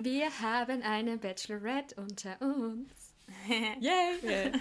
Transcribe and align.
Wir 0.00 0.26
haben 0.40 0.82
eine 0.82 1.16
Bachelorette 1.16 1.94
unter 1.96 2.40
uns. 2.40 2.88
Yay! 3.80 4.18
Yeah. 4.22 4.52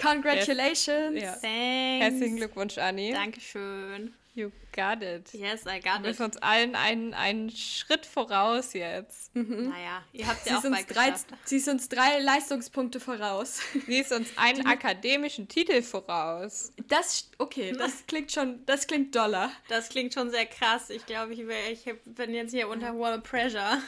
Congratulations! 0.00 1.20
Ja. 1.20 1.32
Thanks. 1.32 2.04
Herzlichen 2.04 2.36
Glückwunsch, 2.36 2.78
Anni. 2.78 3.12
Dankeschön. 3.12 4.14
You 4.34 4.50
got 4.72 5.02
it. 5.02 5.34
Yes, 5.34 5.66
I 5.66 5.80
Du 5.80 5.88
got 5.90 6.02
bist 6.04 6.20
it. 6.20 6.26
uns 6.26 6.36
allen 6.36 6.76
einen, 6.76 7.14
einen 7.14 7.50
Schritt 7.50 8.06
voraus 8.06 8.72
jetzt. 8.74 9.34
Naja, 9.34 10.04
ihr 10.12 10.26
habt 10.28 10.44
Sie 10.44 10.50
ja 10.50 10.58
ist, 10.58 10.64
auch 10.64 10.70
uns 10.70 10.76
bald 10.86 10.96
drei, 10.96 11.14
sie 11.44 11.56
ist 11.56 11.68
uns 11.68 11.88
drei 11.88 12.20
Leistungspunkte 12.20 13.00
voraus. 13.00 13.60
Sie 13.86 13.98
ist 13.98 14.12
uns 14.12 14.28
einen 14.38 14.66
akademischen 14.66 15.48
Titel 15.48 15.82
voraus. 15.82 16.72
Das, 16.86 17.28
okay, 17.38 17.72
das 17.72 17.92
klingt 18.06 18.30
schon, 18.30 18.64
das 18.66 18.86
klingt 18.86 19.16
doller. 19.16 19.50
Das 19.68 19.88
klingt 19.88 20.14
schon 20.14 20.30
sehr 20.30 20.46
krass. 20.46 20.90
Ich 20.90 21.04
glaube, 21.06 21.34
ich, 21.34 21.44
wär- 21.48 21.72
ich 21.72 21.84
bin 22.04 22.32
jetzt 22.32 22.52
hier 22.52 22.68
unter 22.68 22.92
hoher 22.92 23.18
Pressure. 23.18 23.78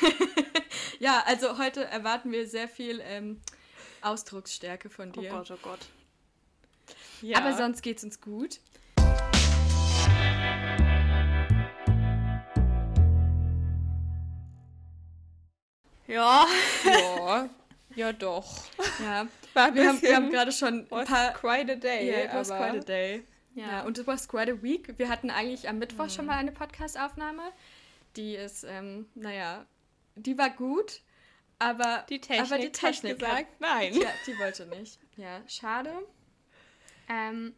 Ja, 0.98 1.22
also 1.26 1.56
heute 1.56 1.84
erwarten 1.86 2.30
wir 2.30 2.46
sehr 2.46 2.68
viel 2.68 3.00
ähm, 3.02 3.40
Ausdrucksstärke 4.02 4.90
von 4.90 5.08
Oh 5.16 5.20
dir. 5.20 5.30
Gott, 5.30 5.50
oh 5.50 5.58
Gott. 5.62 5.78
Ja. 7.22 7.38
Aber 7.38 7.56
sonst 7.56 7.80
geht's 7.82 8.04
uns 8.04 8.20
gut. 8.20 8.60
Ja. 16.06 16.46
Ja, 16.84 17.48
ja 17.94 18.12
doch. 18.12 18.64
Ja, 19.00 19.26
War 19.54 19.74
wir 19.74 19.88
haben, 19.88 20.02
wir 20.02 20.16
haben 20.16 20.30
gerade 20.30 20.52
schon 20.52 20.80
ein 20.80 20.86
was 20.90 21.08
paar. 21.08 21.32
quite 21.32 21.72
a 21.72 21.76
day. 21.76 22.08
Yeah, 22.10 22.24
it 22.24 22.34
was 22.34 22.50
aber 22.50 22.66
quite 22.66 22.78
a 22.78 22.84
day. 22.84 23.22
Ja. 23.54 23.66
Ja. 23.68 23.80
und 23.82 23.98
it 23.98 24.06
was 24.06 24.28
quite 24.28 24.50
a 24.50 24.62
week. 24.62 24.94
Wir 24.98 25.08
hatten 25.08 25.30
eigentlich 25.30 25.68
am 25.68 25.78
Mittwoch 25.78 26.08
schon 26.10 26.26
mal 26.26 26.36
eine 26.36 26.52
Podcast-Aufnahme. 26.52 27.42
Die 28.16 28.34
ist, 28.34 28.64
ähm, 28.64 29.06
naja, 29.14 29.64
die 30.22 30.38
war 30.38 30.50
gut, 30.50 31.02
aber 31.58 32.04
die 32.08 32.20
Technik, 32.20 32.50
aber 32.52 32.58
die 32.60 32.72
Technik 32.72 33.18
gesagt, 33.18 33.60
nein. 33.60 33.92
Ja, 33.94 34.08
die 34.26 34.38
wollte 34.38 34.66
nicht. 34.66 34.98
Ja, 35.16 35.42
schade. 35.46 35.92
Ähm, 37.08 37.54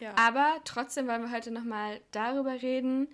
Ja. 0.00 0.14
aber 0.16 0.60
trotzdem 0.64 1.06
wollen 1.08 1.22
wir 1.22 1.30
heute 1.32 1.50
nochmal 1.50 2.00
darüber 2.12 2.62
reden, 2.62 3.08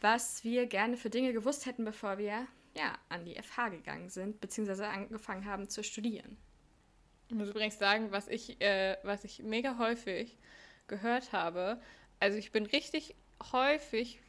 was 0.00 0.44
wir 0.44 0.66
gerne 0.66 0.96
für 0.96 1.10
Dinge 1.10 1.32
gewusst 1.32 1.66
hätten, 1.66 1.84
bevor 1.84 2.18
wir 2.18 2.46
ja, 2.74 2.94
an 3.08 3.24
die 3.24 3.34
FH 3.34 3.68
gegangen 3.68 4.08
sind, 4.08 4.40
beziehungsweise 4.40 4.88
angefangen 4.88 5.44
haben 5.44 5.68
zu 5.68 5.84
studieren. 5.84 6.38
Ich 7.28 7.34
muss 7.34 7.48
übrigens 7.50 7.78
sagen, 7.78 8.12
was 8.12 8.28
ich, 8.28 8.60
äh, 8.60 8.96
was 9.02 9.24
ich 9.24 9.42
mega 9.42 9.78
häufig 9.78 10.38
gehört 10.86 11.32
habe. 11.32 11.80
Also 12.18 12.38
ich 12.38 12.50
bin 12.52 12.66
richtig 12.66 13.14
häufig, 13.52 14.21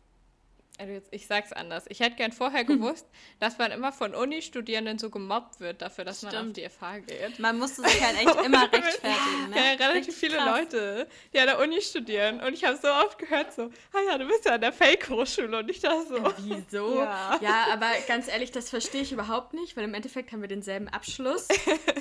also 0.83 0.93
jetzt, 0.95 1.07
ich 1.11 1.27
sag's 1.27 1.53
anders, 1.53 1.85
ich 1.87 2.01
hätte 2.01 2.17
gern 2.17 2.33
vorher 2.33 2.63
gewusst, 2.65 3.07
dass 3.39 3.57
man 3.57 3.71
immer 3.71 3.91
von 3.93 4.13
Uni-Studierenden 4.13 4.99
so 4.99 5.09
gemobbt 5.09 5.59
wird 5.61 5.81
dafür, 5.81 6.03
dass 6.03 6.21
man 6.23 6.33
auf 6.35 6.39
Stimmt. 6.41 6.57
die 6.57 6.69
FH 6.69 6.99
geht. 6.99 7.39
Man 7.39 7.57
musste 7.57 7.83
sich 7.83 8.03
halt 8.03 8.17
echt 8.17 8.45
immer 8.45 8.63
rechtfertigen, 8.73 9.49
ne? 9.49 9.55
Ja, 9.55 9.63
relativ 9.71 9.93
Richtig 9.95 10.15
viele 10.15 10.37
krass. 10.37 10.59
Leute, 10.59 11.07
die 11.33 11.39
an 11.39 11.47
der 11.47 11.59
Uni 11.59 11.81
studieren. 11.81 12.41
Und 12.41 12.53
ich 12.53 12.65
habe 12.65 12.77
so 12.77 12.89
oft 12.89 13.17
gehört, 13.17 13.53
so, 13.53 13.63
ah 13.93 13.99
ja, 14.09 14.17
du 14.17 14.27
bist 14.27 14.43
ja 14.45 14.55
an 14.55 14.61
der 14.61 14.73
Fake-Hochschule. 14.73 15.59
Und 15.59 15.69
ich 15.69 15.79
dachte 15.79 16.05
so, 16.07 16.33
Wieso? 16.39 16.93
Ja. 17.03 17.39
ja, 17.41 17.65
aber 17.71 17.87
ganz 18.07 18.27
ehrlich, 18.27 18.51
das 18.51 18.69
verstehe 18.69 19.01
ich 19.01 19.11
überhaupt 19.13 19.53
nicht, 19.53 19.77
weil 19.77 19.85
im 19.85 19.93
Endeffekt 19.93 20.31
haben 20.31 20.41
wir 20.41 20.49
denselben 20.49 20.89
Abschluss. 20.89 21.47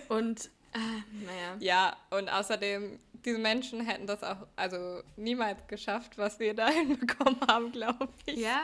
Und, 0.08 0.46
äh, 0.74 0.78
naja. 1.24 1.56
Ja, 1.60 1.96
und 2.10 2.28
außerdem, 2.28 2.98
diese 3.24 3.38
Menschen 3.38 3.80
hätten 3.80 4.06
das 4.06 4.22
auch, 4.22 4.46
also 4.56 5.02
niemals 5.16 5.66
geschafft, 5.68 6.18
was 6.18 6.38
wir 6.38 6.54
da 6.54 6.68
hinbekommen 6.70 7.40
haben, 7.48 7.72
glaube 7.72 8.08
ich. 8.26 8.40
Ja, 8.40 8.62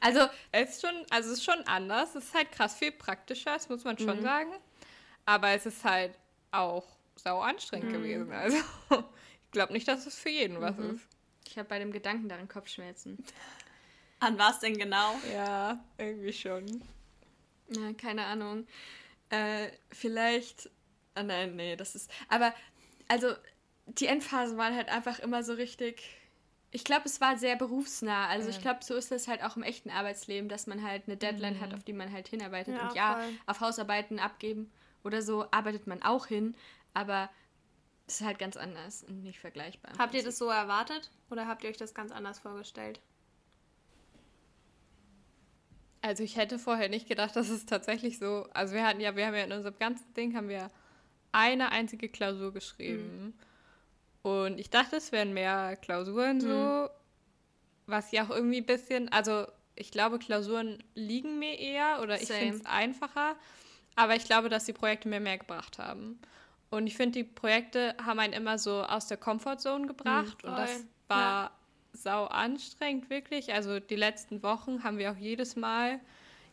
also 0.00 0.20
Es 0.52 0.70
ist 0.76 0.80
schon, 0.86 0.94
also 1.10 1.30
es 1.32 1.38
ist 1.38 1.44
schon 1.44 1.60
anders. 1.66 2.14
Es 2.14 2.24
ist 2.26 2.34
halt 2.34 2.50
krass 2.52 2.74
viel 2.74 2.92
praktischer, 2.92 3.54
das 3.54 3.68
muss 3.68 3.84
man 3.84 3.96
Mhm. 3.98 4.04
schon 4.04 4.22
sagen. 4.22 4.52
Aber 5.26 5.50
es 5.50 5.66
ist 5.66 5.84
halt 5.84 6.18
auch 6.50 6.86
sau 7.16 7.40
anstrengend 7.40 7.88
Mhm. 7.88 7.92
gewesen. 7.92 8.32
Also 8.32 8.56
ich 9.44 9.50
glaube 9.52 9.72
nicht, 9.72 9.86
dass 9.88 10.06
es 10.06 10.18
für 10.18 10.30
jeden 10.30 10.60
was 10.60 10.76
Mhm. 10.76 10.90
ist. 10.96 11.06
ich 11.46 11.58
habe 11.58 11.68
bei 11.68 11.78
dem 11.78 11.92
Gedanken 11.92 12.28
daran 12.28 12.48
Kopfschmerzen. 12.48 13.22
An 14.20 14.38
was 14.38 14.60
denn 14.60 14.76
genau? 14.78 15.18
Ja, 15.32 15.82
irgendwie 15.98 16.32
schon. 16.32 16.82
Na, 17.68 17.92
keine 17.94 18.24
Ahnung. 18.26 18.66
Äh, 19.30 19.68
vielleicht. 19.92 20.68
Ah 21.14 21.22
nein, 21.22 21.56
nee, 21.56 21.76
das 21.76 21.94
ist. 21.94 22.10
Aber, 22.28 22.54
also, 23.08 23.34
die 23.98 24.06
Endphasen 24.06 24.56
waren 24.56 24.74
halt 24.74 24.88
einfach 24.88 25.18
immer 25.18 25.42
so 25.42 25.54
richtig. 25.54 26.02
Ich 26.72 26.84
glaube, 26.84 27.02
es 27.06 27.20
war 27.20 27.36
sehr 27.36 27.56
berufsnah. 27.56 28.28
Also 28.28 28.48
ich 28.48 28.60
glaube, 28.60 28.84
so 28.84 28.94
ist 28.94 29.10
es 29.10 29.26
halt 29.26 29.42
auch 29.42 29.56
im 29.56 29.64
echten 29.64 29.90
Arbeitsleben, 29.90 30.48
dass 30.48 30.68
man 30.68 30.84
halt 30.84 31.04
eine 31.06 31.16
Deadline 31.16 31.60
hat, 31.60 31.74
auf 31.74 31.82
die 31.82 31.92
man 31.92 32.12
halt 32.12 32.28
hinarbeitet. 32.28 32.76
Ja, 32.76 32.88
Und 32.88 32.94
ja, 32.94 33.14
voll. 33.14 33.32
auf 33.46 33.60
Hausarbeiten 33.60 34.20
abgeben 34.20 34.70
oder 35.02 35.20
so 35.20 35.46
arbeitet 35.50 35.88
man 35.88 36.02
auch 36.02 36.26
hin, 36.26 36.54
aber 36.94 37.28
es 38.06 38.20
ist 38.20 38.26
halt 38.26 38.38
ganz 38.38 38.56
anders 38.56 39.02
und 39.02 39.22
nicht 39.22 39.40
vergleichbar. 39.40 39.92
Habt 39.98 40.14
ihr 40.14 40.22
das 40.22 40.38
so 40.38 40.48
erwartet 40.48 41.10
oder 41.28 41.48
habt 41.48 41.64
ihr 41.64 41.70
euch 41.70 41.76
das 41.76 41.92
ganz 41.94 42.12
anders 42.12 42.38
vorgestellt? 42.38 43.00
Also 46.02 46.22
ich 46.22 46.36
hätte 46.36 46.58
vorher 46.58 46.88
nicht 46.88 47.08
gedacht, 47.08 47.36
dass 47.36 47.48
es 47.48 47.66
tatsächlich 47.66 48.18
so. 48.18 48.48
Also 48.54 48.74
wir 48.74 48.86
hatten 48.86 49.00
ja, 49.00 49.16
wir 49.16 49.26
haben 49.26 49.34
ja 49.34 49.44
in 49.44 49.52
unserem 49.52 49.78
ganzen 49.78 50.12
Ding 50.14 50.34
haben 50.36 50.48
wir 50.48 50.70
eine 51.32 51.72
einzige 51.72 52.08
Klausur 52.08 52.52
geschrieben. 52.52 53.34
Und 54.22 54.58
ich 54.60 54.70
dachte, 54.70 54.96
es 54.96 55.12
wären 55.12 55.32
mehr 55.32 55.76
Klausuren 55.76 56.40
so, 56.40 56.88
was 57.86 58.12
ja 58.12 58.24
auch 58.24 58.30
irgendwie 58.30 58.58
ein 58.58 58.66
bisschen, 58.66 59.10
also 59.10 59.46
ich 59.74 59.90
glaube, 59.90 60.18
Klausuren 60.18 60.82
liegen 60.94 61.38
mir 61.38 61.58
eher 61.58 62.00
oder 62.02 62.20
ich 62.20 62.28
Same. 62.28 62.40
finde 62.40 62.56
es 62.56 62.66
einfacher. 62.66 63.36
Aber 63.96 64.14
ich 64.14 64.24
glaube, 64.24 64.48
dass 64.48 64.64
die 64.64 64.72
Projekte 64.72 65.08
mir 65.08 65.20
mehr 65.20 65.38
gebracht 65.38 65.78
haben. 65.78 66.20
Und 66.70 66.86
ich 66.86 66.96
finde, 66.96 67.18
die 67.18 67.24
Projekte 67.24 67.96
haben 68.04 68.20
einen 68.20 68.32
immer 68.32 68.58
so 68.58 68.82
aus 68.82 69.08
der 69.08 69.16
Comfortzone 69.16 69.86
gebracht. 69.86 70.44
und 70.44 70.56
das 70.56 70.84
war 71.08 71.50
sau 71.92 72.26
anstrengend, 72.26 73.10
wirklich. 73.10 73.52
Also 73.52 73.80
die 73.80 73.96
letzten 73.96 74.42
Wochen 74.42 74.84
haben 74.84 74.98
wir 74.98 75.10
auch 75.10 75.16
jedes 75.16 75.56
Mal 75.56 75.98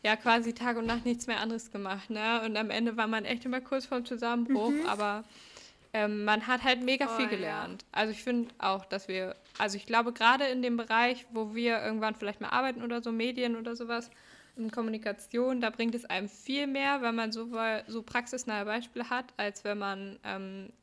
ja 0.03 0.15
quasi 0.15 0.53
Tag 0.53 0.77
und 0.77 0.85
Nacht 0.85 1.05
nichts 1.05 1.27
mehr 1.27 1.39
anderes 1.39 1.71
gemacht. 1.71 2.09
Ne? 2.09 2.41
Und 2.43 2.57
am 2.57 2.69
Ende 2.69 2.97
war 2.97 3.07
man 3.07 3.25
echt 3.25 3.45
immer 3.45 3.61
kurz 3.61 3.85
vorm 3.85 4.05
Zusammenbruch. 4.05 4.73
Aber 4.87 5.23
ähm, 5.93 6.25
man 6.25 6.47
hat 6.47 6.63
halt 6.63 6.83
mega 6.83 7.07
viel 7.07 7.15
Voll, 7.15 7.23
ja. 7.25 7.29
gelernt. 7.29 7.85
Also 7.91 8.11
ich 8.11 8.23
finde 8.23 8.53
auch, 8.59 8.85
dass 8.85 9.07
wir, 9.07 9.35
also 9.57 9.77
ich 9.77 9.85
glaube 9.85 10.13
gerade 10.13 10.45
in 10.45 10.61
dem 10.61 10.77
Bereich, 10.77 11.25
wo 11.31 11.55
wir 11.55 11.81
irgendwann 11.83 12.15
vielleicht 12.15 12.41
mal 12.41 12.49
arbeiten 12.49 12.83
oder 12.83 13.01
so, 13.01 13.11
Medien 13.11 13.55
oder 13.55 13.75
sowas, 13.75 14.09
in 14.57 14.71
Kommunikation, 14.71 15.61
da 15.61 15.69
bringt 15.69 15.95
es 15.95 16.05
einem 16.05 16.27
viel 16.27 16.67
mehr, 16.67 17.01
wenn 17.01 17.15
man 17.15 17.31
so, 17.31 17.47
so 17.87 18.01
praxisnahe 18.01 18.65
Beispiele 18.65 19.09
hat, 19.09 19.33
als 19.37 19.63
wenn 19.63 19.77
man 19.77 20.19
ähm, 20.23 20.73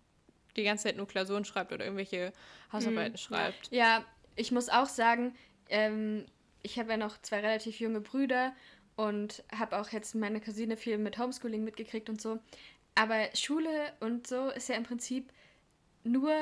die 0.57 0.63
ganze 0.63 0.85
Zeit 0.85 0.97
nur 0.97 1.09
Klausuren 1.09 1.45
schreibt 1.45 1.73
oder 1.73 1.85
irgendwelche 1.85 2.33
Hausarbeiten 2.73 3.19
schreibt. 3.19 3.71
Ja, 3.73 4.05
ich 4.37 4.53
muss 4.53 4.69
auch 4.69 4.87
sagen, 4.87 5.35
ähm, 5.69 6.25
ich 6.63 6.79
habe 6.79 6.91
ja 6.91 6.97
noch 6.97 7.21
zwei 7.21 7.41
relativ 7.41 7.81
junge 7.81 8.01
Brüder 8.01 8.53
und 8.97 9.43
habe 9.57 9.79
auch 9.79 9.91
jetzt 9.91 10.15
meine 10.15 10.41
Cousine 10.41 10.77
viel 10.77 10.99
mit 10.99 11.19
Homeschooling 11.19 11.65
mitgekriegt 11.65 12.09
und 12.09 12.21
so. 12.21 12.39
Aber 12.95 13.29
Schule 13.35 13.93
und 14.01 14.27
so 14.27 14.51
ist 14.51 14.69
ja 14.69 14.77
im 14.77 14.85
Prinzip 14.85 15.33
nur 16.05 16.33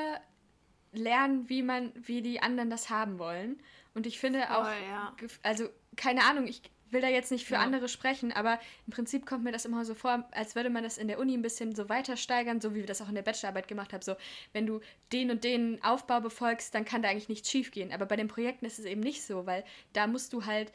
lernen, 0.91 1.49
wie 1.49 1.63
man, 1.63 1.91
wie 1.95 2.21
die 2.21 2.41
anderen 2.41 2.69
das 2.69 2.89
haben 2.89 3.17
wollen. 3.17 3.61
Und 3.95 4.05
ich 4.05 4.19
finde 4.19 4.51
auch, 4.51 4.65
Voll, 4.65 4.73
ja. 4.89 5.15
gef- 5.19 5.39
also 5.41 5.67
keine 5.95 6.23
Ahnung, 6.25 6.47
ich 6.47 6.61
will 6.91 7.01
da 7.01 7.07
jetzt 7.07 7.31
nicht 7.31 7.45
für 7.47 7.55
Ja. 7.55 7.61
andere 7.61 7.89
sprechen, 7.89 8.31
aber 8.31 8.59
im 8.85 8.93
Prinzip 8.93 9.25
kommt 9.25 9.43
mir 9.43 9.51
das 9.51 9.65
immer 9.65 9.83
so 9.83 9.95
vor, 9.95 10.27
als 10.31 10.55
würde 10.55 10.69
man 10.69 10.83
das 10.83 10.99
in 10.99 11.07
der 11.07 11.17
Uni 11.19 11.33
ein 11.35 11.41
bisschen 11.41 11.73
so 11.73 11.89
weiter 11.89 12.17
steigern, 12.17 12.61
so 12.61 12.75
wie 12.75 12.81
wir 12.81 12.85
das 12.85 13.01
auch 13.01 13.09
in 13.09 13.15
der 13.15 13.23
Bachelorarbeit 13.23 13.67
gemacht 13.67 13.93
haben. 13.93 14.03
So, 14.03 14.15
wenn 14.51 14.67
du 14.67 14.79
den 15.11 15.31
und 15.31 15.43
den 15.43 15.83
Aufbau 15.83 16.21
befolgst, 16.21 16.75
dann 16.75 16.85
kann 16.85 17.01
da 17.01 17.09
eigentlich 17.09 17.29
nichts 17.29 17.49
schief 17.49 17.71
gehen. 17.71 17.91
Aber 17.91 18.05
bei 18.05 18.15
den 18.15 18.27
Projekten 18.27 18.65
ist 18.65 18.77
es 18.77 18.85
eben 18.85 19.01
nicht 19.01 19.23
so, 19.23 19.47
weil 19.47 19.63
da 19.93 20.05
musst 20.05 20.33
du 20.33 20.45
halt, 20.45 20.71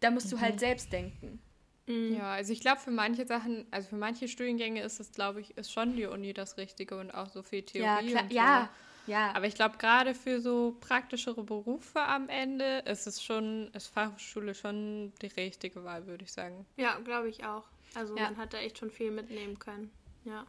da 0.00 0.10
musst 0.10 0.32
du 0.32 0.40
halt 0.40 0.58
selbst 0.58 0.90
denken. 0.90 1.38
Ja, 1.86 2.32
also 2.34 2.52
ich 2.52 2.60
glaube, 2.60 2.80
für 2.80 2.92
manche 2.92 3.26
Sachen, 3.26 3.66
also 3.72 3.88
für 3.88 3.96
manche 3.96 4.28
Studiengänge 4.28 4.82
ist 4.82 5.00
es, 5.00 5.10
glaube 5.12 5.40
ich, 5.40 5.56
ist 5.56 5.72
schon 5.72 5.96
die 5.96 6.06
Uni 6.06 6.32
das 6.32 6.56
Richtige 6.56 6.96
und 6.98 7.10
auch 7.10 7.28
so 7.28 7.42
viel 7.42 7.62
Theorie. 7.62 7.84
Ja, 7.86 7.98
klar, 8.02 8.22
und 8.22 8.30
so. 8.30 8.36
ja, 8.36 8.70
ja. 9.08 9.32
Aber 9.34 9.46
ich 9.46 9.54
glaube, 9.56 9.78
gerade 9.78 10.14
für 10.14 10.40
so 10.40 10.76
praktischere 10.80 11.42
Berufe 11.42 12.00
am 12.00 12.28
Ende 12.28 12.78
ist 12.86 13.06
es 13.08 13.20
schon, 13.22 13.68
ist 13.74 13.88
Fachhochschule 13.88 14.54
schon 14.54 15.12
die 15.22 15.26
richtige 15.26 15.82
Wahl, 15.82 16.06
würde 16.06 16.22
ich 16.24 16.30
sagen. 16.32 16.64
Ja, 16.76 16.98
glaube 17.00 17.28
ich 17.28 17.44
auch. 17.44 17.64
Also 17.94 18.16
Ja. 18.16 18.24
man 18.24 18.36
hat 18.36 18.54
da 18.54 18.58
echt 18.58 18.78
schon 18.78 18.90
viel 18.90 19.10
mitnehmen 19.10 19.58
können. 19.58 19.90
Ja. 20.24 20.46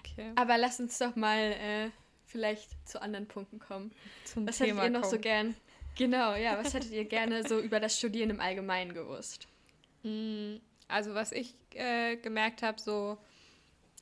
Okay. 0.00 0.32
Aber 0.34 0.58
lass 0.58 0.80
uns 0.80 0.98
doch 0.98 1.14
mal 1.14 1.38
äh, 1.38 1.90
vielleicht 2.26 2.68
zu 2.88 3.00
anderen 3.00 3.28
Punkten 3.28 3.60
kommen. 3.60 3.92
Zum 4.24 4.48
Was 4.48 4.58
Thema 4.58 4.82
hättet 4.82 4.94
ihr 4.94 4.98
noch 4.98 5.04
so 5.04 5.10
kommen. 5.12 5.22
gern? 5.22 5.56
Genau, 5.96 6.34
ja, 6.34 6.58
was 6.62 6.74
hättet 6.74 6.90
ihr 6.90 7.04
gerne 7.04 7.46
so 7.46 7.60
über 7.60 7.78
das 7.80 7.96
Studieren 7.96 8.30
im 8.30 8.40
Allgemeinen 8.40 8.92
gewusst? 8.92 9.46
Mm, 10.06 10.60
Also 10.88 11.14
was 11.14 11.32
ich 11.32 11.54
äh, 11.74 12.16
gemerkt 12.16 12.62
habe, 12.62 12.80
so 12.80 13.18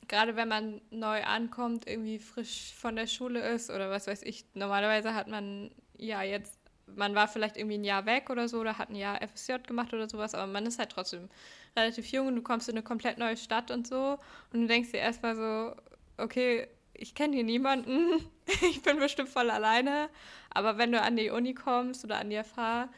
gerade 0.07 0.35
wenn 0.35 0.47
man 0.49 0.81
neu 0.91 1.23
ankommt, 1.23 1.87
irgendwie 1.87 2.19
frisch 2.19 2.73
von 2.75 2.95
der 2.95 3.07
Schule 3.07 3.41
ist 3.41 3.71
oder 3.71 3.89
was 3.89 4.07
weiß 4.07 4.23
ich, 4.23 4.45
normalerweise 4.55 5.15
hat 5.15 5.27
man 5.27 5.71
ja 5.97 6.23
jetzt 6.23 6.59
man 6.95 7.15
war 7.15 7.27
vielleicht 7.27 7.57
irgendwie 7.57 7.77
ein 7.79 7.83
Jahr 7.85 8.05
weg 8.05 8.29
oder 8.29 8.47
so 8.47 8.59
oder 8.59 8.77
hat 8.77 8.89
ein 8.91 8.95
Jahr 8.95 9.21
FSJ 9.21 9.53
gemacht 9.67 9.93
oder 9.93 10.07
sowas, 10.09 10.35
aber 10.35 10.47
man 10.51 10.65
ist 10.67 10.79
halt 10.79 10.91
trotzdem 10.91 11.29
relativ 11.75 12.07
jung 12.11 12.27
und 12.27 12.35
du 12.37 12.43
kommst 12.43 12.69
in 12.69 12.75
eine 12.75 12.83
komplett 12.83 13.17
neue 13.17 13.37
Stadt 13.37 13.71
und 13.71 13.87
so 13.87 14.19
und 14.53 14.61
du 14.61 14.67
denkst 14.67 14.91
dir 14.91 14.99
erstmal 14.99 15.35
so, 15.35 15.75
okay, 16.17 16.67
ich 16.93 17.15
kenne 17.15 17.35
hier 17.35 17.43
niemanden, 17.43 18.29
ich 18.69 18.81
bin 18.83 18.99
bestimmt 18.99 19.29
voll 19.29 19.49
alleine, 19.49 20.09
aber 20.51 20.77
wenn 20.77 20.91
du 20.91 21.01
an 21.01 21.17
die 21.17 21.31
Uni 21.31 21.55
kommst 21.55 22.05
oder 22.05 22.19
an 22.19 22.29
die 22.29 22.37
FH, 22.37 22.89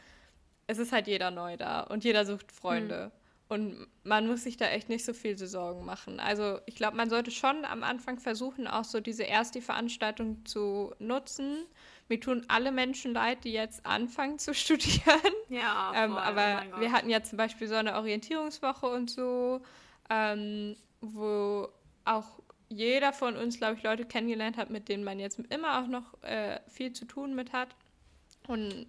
es 0.68 0.78
ist 0.78 0.92
halt 0.92 1.08
jeder 1.08 1.32
neu 1.32 1.56
da 1.56 1.80
und 1.80 2.04
jeder 2.04 2.24
sucht 2.24 2.52
Freunde. 2.52 3.06
Mhm. 3.06 3.18
Und 3.50 3.86
man 4.04 4.26
muss 4.26 4.44
sich 4.44 4.58
da 4.58 4.66
echt 4.66 4.90
nicht 4.90 5.06
so 5.06 5.14
viel 5.14 5.38
Sorgen 5.38 5.86
machen. 5.86 6.20
Also 6.20 6.58
ich 6.66 6.74
glaube, 6.74 6.98
man 6.98 7.08
sollte 7.08 7.30
schon 7.30 7.64
am 7.64 7.82
Anfang 7.82 8.20
versuchen, 8.20 8.66
auch 8.66 8.84
so 8.84 9.00
diese 9.00 9.22
erste 9.22 9.62
Veranstaltung 9.62 10.44
zu 10.44 10.94
nutzen. 10.98 11.64
Mir 12.08 12.20
tun 12.20 12.44
alle 12.48 12.72
Menschen 12.72 13.14
leid, 13.14 13.44
die 13.44 13.52
jetzt 13.52 13.86
anfangen 13.86 14.38
zu 14.38 14.52
studieren. 14.54 15.32
Ja, 15.48 15.92
ähm, 15.96 16.12
voll, 16.12 16.20
aber 16.20 16.62
oh 16.76 16.80
wir 16.80 16.92
hatten 16.92 17.08
ja 17.08 17.22
zum 17.22 17.38
Beispiel 17.38 17.68
so 17.68 17.76
eine 17.76 17.96
Orientierungswoche 17.96 18.86
und 18.86 19.10
so, 19.10 19.62
ähm, 20.10 20.76
wo 21.00 21.68
auch 22.04 22.42
jeder 22.68 23.14
von 23.14 23.34
uns, 23.34 23.56
glaube 23.56 23.76
ich, 23.76 23.82
Leute 23.82 24.04
kennengelernt 24.04 24.58
hat, 24.58 24.68
mit 24.68 24.90
denen 24.90 25.04
man 25.04 25.18
jetzt 25.18 25.38
immer 25.48 25.80
auch 25.80 25.86
noch 25.86 26.22
äh, 26.22 26.60
viel 26.68 26.92
zu 26.92 27.06
tun 27.06 27.34
mit 27.34 27.54
hat. 27.54 27.74
Und 28.46 28.88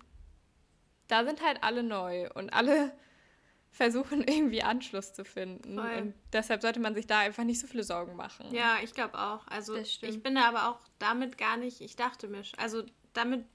da 1.10 1.26
sind 1.26 1.44
halt 1.44 1.64
alle 1.64 1.84
neu 1.84 2.30
und 2.36 2.52
alle 2.52 2.94
versuchen 3.72 4.24
irgendwie 4.24 4.64
Anschluss 4.64 5.14
zu 5.14 5.26
finden. 5.26 5.76
Voll. 5.76 5.98
Und 5.98 6.14
deshalb 6.32 6.62
sollte 6.62 6.80
man 6.80 6.96
sich 6.96 7.08
da 7.08 7.20
einfach 7.20 7.44
nicht 7.44 7.60
so 7.60 7.68
viele 7.68 7.84
Sorgen 7.84 8.16
machen. 8.16 8.54
Ja, 8.54 8.78
ich 8.82 8.94
glaube 8.94 9.20
auch. 9.20 9.46
Also 9.48 9.76
ich 9.76 10.24
bin 10.24 10.36
da 10.36 10.48
aber 10.48 10.70
auch 10.70 10.80
damit 10.98 11.38
gar 11.38 11.58
nicht, 11.58 11.82
ich 11.82 11.96
dachte 11.96 12.28
mir, 12.28 12.44
also 12.58 12.84
damit, 13.14 13.46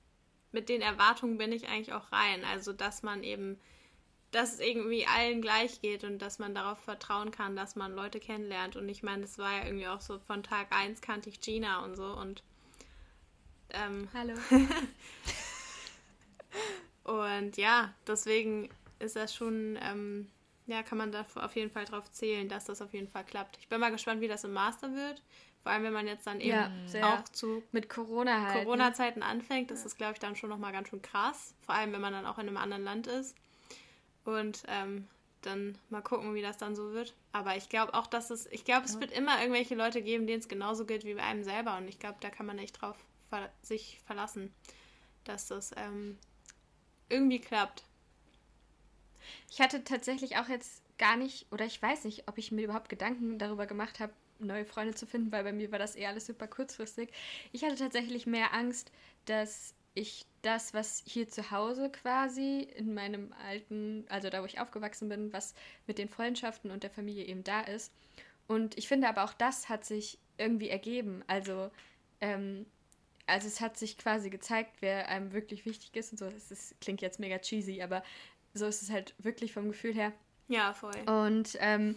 mit 0.52 0.68
den 0.68 0.82
Erwartungen 0.82 1.38
bin 1.38 1.52
ich 1.52 1.68
eigentlich 1.68 1.92
auch 1.92 2.12
rein. 2.12 2.44
Also 2.44 2.72
dass 2.72 3.02
man 3.02 3.24
eben, 3.24 3.58
dass 4.30 4.54
es 4.54 4.60
irgendwie 4.60 5.06
allen 5.06 5.40
gleich 5.40 5.80
geht 5.80 6.04
und 6.04 6.20
dass 6.20 6.38
man 6.38 6.54
darauf 6.54 6.78
vertrauen 6.78 7.30
kann, 7.30 7.56
dass 7.56 7.76
man 7.76 7.94
Leute 7.94 8.20
kennenlernt. 8.20 8.76
Und 8.76 8.88
ich 8.88 9.02
meine, 9.02 9.22
das 9.22 9.38
war 9.38 9.52
ja 9.52 9.64
irgendwie 9.64 9.88
auch 9.88 10.00
so 10.00 10.18
von 10.18 10.42
Tag 10.42 10.68
1 10.70 11.00
kannte 11.00 11.28
ich 11.28 11.40
Gina 11.40 11.84
und 11.84 11.96
so 11.96 12.06
und 12.06 12.42
ähm, 13.70 14.08
Hallo. 14.12 14.34
und 17.04 17.56
ja, 17.56 17.94
deswegen 18.06 18.68
ist 18.98 19.16
das 19.16 19.34
schon, 19.34 19.78
ähm, 19.82 20.28
ja, 20.66 20.82
kann 20.82 20.98
man 20.98 21.12
da 21.12 21.26
auf 21.36 21.54
jeden 21.54 21.70
Fall 21.70 21.84
drauf 21.84 22.10
zählen, 22.10 22.48
dass 22.48 22.64
das 22.64 22.80
auf 22.80 22.92
jeden 22.94 23.08
Fall 23.08 23.24
klappt. 23.24 23.58
Ich 23.60 23.68
bin 23.68 23.80
mal 23.80 23.90
gespannt, 23.90 24.20
wie 24.20 24.28
das 24.28 24.44
im 24.44 24.52
Master 24.52 24.94
wird. 24.94 25.22
Vor 25.62 25.72
allem, 25.72 25.84
wenn 25.84 25.92
man 25.92 26.06
jetzt 26.06 26.26
dann 26.26 26.40
eben 26.40 26.86
ja, 26.92 27.14
auch 27.14 27.24
zu 27.24 27.62
mit 27.72 27.88
Corona 27.88 28.42
halt, 28.42 28.54
ne? 28.54 28.64
Corona-Zeiten 28.64 29.20
ne? 29.20 29.26
anfängt, 29.26 29.70
das 29.70 29.86
ist, 29.86 29.96
glaube 29.96 30.12
ich, 30.14 30.18
dann 30.18 30.36
schon 30.36 30.50
nochmal 30.50 30.72
ganz 30.72 30.88
schön 30.88 31.00
krass. 31.00 31.54
Vor 31.60 31.74
allem, 31.74 31.92
wenn 31.92 32.02
man 32.02 32.12
dann 32.12 32.26
auch 32.26 32.38
in 32.38 32.48
einem 32.48 32.58
anderen 32.58 32.84
Land 32.84 33.06
ist. 33.06 33.34
Und 34.24 34.62
ähm, 34.68 35.06
dann 35.40 35.78
mal 35.90 36.02
gucken, 36.02 36.34
wie 36.34 36.42
das 36.42 36.58
dann 36.58 36.76
so 36.76 36.92
wird. 36.92 37.14
Aber 37.32 37.56
ich 37.56 37.68
glaube 37.68 37.94
auch, 37.94 38.06
dass 38.06 38.30
es, 38.30 38.46
ich 38.46 38.64
glaube, 38.64 38.84
es 38.86 39.00
wird 39.00 39.10
immer 39.10 39.40
irgendwelche 39.40 39.74
Leute 39.74 40.02
geben, 40.02 40.26
denen 40.26 40.40
es 40.40 40.48
genauso 40.48 40.84
gilt 40.84 41.04
wie 41.04 41.14
bei 41.14 41.22
einem 41.22 41.44
selber. 41.44 41.76
Und 41.76 41.88
ich 41.88 41.98
glaube, 41.98 42.16
da 42.20 42.30
kann 42.30 42.46
man 42.46 42.58
echt 42.58 42.80
drauf 42.80 42.96
ver 43.30 43.50
sich 43.62 44.00
verlassen, 44.06 44.54
dass 45.24 45.48
das 45.48 45.72
ähm, 45.76 46.18
irgendwie 47.08 47.40
klappt. 47.40 47.84
Ich 49.50 49.60
hatte 49.60 49.84
tatsächlich 49.84 50.36
auch 50.36 50.48
jetzt 50.48 50.82
gar 50.98 51.16
nicht, 51.16 51.46
oder 51.52 51.64
ich 51.64 51.80
weiß 51.80 52.04
nicht, 52.04 52.28
ob 52.28 52.38
ich 52.38 52.52
mir 52.52 52.64
überhaupt 52.64 52.88
Gedanken 52.88 53.38
darüber 53.38 53.66
gemacht 53.66 54.00
habe, 54.00 54.12
neue 54.38 54.64
Freunde 54.64 54.94
zu 54.94 55.06
finden, 55.06 55.32
weil 55.32 55.44
bei 55.44 55.52
mir 55.52 55.70
war 55.72 55.78
das 55.78 55.94
eher 55.94 56.10
alles 56.10 56.26
super 56.26 56.46
kurzfristig. 56.46 57.10
Ich 57.52 57.64
hatte 57.64 57.76
tatsächlich 57.76 58.26
mehr 58.26 58.52
Angst, 58.52 58.90
dass 59.26 59.74
ich 59.94 60.26
das, 60.42 60.74
was 60.74 61.02
hier 61.06 61.28
zu 61.28 61.50
Hause 61.50 61.90
quasi 61.90 62.68
in 62.76 62.94
meinem 62.94 63.32
alten, 63.46 64.04
also 64.08 64.28
da, 64.28 64.42
wo 64.42 64.46
ich 64.46 64.60
aufgewachsen 64.60 65.08
bin, 65.08 65.32
was 65.32 65.54
mit 65.86 65.98
den 65.98 66.08
Freundschaften 66.08 66.70
und 66.70 66.82
der 66.82 66.90
Familie 66.90 67.24
eben 67.24 67.44
da 67.44 67.60
ist. 67.60 67.92
Und 68.46 68.76
ich 68.76 68.88
finde 68.88 69.08
aber 69.08 69.24
auch 69.24 69.32
das 69.32 69.68
hat 69.68 69.84
sich 69.84 70.18
irgendwie 70.36 70.68
ergeben. 70.68 71.22
Also, 71.28 71.70
ähm, 72.20 72.66
also 73.26 73.46
es 73.46 73.60
hat 73.60 73.76
sich 73.76 73.96
quasi 73.96 74.30
gezeigt, 74.30 74.76
wer 74.80 75.08
einem 75.08 75.32
wirklich 75.32 75.64
wichtig 75.64 75.94
ist 75.96 76.12
und 76.12 76.18
so. 76.18 76.28
Das 76.28 76.74
klingt 76.80 77.00
jetzt 77.00 77.20
mega 77.20 77.38
cheesy, 77.38 77.82
aber 77.82 78.02
so 78.52 78.66
ist 78.66 78.82
es 78.82 78.90
halt 78.90 79.14
wirklich 79.18 79.52
vom 79.52 79.68
Gefühl 79.68 79.94
her. 79.94 80.12
Ja, 80.48 80.74
voll. 80.74 80.96
Und 81.06 81.56
ähm, 81.60 81.96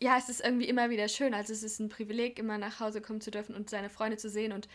ja, 0.00 0.18
es 0.18 0.28
ist 0.28 0.44
irgendwie 0.44 0.68
immer 0.68 0.90
wieder 0.90 1.08
schön. 1.08 1.34
Also 1.34 1.52
es 1.52 1.62
ist 1.62 1.78
ein 1.78 1.88
Privileg, 1.88 2.38
immer 2.38 2.58
nach 2.58 2.80
Hause 2.80 3.00
kommen 3.00 3.20
zu 3.20 3.30
dürfen 3.30 3.54
und 3.54 3.70
seine 3.70 3.90
Freunde 3.90 4.16
zu 4.16 4.28
sehen. 4.28 4.52
Und 4.52 4.68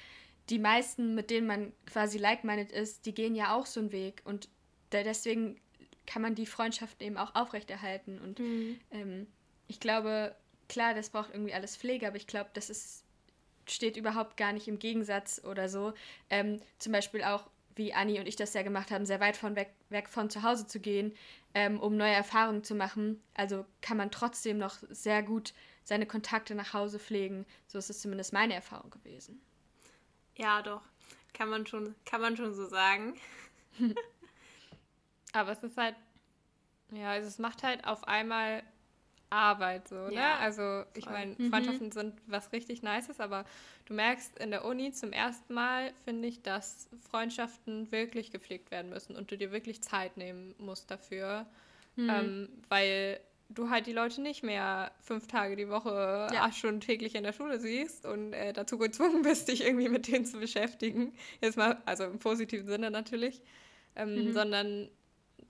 die 0.49 0.59
meisten, 0.59 1.13
mit 1.13 1.29
denen 1.29 1.47
man 1.47 1.73
quasi 1.85 2.17
like-minded 2.17 2.71
ist, 2.71 3.05
die 3.05 3.13
gehen 3.13 3.35
ja 3.35 3.53
auch 3.55 3.65
so 3.65 3.79
einen 3.79 3.91
Weg. 3.91 4.21
Und 4.25 4.49
deswegen 4.91 5.59
kann 6.07 6.21
man 6.21 6.35
die 6.35 6.45
Freundschaften 6.45 7.05
eben 7.05 7.17
auch 7.17 7.35
aufrechterhalten. 7.35 8.19
Und 8.19 8.39
mhm. 8.39 8.79
ähm, 8.91 9.27
ich 9.67 9.79
glaube, 9.79 10.35
klar, 10.67 10.93
das 10.93 11.09
braucht 11.09 11.31
irgendwie 11.31 11.53
alles 11.53 11.77
Pflege, 11.77 12.07
aber 12.07 12.17
ich 12.17 12.27
glaube, 12.27 12.49
das 12.53 12.69
ist, 12.69 13.03
steht 13.71 13.97
überhaupt 13.97 14.37
gar 14.37 14.53
nicht 14.53 14.67
im 14.67 14.79
Gegensatz 14.79 15.41
oder 15.43 15.69
so. 15.69 15.93
Ähm, 16.29 16.61
zum 16.77 16.91
Beispiel 16.91 17.23
auch 17.23 17.49
wie 17.75 17.93
Anni 17.93 18.19
und 18.19 18.27
ich 18.27 18.35
das 18.35 18.53
ja 18.53 18.61
gemacht 18.61 18.91
haben, 18.91 19.05
sehr 19.05 19.19
weit 19.19 19.37
von 19.37 19.55
weg, 19.55 19.73
weg 19.89 20.09
von 20.09 20.29
zu 20.29 20.43
Hause 20.43 20.67
zu 20.67 20.79
gehen, 20.79 21.13
ähm, 21.53 21.79
um 21.79 21.95
neue 21.95 22.13
Erfahrungen 22.13 22.63
zu 22.63 22.75
machen. 22.75 23.21
Also 23.35 23.65
kann 23.81 23.97
man 23.97 24.11
trotzdem 24.11 24.57
noch 24.57 24.77
sehr 24.89 25.23
gut 25.23 25.53
seine 25.83 26.05
Kontakte 26.05 26.55
nach 26.55 26.73
Hause 26.73 26.99
pflegen. 26.99 27.45
So 27.67 27.77
ist 27.77 27.89
es 27.89 28.01
zumindest 28.01 28.33
meine 28.33 28.53
Erfahrung 28.53 28.91
gewesen. 28.91 29.41
Ja, 30.35 30.61
doch. 30.61 30.81
Kann 31.33 31.49
man 31.49 31.65
schon, 31.65 31.95
kann 32.05 32.21
man 32.21 32.35
schon 32.35 32.53
so 32.53 32.67
sagen. 32.67 33.17
Aber 35.33 35.51
es 35.51 35.63
ist 35.63 35.77
halt, 35.77 35.95
ja, 36.91 37.11
also 37.11 37.27
es 37.27 37.39
macht 37.39 37.63
halt 37.63 37.85
auf 37.85 38.07
einmal 38.07 38.63
Arbeit 39.29 39.87
so, 39.87 40.07
ne? 40.07 40.13
Ja, 40.13 40.37
also 40.37 40.83
ich 40.95 41.05
meine, 41.05 41.35
mhm. 41.37 41.49
Freundschaften 41.49 41.87
mhm. 41.87 41.91
sind 41.91 42.13
was 42.27 42.51
richtig 42.51 42.81
Nices, 42.81 43.19
aber 43.19 43.45
du 43.85 43.93
merkst 43.93 44.37
in 44.39 44.51
der 44.51 44.65
Uni 44.65 44.91
zum 44.91 45.11
ersten 45.11 45.53
Mal, 45.53 45.91
finde 46.03 46.27
ich, 46.27 46.41
dass 46.41 46.89
Freundschaften 47.09 47.91
wirklich 47.91 48.31
gepflegt 48.31 48.71
werden 48.71 48.89
müssen 48.89 49.15
und 49.15 49.31
du 49.31 49.37
dir 49.37 49.51
wirklich 49.51 49.81
Zeit 49.81 50.17
nehmen 50.17 50.55
musst 50.57 50.89
dafür, 50.89 51.45
mhm. 51.95 52.09
ähm, 52.09 52.49
weil 52.69 53.19
du 53.49 53.69
halt 53.69 53.87
die 53.87 53.93
Leute 53.93 54.21
nicht 54.21 54.43
mehr 54.43 54.91
fünf 55.01 55.27
Tage 55.27 55.55
die 55.55 55.69
Woche, 55.69 56.27
ja. 56.31 56.43
acht 56.43 56.55
Stunden 56.55 56.81
täglich 56.81 57.15
in 57.15 57.23
der 57.23 57.33
Schule 57.33 57.59
siehst 57.59 58.05
und 58.05 58.33
äh, 58.33 58.53
dazu 58.53 58.77
gezwungen 58.77 59.21
bist, 59.23 59.47
dich 59.47 59.63
irgendwie 59.63 59.89
mit 59.89 60.07
denen 60.07 60.25
zu 60.25 60.39
beschäftigen. 60.39 61.13
Jetzt 61.41 61.57
mal, 61.57 61.81
also 61.85 62.05
im 62.05 62.19
positiven 62.19 62.67
Sinne 62.67 62.91
natürlich, 62.91 63.41
ähm, 63.95 64.25
mhm. 64.25 64.33
sondern 64.33 64.89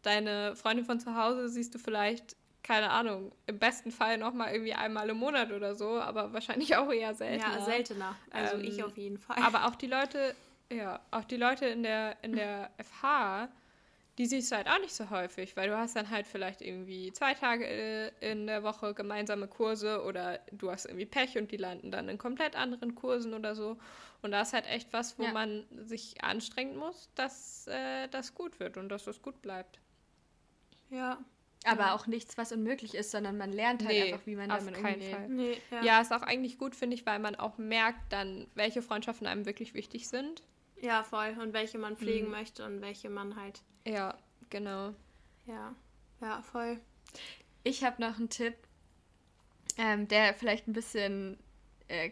deine 0.01 0.55
Freundin 0.55 0.85
von 0.85 0.99
zu 0.99 1.15
Hause 1.15 1.49
siehst 1.49 1.75
du 1.75 1.79
vielleicht 1.79 2.37
keine 2.69 2.91
Ahnung, 2.91 3.31
im 3.47 3.57
besten 3.57 3.91
Fall 3.91 4.19
nochmal 4.19 4.53
irgendwie 4.53 4.75
einmal 4.75 5.09
im 5.09 5.17
Monat 5.17 5.51
oder 5.51 5.73
so, 5.73 5.99
aber 5.99 6.33
wahrscheinlich 6.33 6.75
auch 6.77 6.91
eher 6.91 7.15
seltener. 7.15 7.57
Ja, 7.57 7.65
seltener. 7.65 8.15
Also 8.29 8.57
ähm, 8.57 8.63
ich 8.63 8.83
auf 8.83 8.95
jeden 8.95 9.17
Fall. 9.17 9.37
Aber 9.41 9.65
auch 9.65 9.73
die 9.73 9.87
Leute, 9.87 10.35
ja, 10.71 10.99
auch 11.09 11.23
die 11.23 11.37
Leute 11.37 11.65
in 11.65 11.81
der, 11.81 12.17
in 12.21 12.33
der 12.33 12.69
FH, 12.79 13.49
die 14.19 14.27
siehst 14.27 14.51
du 14.51 14.55
halt 14.55 14.67
auch 14.67 14.77
nicht 14.81 14.93
so 14.93 15.09
häufig, 15.09 15.57
weil 15.57 15.67
du 15.67 15.75
hast 15.79 15.95
dann 15.95 16.11
halt 16.11 16.27
vielleicht 16.27 16.61
irgendwie 16.61 17.11
zwei 17.11 17.33
Tage 17.33 17.65
äh, 17.65 18.11
in 18.19 18.45
der 18.45 18.61
Woche 18.61 18.93
gemeinsame 18.93 19.47
Kurse 19.47 20.03
oder 20.03 20.39
du 20.51 20.69
hast 20.69 20.85
irgendwie 20.85 21.07
Pech 21.07 21.39
und 21.39 21.51
die 21.51 21.57
landen 21.57 21.89
dann 21.89 22.07
in 22.07 22.19
komplett 22.19 22.55
anderen 22.55 22.93
Kursen 22.93 23.33
oder 23.33 23.55
so. 23.55 23.79
Und 24.21 24.29
da 24.29 24.43
ist 24.43 24.53
halt 24.53 24.67
echt 24.67 24.93
was, 24.93 25.17
wo 25.17 25.23
ja. 25.23 25.31
man 25.31 25.65
sich 25.71 26.23
anstrengen 26.23 26.77
muss, 26.77 27.09
dass 27.15 27.65
äh, 27.65 28.07
das 28.09 28.35
gut 28.35 28.59
wird 28.59 28.77
und 28.77 28.89
dass 28.89 29.05
das 29.05 29.23
gut 29.23 29.41
bleibt. 29.41 29.79
Ja, 30.91 31.17
aber 31.65 31.87
ja. 31.87 31.95
auch 31.95 32.07
nichts, 32.07 32.37
was 32.37 32.51
unmöglich 32.51 32.95
ist, 32.95 33.11
sondern 33.11 33.37
man 33.37 33.51
lernt 33.51 33.83
halt 33.83 33.91
nee, 33.91 34.13
einfach, 34.13 34.25
wie 34.25 34.35
man 34.35 34.49
damit 34.49 34.77
umgeht. 34.77 35.03
Fall. 35.03 35.27
Nee, 35.27 35.57
ja. 35.71 35.83
ja, 35.83 36.01
ist 36.01 36.13
auch 36.13 36.21
eigentlich 36.21 36.57
gut, 36.57 36.75
finde 36.75 36.95
ich, 36.95 37.05
weil 37.05 37.19
man 37.19 37.35
auch 37.35 37.57
merkt 37.57 38.13
dann, 38.13 38.47
welche 38.55 38.81
Freundschaften 38.81 39.27
einem 39.27 39.45
wirklich 39.45 39.73
wichtig 39.73 40.07
sind. 40.07 40.41
Ja, 40.81 41.03
voll. 41.03 41.37
Und 41.41 41.53
welche 41.53 41.77
man 41.77 41.97
pflegen 41.97 42.27
mhm. 42.27 42.31
möchte 42.31 42.65
und 42.65 42.81
welche 42.81 43.09
man 43.09 43.35
halt. 43.35 43.61
Ja, 43.85 44.17
genau. 44.49 44.93
Ja, 45.45 45.75
ja, 46.21 46.41
voll. 46.41 46.79
Ich 47.63 47.83
habe 47.83 48.01
noch 48.01 48.17
einen 48.17 48.29
Tipp, 48.29 48.55
ähm, 49.77 50.07
der 50.07 50.33
vielleicht 50.33 50.67
ein 50.67 50.73
bisschen 50.73 51.37
äh, 51.89 52.11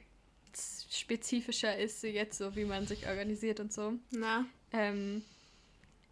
spezifischer 0.89 1.77
ist, 1.77 2.04
jetzt 2.04 2.38
so, 2.38 2.56
wie 2.56 2.66
man 2.66 2.88
sich 2.88 3.08
organisiert 3.08 3.60
und 3.60 3.72
so. 3.72 3.94
Na. 4.12 4.46
Ähm, 4.74 5.24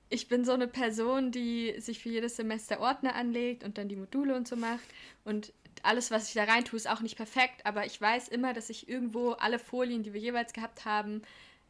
ich 0.09 0.27
bin 0.27 0.45
so 0.45 0.51
eine 0.51 0.67
Person, 0.67 1.31
die 1.31 1.75
sich 1.79 1.99
für 1.99 2.09
jedes 2.09 2.35
Semester 2.35 2.79
Ordner 2.79 3.15
anlegt 3.15 3.63
und 3.63 3.77
dann 3.77 3.89
die 3.89 3.95
Module 3.95 4.35
und 4.35 4.47
so 4.47 4.55
macht. 4.55 4.85
Und 5.23 5.51
alles, 5.83 6.11
was 6.11 6.27
ich 6.27 6.33
da 6.33 6.43
rein 6.43 6.65
tue, 6.65 6.77
ist 6.77 6.89
auch 6.89 7.01
nicht 7.01 7.15
perfekt, 7.17 7.65
aber 7.65 7.85
ich 7.85 7.99
weiß 7.99 8.27
immer, 8.29 8.53
dass 8.53 8.69
ich 8.69 8.87
irgendwo 8.89 9.31
alle 9.31 9.59
Folien, 9.59 10.03
die 10.03 10.13
wir 10.13 10.21
jeweils 10.21 10.53
gehabt 10.53 10.85
haben, 10.85 11.21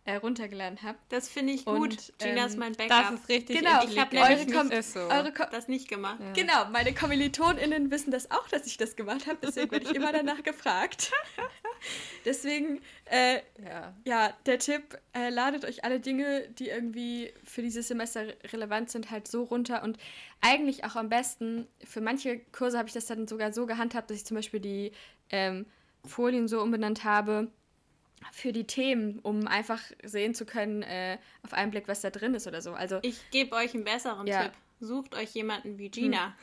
äh, 0.05 0.15
runtergeladen 0.17 0.83
habe. 0.83 0.97
Das 1.09 1.27
finde 1.27 1.53
ich 1.53 1.65
gut. 1.65 1.75
Und, 1.75 2.13
Gina 2.19 2.41
ähm, 2.41 2.47
ist 2.47 2.57
mein 2.57 2.73
Backup. 2.73 3.11
Das 3.11 3.19
ist 3.21 3.29
richtig 3.29 3.57
Genau, 3.57 3.83
ich 3.83 3.99
habe 3.99 4.15
eure, 4.15 4.45
Kom 4.45 4.81
so. 4.83 4.99
eure 4.99 5.33
Kom 5.33 5.47
das 5.51 5.67
nicht 5.67 5.87
gemacht. 5.87 6.19
Ja. 6.19 6.33
Genau, 6.33 6.69
meine 6.71 6.93
KommilitonInnen 6.93 7.89
wissen 7.89 8.11
das 8.11 8.29
auch, 8.29 8.47
dass 8.49 8.67
ich 8.67 8.77
das 8.77 8.95
gemacht 8.95 9.25
habe. 9.25 9.39
Deswegen 9.41 9.71
werde 9.71 9.85
ich 9.85 9.95
immer 9.95 10.13
danach 10.13 10.43
gefragt. 10.43 11.11
deswegen, 12.23 12.81
äh, 13.05 13.39
ja. 13.63 13.93
ja. 14.05 14.33
der 14.45 14.59
Tipp, 14.59 14.95
äh, 15.13 15.29
ladet 15.29 15.65
euch 15.65 15.83
alle 15.83 15.99
Dinge, 15.99 16.47
die 16.49 16.69
irgendwie 16.69 17.33
für 17.43 17.63
dieses 17.63 17.87
Semester 17.87 18.27
relevant 18.53 18.91
sind, 18.91 19.09
halt 19.09 19.27
so 19.27 19.43
runter. 19.43 19.81
Und 19.81 19.97
eigentlich 20.39 20.83
auch 20.83 20.95
am 20.95 21.09
besten, 21.09 21.67
für 21.83 22.01
manche 22.01 22.39
Kurse 22.51 22.77
habe 22.77 22.87
ich 22.87 22.93
das 22.93 23.07
dann 23.07 23.27
sogar 23.27 23.53
so 23.53 23.65
gehandhabt, 23.65 24.11
dass 24.11 24.17
ich 24.17 24.25
zum 24.25 24.35
Beispiel 24.35 24.59
die 24.59 24.91
ähm, 25.31 25.65
Folien 26.05 26.47
so 26.47 26.61
umbenannt 26.61 27.03
habe, 27.03 27.47
für 28.31 28.51
die 28.51 28.65
Themen, 28.65 29.19
um 29.19 29.47
einfach 29.47 29.81
sehen 30.03 30.33
zu 30.33 30.45
können, 30.45 30.81
äh, 30.83 31.17
auf 31.43 31.53
einen 31.53 31.71
Blick, 31.71 31.87
was 31.87 32.01
da 32.01 32.09
drin 32.09 32.33
ist 32.33 32.47
oder 32.47 32.61
so. 32.61 32.73
Also 32.73 32.99
ich 33.01 33.29
gebe 33.31 33.55
euch 33.55 33.73
einen 33.73 33.83
besseren 33.83 34.27
ja. 34.27 34.43
Tipp. 34.43 34.53
Sucht 34.79 35.15
euch 35.15 35.33
jemanden 35.33 35.77
wie 35.77 35.89
Gina. 35.89 36.35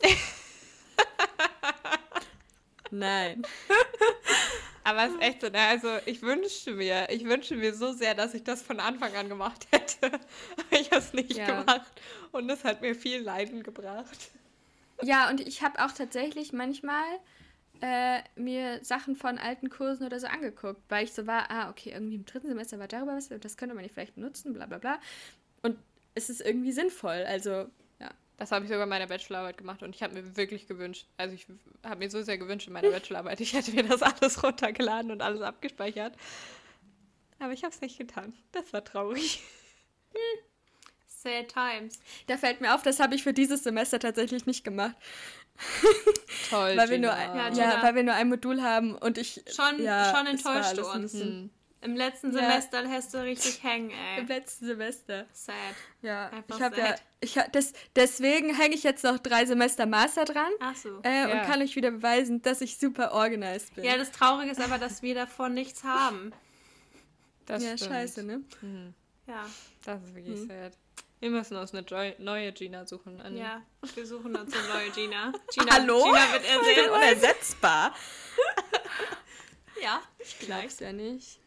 Hm. 0.00 0.10
Nein. 2.90 3.42
Aber 4.84 5.04
es 5.04 5.12
ist 5.12 5.20
echt 5.20 5.40
so, 5.42 5.48
ne? 5.48 5.60
also 5.60 5.98
ich 6.06 6.22
wünschte 6.22 6.72
mir, 6.72 7.08
ich 7.10 7.24
wünsche 7.24 7.54
mir 7.54 7.74
so 7.74 7.92
sehr, 7.92 8.14
dass 8.14 8.32
ich 8.32 8.42
das 8.42 8.62
von 8.62 8.80
Anfang 8.80 9.14
an 9.14 9.28
gemacht 9.28 9.66
hätte. 9.72 10.06
Aber 10.06 10.80
ich 10.80 10.90
habe 10.90 11.00
es 11.00 11.12
nicht 11.12 11.36
ja. 11.36 11.60
gemacht. 11.60 11.92
Und 12.32 12.48
es 12.48 12.64
hat 12.64 12.80
mir 12.80 12.94
viel 12.94 13.20
Leiden 13.20 13.62
gebracht. 13.62 14.30
Ja, 15.02 15.28
und 15.28 15.40
ich 15.40 15.62
habe 15.62 15.84
auch 15.84 15.92
tatsächlich 15.92 16.52
manchmal 16.52 17.04
äh, 17.80 18.22
mir 18.36 18.84
Sachen 18.84 19.16
von 19.16 19.38
alten 19.38 19.70
Kursen 19.70 20.04
oder 20.06 20.18
so 20.20 20.26
angeguckt, 20.26 20.80
weil 20.88 21.04
ich 21.04 21.12
so 21.12 21.26
war, 21.26 21.50
ah, 21.50 21.70
okay, 21.70 21.90
irgendwie 21.90 22.16
im 22.16 22.24
dritten 22.24 22.48
Semester 22.48 22.78
war 22.78 22.88
darüber 22.88 23.16
was, 23.16 23.28
das 23.28 23.56
könnte 23.56 23.74
man 23.74 23.82
nicht 23.82 23.94
vielleicht 23.94 24.16
nutzen, 24.16 24.52
bla 24.52 24.66
bla 24.66 24.78
bla. 24.78 25.00
Und 25.62 25.78
es 26.14 26.30
ist 26.30 26.40
irgendwie 26.40 26.72
sinnvoll, 26.72 27.24
also 27.26 27.68
ja. 28.00 28.10
Das 28.36 28.52
habe 28.52 28.64
ich 28.64 28.70
sogar 28.70 28.84
in 28.84 28.88
meiner 28.88 29.08
Bachelorarbeit 29.08 29.58
gemacht 29.58 29.82
und 29.82 29.94
ich 29.94 30.02
habe 30.02 30.14
mir 30.14 30.36
wirklich 30.36 30.66
gewünscht, 30.68 31.06
also 31.16 31.34
ich 31.34 31.46
habe 31.84 31.98
mir 31.98 32.10
so 32.10 32.22
sehr 32.22 32.38
gewünscht 32.38 32.68
in 32.68 32.72
meiner 32.72 32.90
Bachelorarbeit, 32.92 33.40
ich 33.40 33.52
hätte 33.52 33.72
mir 33.72 33.84
das 33.84 34.02
alles 34.02 34.42
runtergeladen 34.42 35.10
und 35.10 35.22
alles 35.22 35.42
abgespeichert. 35.42 36.16
Aber 37.40 37.52
ich 37.52 37.62
habe 37.62 37.72
es 37.72 37.80
nicht 37.80 37.98
getan. 37.98 38.34
Das 38.52 38.72
war 38.72 38.84
traurig. 38.84 39.42
Hm. 40.12 40.44
Sad 41.06 41.48
times. 41.48 41.98
Da 42.26 42.36
fällt 42.36 42.60
mir 42.60 42.74
auf, 42.74 42.82
das 42.82 43.00
habe 43.00 43.14
ich 43.14 43.22
für 43.22 43.32
dieses 43.32 43.64
Semester 43.64 43.98
tatsächlich 43.98 44.46
nicht 44.46 44.64
gemacht. 44.64 44.96
Toll. 46.50 46.76
weil, 46.76 46.90
wir 46.90 46.98
nur 46.98 47.12
ein, 47.12 47.36
ja, 47.36 47.48
ja, 47.50 47.82
weil 47.82 47.94
wir 47.94 48.02
nur 48.02 48.14
ein 48.14 48.28
Modul 48.28 48.62
haben 48.62 48.94
und 48.94 49.18
ich. 49.18 49.42
Schon, 49.54 49.82
ja, 49.82 50.14
schon 50.14 50.26
enttäuscht 50.26 50.78
du 50.78 50.86
uns. 50.88 51.14
Hm. 51.14 51.50
Im 51.80 51.94
letzten 51.94 52.32
Semester 52.32 52.82
ja. 52.82 52.90
hast 52.90 53.14
du 53.14 53.18
richtig 53.22 53.62
hängen, 53.62 53.90
ey. 53.90 54.20
Im 54.20 54.26
letzten 54.26 54.66
Semester. 54.66 55.26
Sad. 55.32 55.54
Ja, 56.02 56.28
Einfach 56.28 56.56
ich 56.56 56.62
habe 56.62 56.76
ja, 56.76 56.94
ich 57.20 57.38
hab, 57.38 57.52
das, 57.52 57.72
deswegen 57.94 58.52
hänge 58.52 58.74
ich 58.74 58.82
jetzt 58.82 59.04
noch 59.04 59.18
drei 59.18 59.46
Semester 59.46 59.86
Master 59.86 60.24
dran. 60.24 60.50
Ach 60.58 60.74
so. 60.74 61.00
Äh, 61.04 61.28
ja. 61.28 61.40
Und 61.40 61.46
kann 61.46 61.62
euch 61.62 61.76
wieder 61.76 61.92
beweisen, 61.92 62.42
dass 62.42 62.62
ich 62.62 62.78
super 62.78 63.12
organisiert 63.12 63.76
bin. 63.76 63.84
Ja, 63.84 63.96
das 63.96 64.10
Traurige 64.10 64.50
ist 64.50 64.60
aber, 64.60 64.78
dass 64.78 65.02
wir 65.02 65.14
davon 65.14 65.54
nichts 65.54 65.84
haben. 65.84 66.32
Das 67.46 67.62
ja, 67.62 67.76
stimmt. 67.76 67.92
scheiße, 67.92 68.22
ne? 68.24 68.42
Mhm. 68.60 68.94
Ja. 69.28 69.46
Das 69.84 70.02
ist 70.02 70.14
wirklich 70.16 70.40
mhm. 70.40 70.48
sad. 70.48 70.72
Wir 71.20 71.30
müssen 71.30 71.56
uns 71.56 71.74
eine 71.74 72.14
neue 72.18 72.52
Gina 72.52 72.86
suchen. 72.86 73.20
Anni. 73.20 73.40
Ja, 73.40 73.62
wir 73.94 74.06
suchen 74.06 74.36
uns 74.36 74.54
eine 74.54 74.68
neue 74.68 74.90
Gina. 74.90 75.32
Gina 75.52 75.72
Hallo? 75.72 76.04
Gina 76.04 76.32
wird 76.32 76.44
ersetzt. 76.48 76.90
unersetzbar. 76.90 77.94
ja, 79.82 80.00
ich 80.18 80.38
glaub's 80.38 80.78
ja 80.78 80.92
nicht. 80.92 81.40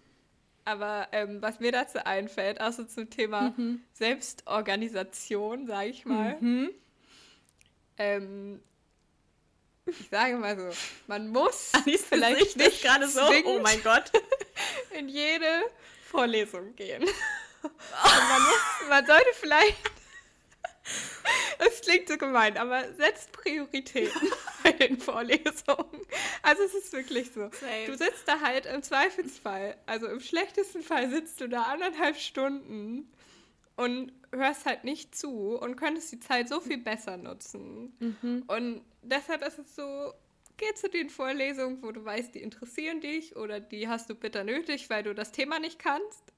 Aber 0.65 1.07
ähm, 1.11 1.41
was 1.41 1.59
mir 1.59 1.71
dazu 1.71 2.05
einfällt, 2.05 2.61
also 2.61 2.83
zum 2.83 3.09
Thema 3.09 3.53
mhm. 3.57 3.81
Selbstorganisation, 3.93 5.67
sage 5.67 5.89
ich 5.89 6.05
mal. 6.05 6.37
Mhm. 6.39 6.71
Ähm, 7.97 8.61
ich 9.85 10.09
sage 10.09 10.37
mal 10.37 10.57
so, 10.57 10.69
man 11.07 11.29
muss 11.29 11.71
Anis 11.73 12.03
vielleicht 12.03 12.57
nicht 12.57 12.83
gerade 12.83 13.07
so, 13.07 13.21
oh 13.45 13.59
mein 13.59 13.81
Gott, 13.83 14.11
in 14.97 15.09
jede 15.09 15.63
Vorlesung 16.09 16.75
gehen. 16.75 17.05
Man, 17.61 18.41
man 18.89 19.05
sollte 19.05 19.29
vielleicht. 19.33 19.77
Es 21.59 21.81
klingt 21.81 22.09
so 22.09 22.17
gemein, 22.17 22.57
aber 22.57 22.91
setzt 22.93 23.31
Prioritäten 23.31 24.31
bei 24.63 24.71
den 24.71 24.99
Vorlesungen. 24.99 26.01
Also 26.41 26.63
es 26.63 26.73
ist 26.73 26.91
wirklich 26.91 27.31
so. 27.31 27.49
Same. 27.51 27.85
Du 27.85 27.95
sitzt 27.95 28.27
da 28.27 28.41
halt 28.41 28.65
im 28.65 28.81
Zweifelsfall, 28.81 29.77
also 29.85 30.07
im 30.07 30.19
schlechtesten 30.19 30.81
Fall 30.81 31.09
sitzt 31.09 31.39
du 31.39 31.47
da 31.47 31.63
anderthalb 31.63 32.17
Stunden 32.17 33.11
und 33.75 34.11
hörst 34.31 34.65
halt 34.65 34.83
nicht 34.83 35.15
zu 35.15 35.57
und 35.57 35.75
könntest 35.75 36.11
die 36.11 36.19
Zeit 36.19 36.49
so 36.49 36.59
viel 36.59 36.77
besser 36.77 37.17
nutzen. 37.17 37.95
Mhm. 37.99 38.43
Und 38.47 38.81
deshalb 39.01 39.45
ist 39.45 39.59
es 39.59 39.75
so, 39.75 40.13
geh 40.57 40.73
zu 40.75 40.89
den 40.89 41.09
Vorlesungen, 41.09 41.81
wo 41.81 41.91
du 41.91 42.03
weißt, 42.03 42.35
die 42.35 42.41
interessieren 42.41 43.01
dich 43.01 43.35
oder 43.35 43.59
die 43.59 43.87
hast 43.87 44.09
du 44.09 44.15
bitter 44.15 44.43
nötig, 44.43 44.89
weil 44.89 45.03
du 45.03 45.13
das 45.13 45.31
Thema 45.31 45.59
nicht 45.59 45.79
kannst. 45.79 46.33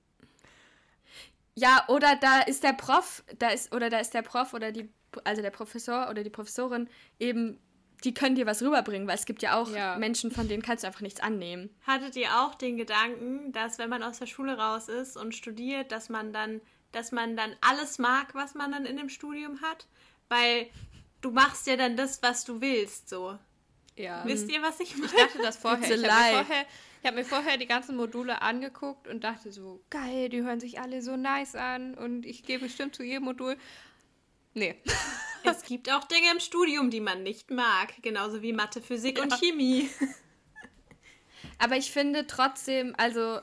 Ja, 1.55 1.85
oder 1.87 2.15
da 2.15 2.41
ist 2.41 2.63
der 2.63 2.73
Prof, 2.73 3.23
da 3.37 3.49
ist, 3.49 3.73
oder 3.73 3.89
da 3.89 3.99
ist 3.99 4.13
der 4.13 4.23
Prof 4.23 4.53
oder 4.53 4.71
die, 4.71 4.89
also 5.23 5.41
der 5.41 5.51
Professor 5.51 6.09
oder 6.09 6.23
die 6.23 6.29
Professorin 6.29 6.89
eben, 7.19 7.59
die 8.03 8.13
können 8.13 8.35
dir 8.35 8.45
was 8.45 8.61
rüberbringen, 8.61 9.07
weil 9.07 9.15
es 9.15 9.25
gibt 9.25 9.41
ja 9.41 9.55
auch 9.55 9.69
ja. 9.69 9.97
Menschen, 9.97 10.31
von 10.31 10.47
denen 10.47 10.63
kannst 10.63 10.83
du 10.83 10.87
einfach 10.87 11.01
nichts 11.01 11.21
annehmen. 11.21 11.69
Hattet 11.85 12.15
ihr 12.15 12.41
auch 12.41 12.55
den 12.55 12.77
Gedanken, 12.77 13.51
dass 13.53 13.77
wenn 13.77 13.89
man 13.89 14.03
aus 14.03 14.19
der 14.19 14.25
Schule 14.25 14.57
raus 14.57 14.89
ist 14.89 15.15
und 15.15 15.35
studiert, 15.35 15.91
dass 15.91 16.09
man 16.09 16.33
dann, 16.33 16.59
dass 16.91 17.11
man 17.11 17.37
dann 17.37 17.55
alles 17.61 17.99
mag, 17.99 18.33
was 18.33 18.55
man 18.55 18.71
dann 18.71 18.85
in 18.85 18.97
dem 18.97 19.09
Studium 19.09 19.61
hat? 19.61 19.87
Weil 20.29 20.69
du 21.21 21.31
machst 21.31 21.67
ja 21.67 21.75
dann 21.77 21.95
das, 21.95 22.21
was 22.23 22.45
du 22.45 22.59
willst, 22.61 23.09
so. 23.09 23.37
Ja. 23.95 24.23
Wisst 24.25 24.49
ihr, 24.51 24.61
was 24.61 24.79
ich 24.79 24.97
meine? 24.97 25.05
Ich 25.05 25.13
dachte 25.13 25.37
das 25.41 25.57
vorher. 25.57 25.95
Ich 25.95 26.09
habe 26.09 26.45
vorher, 26.45 26.65
ich 27.03 27.07
habe 27.07 27.17
mir 27.17 27.25
vorher 27.25 27.57
die 27.57 27.67
ganzen 27.67 27.97
Module 27.97 28.41
angeguckt 28.41 29.09
und 29.09 29.25
dachte 29.25 29.51
so, 29.51 29.83
geil, 29.89 30.29
die 30.29 30.41
hören 30.41 30.61
sich 30.61 30.79
alle 30.79 31.01
so 31.01 31.17
nice 31.17 31.53
an 31.53 31.95
und 31.95 32.25
ich 32.25 32.43
gehe 32.43 32.59
bestimmt 32.59 32.95
zu 32.95 33.03
jedem 33.03 33.25
Modul. 33.25 33.57
Nee. 34.53 34.75
Es 35.45 35.63
gibt 35.63 35.91
auch 35.91 36.05
Dinge 36.05 36.31
im 36.31 36.39
Studium, 36.39 36.89
die 36.89 37.01
man 37.01 37.21
nicht 37.21 37.51
mag, 37.51 38.01
genauso 38.01 38.41
wie 38.41 38.53
Mathe, 38.53 38.81
Physik 38.81 39.17
ja. 39.17 39.23
und 39.25 39.33
Chemie. 39.33 39.89
Aber 41.59 41.75
ich 41.75 41.91
finde 41.91 42.25
trotzdem, 42.27 42.95
also 42.97 43.41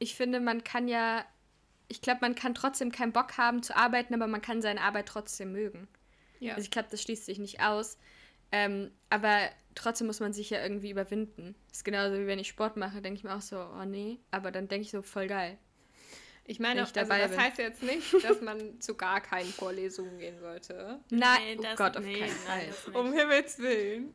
ich 0.00 0.16
finde, 0.16 0.40
man 0.40 0.64
kann 0.64 0.88
ja, 0.88 1.24
ich 1.86 2.00
glaube, 2.00 2.22
man 2.22 2.34
kann 2.34 2.56
trotzdem 2.56 2.90
keinen 2.90 3.12
Bock 3.12 3.38
haben 3.38 3.62
zu 3.62 3.76
arbeiten, 3.76 4.14
aber 4.14 4.26
man 4.26 4.42
kann 4.42 4.62
seine 4.62 4.80
Arbeit 4.80 5.06
trotzdem 5.06 5.52
mögen. 5.52 5.86
Ja. 6.40 6.54
Also 6.54 6.64
ich 6.64 6.72
glaube, 6.72 6.88
das 6.90 7.00
schließt 7.02 7.26
sich 7.26 7.38
nicht 7.38 7.60
aus. 7.60 7.98
Ähm, 8.52 8.90
aber 9.10 9.48
trotzdem 9.74 10.06
muss 10.06 10.20
man 10.20 10.32
sich 10.32 10.50
ja 10.50 10.62
irgendwie 10.62 10.90
überwinden. 10.90 11.54
Das 11.68 11.78
ist 11.78 11.84
genauso 11.84 12.18
wie 12.18 12.26
wenn 12.26 12.38
ich 12.38 12.48
Sport 12.48 12.76
mache, 12.76 13.00
denke 13.00 13.18
ich 13.18 13.24
mir 13.24 13.34
auch 13.34 13.40
so, 13.40 13.58
oh 13.58 13.84
nee, 13.84 14.18
aber 14.30 14.50
dann 14.52 14.68
denke 14.68 14.84
ich 14.84 14.90
so, 14.90 15.02
voll 15.02 15.26
geil. 15.26 15.58
Ich 16.44 16.58
meine, 16.58 16.82
ich 16.82 16.96
also 16.96 17.08
das 17.08 17.30
bin. 17.30 17.40
heißt 17.40 17.58
jetzt 17.58 17.82
nicht, 17.82 18.24
dass 18.24 18.40
man 18.40 18.80
zu 18.80 18.94
gar 18.94 19.20
keinen 19.20 19.48
Vorlesungen 19.48 20.18
gehen 20.18 20.38
sollte. 20.40 21.00
Nein, 21.10 21.58
oh 21.58 21.76
Gott, 21.76 21.96
auf 21.96 22.04
nee, 22.04 22.18
keinen 22.18 22.30
Fall. 22.30 22.68
um 22.94 23.12
Himmels 23.12 23.58
Willen. 23.58 24.14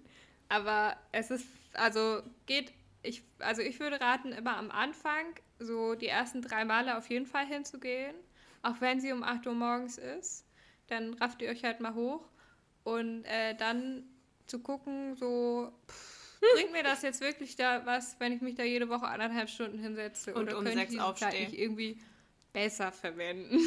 Aber 0.50 0.98
es 1.12 1.32
ist, 1.32 1.48
also 1.74 2.22
geht, 2.46 2.74
ich, 3.02 3.24
also 3.40 3.62
ich 3.62 3.80
würde 3.80 4.00
raten, 4.02 4.34
immer 4.34 4.58
am 4.58 4.72
Anfang 4.72 5.26
so 5.60 5.96
die 5.96 6.08
ersten 6.08 6.42
drei 6.42 6.66
Male 6.66 6.98
auf 6.98 7.10
jeden 7.10 7.26
Fall 7.26 7.46
hinzugehen. 7.46 8.16
Auch 8.62 8.82
wenn 8.82 9.00
sie 9.00 9.14
um 9.14 9.24
8 9.24 9.48
Uhr 9.48 9.54
morgens 9.54 9.98
ist. 9.98 10.46
Dann 10.88 11.14
rafft 11.16 11.42
ihr 11.42 11.50
euch 11.50 11.64
halt 11.64 11.80
mal 11.80 11.94
hoch. 11.96 12.28
Und 12.84 13.24
äh, 13.26 13.56
dann 13.56 14.04
zu 14.48 14.60
gucken, 14.60 15.16
so 15.16 15.72
pff, 15.88 16.18
bringt 16.54 16.72
mir 16.72 16.84
das 16.84 17.02
jetzt 17.02 17.22
wirklich 17.22 17.56
da 17.56 17.86
was, 17.86 18.20
wenn 18.20 18.32
ich 18.32 18.42
mich 18.42 18.56
da 18.56 18.64
jede 18.64 18.90
Woche 18.90 19.08
anderthalb 19.08 19.50
Stunden 19.50 19.80
hinsetze? 19.80 20.34
Und 20.34 20.48
oder 20.48 20.58
um 20.58 20.66
könnte 20.66 20.84
ich 20.84 20.90
die 20.90 21.16
Zeit 21.16 21.34
nicht 21.34 21.54
irgendwie 21.54 22.00
besser 22.54 22.92
verwenden? 22.92 23.60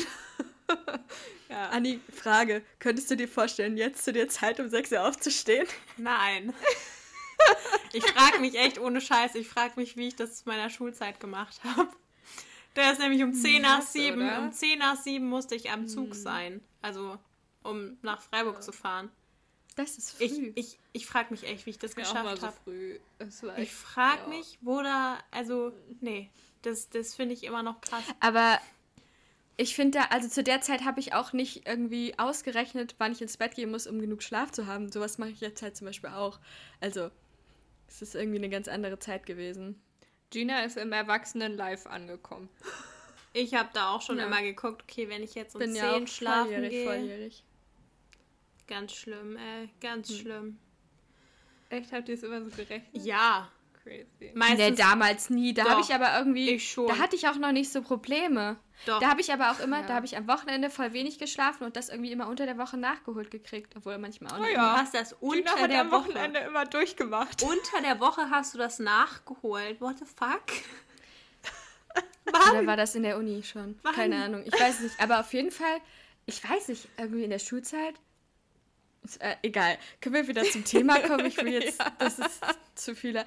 ja. 1.49 1.69
Anni, 1.71 2.01
Frage, 2.13 2.63
könntest 2.79 3.11
du 3.11 3.17
dir 3.17 3.29
vorstellen, 3.29 3.77
jetzt 3.77 4.05
zu 4.05 4.13
der 4.13 4.29
Zeit 4.29 4.61
um 4.61 4.69
sechs 4.69 4.93
Uhr 4.93 5.07
aufzustehen? 5.07 5.67
Nein. 5.97 6.53
ich 7.93 8.05
frage 8.05 8.39
mich 8.41 8.57
echt 8.57 8.79
ohne 8.79 9.01
Scheiß, 9.01 9.35
ich 9.35 9.49
frage 9.49 9.75
mich, 9.77 9.97
wie 9.97 10.09
ich 10.09 10.17
das 10.17 10.43
zu 10.43 10.49
meiner 10.49 10.71
Schulzeit 10.71 11.21
gemacht 11.21 11.61
habe. 11.65 11.91
Der 12.77 12.93
ist 12.93 13.01
nämlich 13.01 13.23
um 13.23 13.35
10 13.35 13.63
nach 13.63 13.83
7. 13.83 14.39
Um 14.39 14.53
10 14.53 14.79
nach 14.79 14.97
7 14.97 15.29
musste 15.29 15.57
ich 15.57 15.71
am 15.71 15.89
Zug 15.89 16.11
hm. 16.11 16.15
sein. 16.15 16.61
Also, 16.83 17.19
um 17.65 17.99
nach 18.03 18.23
Freiburg 18.23 18.57
ja. 18.57 18.61
zu 18.61 18.73
fahren. 18.73 19.11
Das 19.77 19.99
ist 19.99 20.13
früh. 20.13 20.25
Ich, 20.25 20.57
ich, 20.57 20.79
ich 20.93 21.07
frage 21.07 21.29
mich 21.31 21.45
echt, 21.45 21.67
wie 21.67 21.71
ich 21.71 21.79
das 21.79 21.95
ja, 21.95 22.03
geschafft 22.03 22.43
habe. 22.43 23.01
So 23.31 23.51
ich 23.57 23.73
frage 23.73 24.23
ja. 24.23 24.29
mich, 24.29 24.59
wo 24.61 24.83
da, 24.83 25.19
also, 25.31 25.73
nee, 26.01 26.31
das, 26.63 26.91
das 26.91 27.15
finde 27.15 27.35
ich 27.35 27.45
immer 27.45 27.63
noch 27.63 27.81
krass. 27.81 28.05
Aber 28.21 28.61
ich 29.57 29.75
finde 29.75 29.99
da, 29.99 30.05
also 30.07 30.29
zu 30.29 30.43
der 30.43 30.61
Zeit 30.61 30.85
habe 30.85 31.01
ich 31.01 31.13
auch 31.13 31.33
nicht 31.33 31.67
irgendwie 31.67 32.19
ausgerechnet, 32.19 32.95
wann 32.99 33.13
ich 33.13 33.23
ins 33.23 33.37
Bett 33.37 33.55
gehen 33.55 33.71
muss, 33.71 33.87
um 33.87 34.01
genug 34.01 34.23
Schlaf 34.23 34.51
zu 34.51 34.67
haben. 34.67 34.91
Sowas 34.91 35.19
mache 35.19 35.31
ich 35.31 35.41
jetzt 35.41 35.63
halt 35.63 35.77
zum 35.77 35.87
Beispiel 35.87 36.11
auch. 36.11 36.41
Also, 36.81 37.11
es 37.89 38.03
ist 38.03 38.15
irgendwie 38.15 38.39
eine 38.39 38.49
ganz 38.49 38.69
andere 38.69 38.99
Zeit 38.99 39.27
gewesen. 39.27 39.81
Gina 40.31 40.63
ist 40.63 40.77
im 40.77 40.93
Erwachsenen-Live 40.93 41.87
angekommen. 41.87 42.49
Ich 43.33 43.55
habe 43.55 43.69
da 43.73 43.91
auch 43.91 44.03
schon 44.03 44.19
ja. 44.19 44.27
immer 44.27 44.43
geguckt, 44.43 44.83
okay, 44.83 45.09
wenn 45.09 45.23
ich 45.23 45.35
jetzt 45.35 45.55
um 45.55 45.61
Bin 45.61 45.75
10 45.75 45.83
ja 45.83 46.07
schlafen 46.07 46.45
volljährig, 46.47 46.71
gehe. 46.71 46.85
Volljährig. 46.87 47.45
Ganz 48.71 48.93
schlimm, 48.93 49.37
ey, 49.37 49.69
ganz 49.81 50.09
hm. 50.09 50.17
schlimm. 50.17 50.59
Echt, 51.71 51.93
habt 51.93 52.09
ihr 52.09 52.15
es 52.15 52.23
immer 52.23 52.41
so 52.41 52.51
gerechnet? 52.51 52.85
Ja. 52.93 53.51
Crazy. 53.83 54.33
Meistens 54.35 54.59
nee, 54.59 54.75
damals 54.77 55.31
nie. 55.31 55.55
Da 55.55 55.69
habe 55.69 55.81
ich 55.81 55.93
aber 55.93 56.17
irgendwie. 56.17 56.51
Ich 56.51 56.71
schon. 56.71 56.87
Da 56.87 56.99
hatte 56.99 57.17
ich 57.17 57.27
auch 57.27 57.37
noch 57.37 57.51
nicht 57.51 57.73
so 57.73 57.83
Probleme. 57.83 58.59
Doch. 58.87 59.01
Da 59.01 59.09
habe 59.09 59.21
ich 59.21 59.33
aber 59.33 59.51
auch 59.51 59.59
immer, 59.59 59.81
ja. 59.81 59.87
da 59.87 59.95
habe 59.95 60.07
ich 60.07 60.17
am 60.17 60.29
Wochenende 60.29 60.71
voll 60.71 60.93
wenig 60.93 61.19
geschlafen 61.19 61.65
und 61.65 61.77
das 61.77 61.89
irgendwie 61.89 62.13
immer 62.13 62.29
unter 62.29 62.47
der 62.47 62.59
Woche 62.59 62.77
nachgeholt 62.77 63.31
gekriegt, 63.31 63.75
obwohl 63.77 63.99
manchmal 63.99 64.33
auch 64.33 64.39
nicht. 64.39 64.51
Oh 64.51 64.55
ja. 64.55 64.75
Du 64.75 64.81
hast 64.81 64.95
das 64.95 65.15
unter 65.15 65.55
Gina 65.55 65.67
der 65.67 65.81
am 65.81 65.91
Woche. 65.91 66.09
Wochenende 66.11 66.41
immer 66.41 66.65
durchgemacht. 66.65 67.43
Unter 67.43 67.83
der 67.83 67.99
Woche 67.99 68.31
hast 68.31 68.55
du 68.55 68.59
das 68.59 68.79
nachgeholt. 68.79 69.81
What 69.81 69.99
the 69.99 70.05
fuck? 70.05 70.45
Wann? 72.25 72.51
Oder 72.51 72.67
war 72.67 72.77
das 72.77 72.95
in 72.95 73.03
der 73.03 73.17
Uni 73.19 73.43
schon? 73.43 73.79
Wann? 73.83 73.95
Keine 73.95 74.23
Ahnung. 74.23 74.43
Ich 74.45 74.53
weiß 74.53 74.81
nicht. 74.81 75.01
Aber 75.01 75.21
auf 75.21 75.33
jeden 75.33 75.51
Fall, 75.51 75.81
ich 76.27 76.49
weiß 76.49 76.69
nicht, 76.69 76.89
irgendwie 76.99 77.25
in 77.25 77.31
der 77.31 77.39
Schulzeit. 77.39 77.95
Äh, 79.19 79.37
egal. 79.43 79.79
Können 80.01 80.15
wir 80.15 80.29
wieder 80.29 80.45
zum 80.45 80.65
Thema 80.65 81.01
kommen? 81.01 81.27
Ich 81.27 81.37
will 81.39 81.53
jetzt. 81.63 81.79
ja. 81.79 81.91
Das 81.99 82.19
ist 82.19 82.41
zu 82.75 82.95
viele. 82.95 83.25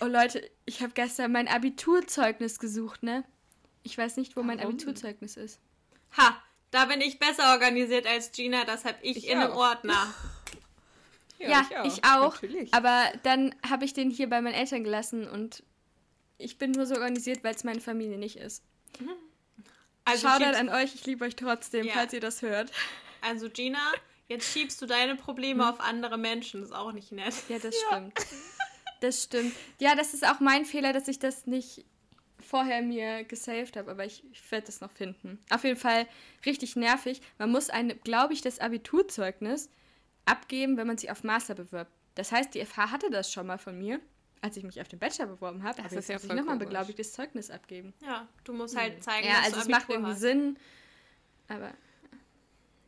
Oh 0.00 0.06
Leute, 0.06 0.48
ich 0.64 0.82
habe 0.82 0.92
gestern 0.92 1.32
mein 1.32 1.48
Abiturzeugnis 1.48 2.58
gesucht, 2.58 3.02
ne? 3.02 3.24
Ich 3.82 3.96
weiß 3.96 4.16
nicht, 4.16 4.36
wo 4.36 4.40
Warum? 4.40 4.46
mein 4.48 4.60
Abiturzeugnis 4.60 5.36
ist. 5.36 5.60
Ha, 6.16 6.40
da 6.70 6.84
bin 6.84 7.00
ich 7.00 7.18
besser 7.18 7.52
organisiert 7.52 8.06
als 8.06 8.32
Gina, 8.32 8.64
das 8.64 8.84
habe 8.84 8.98
ich, 9.02 9.18
ich, 9.18 9.28
in 9.28 9.38
einem 9.38 9.52
Ordner. 9.52 10.14
ja, 11.38 11.66
ja, 11.70 11.84
ich 11.84 12.04
auch. 12.04 12.42
Ich 12.42 12.72
auch 12.72 12.76
aber 12.76 13.12
dann 13.22 13.54
habe 13.68 13.84
ich 13.84 13.94
den 13.94 14.10
hier 14.10 14.28
bei 14.28 14.40
meinen 14.40 14.54
Eltern 14.54 14.84
gelassen 14.84 15.28
und 15.28 15.62
ich 16.36 16.58
bin 16.58 16.70
nur 16.72 16.86
so 16.86 16.94
organisiert, 16.94 17.42
weil 17.42 17.54
es 17.54 17.64
meine 17.64 17.80
Familie 17.80 18.18
nicht 18.18 18.36
ist. 18.36 18.62
Also 20.04 20.28
Shoutout 20.28 20.56
an 20.56 20.68
euch, 20.68 20.94
ich 20.94 21.04
liebe 21.04 21.24
euch 21.24 21.36
trotzdem, 21.36 21.86
ja. 21.86 21.94
falls 21.94 22.12
ihr 22.12 22.20
das 22.20 22.42
hört. 22.42 22.70
Also 23.20 23.50
Gina, 23.50 23.92
jetzt 24.28 24.52
schiebst 24.52 24.80
du 24.80 24.86
deine 24.86 25.16
Probleme 25.16 25.64
hm. 25.64 25.70
auf 25.70 25.80
andere 25.80 26.18
Menschen, 26.18 26.60
das 26.60 26.70
ist 26.70 26.76
auch 26.76 26.92
nicht 26.92 27.12
nett. 27.12 27.34
Ja, 27.48 27.58
das 27.58 27.74
ja. 27.90 27.96
stimmt. 27.96 28.26
Das 29.00 29.22
stimmt. 29.24 29.54
Ja, 29.80 29.94
das 29.94 30.14
ist 30.14 30.26
auch 30.26 30.40
mein 30.40 30.64
Fehler, 30.64 30.92
dass 30.92 31.08
ich 31.08 31.18
das 31.18 31.46
nicht 31.46 31.84
vorher 32.40 32.82
mir 32.82 33.24
gesaved 33.24 33.76
habe, 33.76 33.90
aber 33.90 34.04
ich, 34.04 34.24
ich 34.32 34.50
werde 34.50 34.66
das 34.66 34.80
noch 34.80 34.90
finden. 34.90 35.38
Auf 35.50 35.64
jeden 35.64 35.78
Fall 35.78 36.06
richtig 36.46 36.76
nervig. 36.76 37.20
Man 37.38 37.50
muss 37.50 37.70
ein, 37.70 37.98
glaube 38.04 38.32
ich, 38.32 38.40
das 38.40 38.58
Abiturzeugnis 38.58 39.68
abgeben, 40.24 40.76
wenn 40.76 40.86
man 40.86 40.98
sich 40.98 41.10
auf 41.10 41.24
Master 41.24 41.54
bewirbt. 41.54 41.90
Das 42.14 42.32
heißt, 42.32 42.54
die 42.54 42.64
FH 42.64 42.90
hatte 42.90 43.10
das 43.10 43.32
schon 43.32 43.46
mal 43.46 43.58
von 43.58 43.78
mir, 43.78 44.00
als 44.40 44.56
ich 44.56 44.64
mich 44.64 44.80
auf 44.80 44.88
den 44.88 44.98
Bachelor 44.98 45.26
beworben 45.26 45.62
habe. 45.62 45.82
Das 45.82 45.92
ist 45.92 46.08
ja 46.08 46.18
voll 46.18 46.36
nochmal 46.36 46.54
ein 46.54 46.58
beglaubigtes 46.58 47.12
Zeugnis 47.12 47.50
abgeben. 47.50 47.94
Ja, 48.00 48.26
du 48.44 48.52
musst 48.52 48.76
halt 48.76 48.94
hm. 48.94 49.02
zeigen, 49.02 49.26
ja, 49.26 49.34
dass 49.34 49.44
also 49.44 49.56
du 49.56 49.62
es 49.62 49.68
macht 49.68 49.88
irgendwie 49.88 50.12
hast. 50.12 50.20
Sinn, 50.20 50.58
aber 51.48 51.72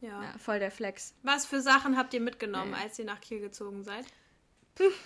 ja. 0.00 0.23
ja. 0.23 0.38
voll 0.38 0.59
der 0.59 0.71
Flex. 0.71 1.14
Was 1.23 1.47
für 1.47 1.61
Sachen 1.61 1.97
habt 1.97 2.14
ihr 2.14 2.21
mitgenommen, 2.21 2.73
ja. 2.73 2.78
als 2.78 2.99
ihr 2.99 3.04
nach 3.04 3.21
Kiel 3.21 3.40
gezogen 3.40 3.85
seid? 3.85 4.04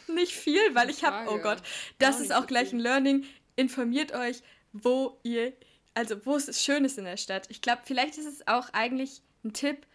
Nicht 0.08 0.32
viel, 0.32 0.74
weil 0.74 0.90
ich 0.90 1.04
habe, 1.04 1.30
oh 1.30 1.38
Gott, 1.38 1.58
das 1.98 2.20
ist 2.20 2.32
auch 2.32 2.46
gleich 2.46 2.72
ein 2.72 2.78
Learning 2.78 3.24
informiert 3.56 4.12
euch, 4.12 4.42
wo 4.72 5.18
ihr, 5.22 5.52
also 5.94 6.24
wo 6.26 6.36
es 6.36 6.62
schön 6.62 6.84
ist 6.84 6.98
in 6.98 7.04
der 7.04 7.16
Stadt. 7.16 7.46
Ich 7.50 7.60
glaube, 7.60 7.82
vielleicht 7.84 8.18
ist 8.18 8.26
es 8.26 8.46
auch 8.46 8.68
eigentlich 8.72 9.22
ein 9.44 9.52
Tipp, 9.52 9.86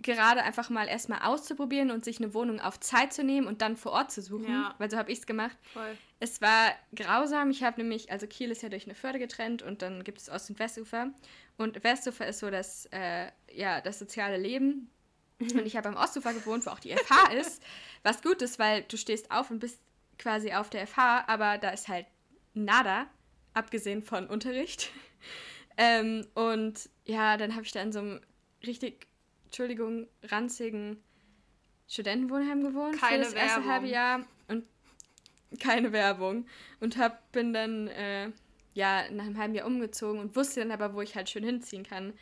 gerade 0.00 0.42
einfach 0.42 0.70
mal 0.70 0.86
erstmal 0.86 1.22
auszuprobieren 1.22 1.90
und 1.90 2.04
sich 2.04 2.18
eine 2.18 2.34
Wohnung 2.34 2.60
auf 2.60 2.78
Zeit 2.78 3.12
zu 3.12 3.24
nehmen 3.24 3.46
und 3.46 3.62
dann 3.62 3.76
vor 3.76 3.92
Ort 3.92 4.12
zu 4.12 4.22
suchen. 4.22 4.50
Ja. 4.50 4.74
Weil 4.78 4.90
so 4.90 4.96
habe 4.96 5.10
ich 5.10 5.18
es 5.18 5.26
gemacht. 5.26 5.56
Voll. 5.72 5.96
Es 6.20 6.40
war 6.40 6.72
grausam. 6.94 7.50
Ich 7.50 7.62
habe 7.62 7.80
nämlich, 7.80 8.12
also 8.12 8.26
Kiel 8.26 8.50
ist 8.50 8.62
ja 8.62 8.68
durch 8.68 8.84
eine 8.84 8.94
Förde 8.94 9.18
getrennt 9.18 9.62
und 9.62 9.82
dann 9.82 10.04
gibt 10.04 10.18
es 10.18 10.28
Ost- 10.28 10.50
und 10.50 10.58
Westufer. 10.58 11.10
Und 11.56 11.82
Westufer 11.82 12.26
ist 12.26 12.40
so 12.40 12.50
das, 12.50 12.86
äh, 12.92 13.28
ja, 13.54 13.80
das 13.80 13.98
soziale 13.98 14.36
Leben. 14.36 14.90
Und 15.40 15.66
ich 15.66 15.76
habe 15.76 15.88
am 15.88 15.96
Ostufer 15.96 16.32
gewohnt, 16.32 16.64
wo 16.66 16.70
auch 16.70 16.78
die 16.78 16.94
FH 16.94 17.32
ist. 17.40 17.62
Was 18.02 18.22
gut 18.22 18.42
ist, 18.42 18.58
weil 18.58 18.82
du 18.82 18.96
stehst 18.96 19.30
auf 19.30 19.50
und 19.50 19.58
bist 19.58 19.80
quasi 20.18 20.52
auf 20.52 20.70
der 20.70 20.86
FH, 20.86 21.24
aber 21.26 21.58
da 21.58 21.70
ist 21.70 21.88
halt 21.88 22.06
nada, 22.54 23.06
abgesehen 23.52 24.02
von 24.02 24.26
Unterricht. 24.26 24.90
ähm, 25.76 26.26
und 26.34 26.88
ja, 27.04 27.36
dann 27.36 27.54
habe 27.54 27.64
ich 27.64 27.72
da 27.72 27.82
in 27.82 27.92
so 27.92 27.98
einem 28.00 28.20
richtig, 28.64 29.06
Entschuldigung, 29.46 30.06
ranzigen 30.24 31.02
Studentenwohnheim 31.88 32.62
gewohnt 32.62 32.98
keine 32.98 33.24
für 33.24 33.34
das 33.34 33.42
erste 33.42 33.66
halbe 33.66 33.86
Jahr 33.86 34.24
und 34.48 34.64
keine 35.60 35.92
Werbung 35.92 36.46
und 36.80 36.96
hab, 36.96 37.30
bin 37.32 37.52
dann 37.52 37.88
äh, 37.88 38.30
ja 38.72 39.10
nach 39.10 39.24
einem 39.24 39.38
halben 39.38 39.54
Jahr 39.54 39.66
umgezogen 39.66 40.20
und 40.20 40.34
wusste 40.34 40.60
dann 40.60 40.70
aber, 40.70 40.94
wo 40.94 41.02
ich 41.02 41.14
halt 41.14 41.28
schön 41.28 41.44
hinziehen 41.44 41.84
kann. 41.84 42.14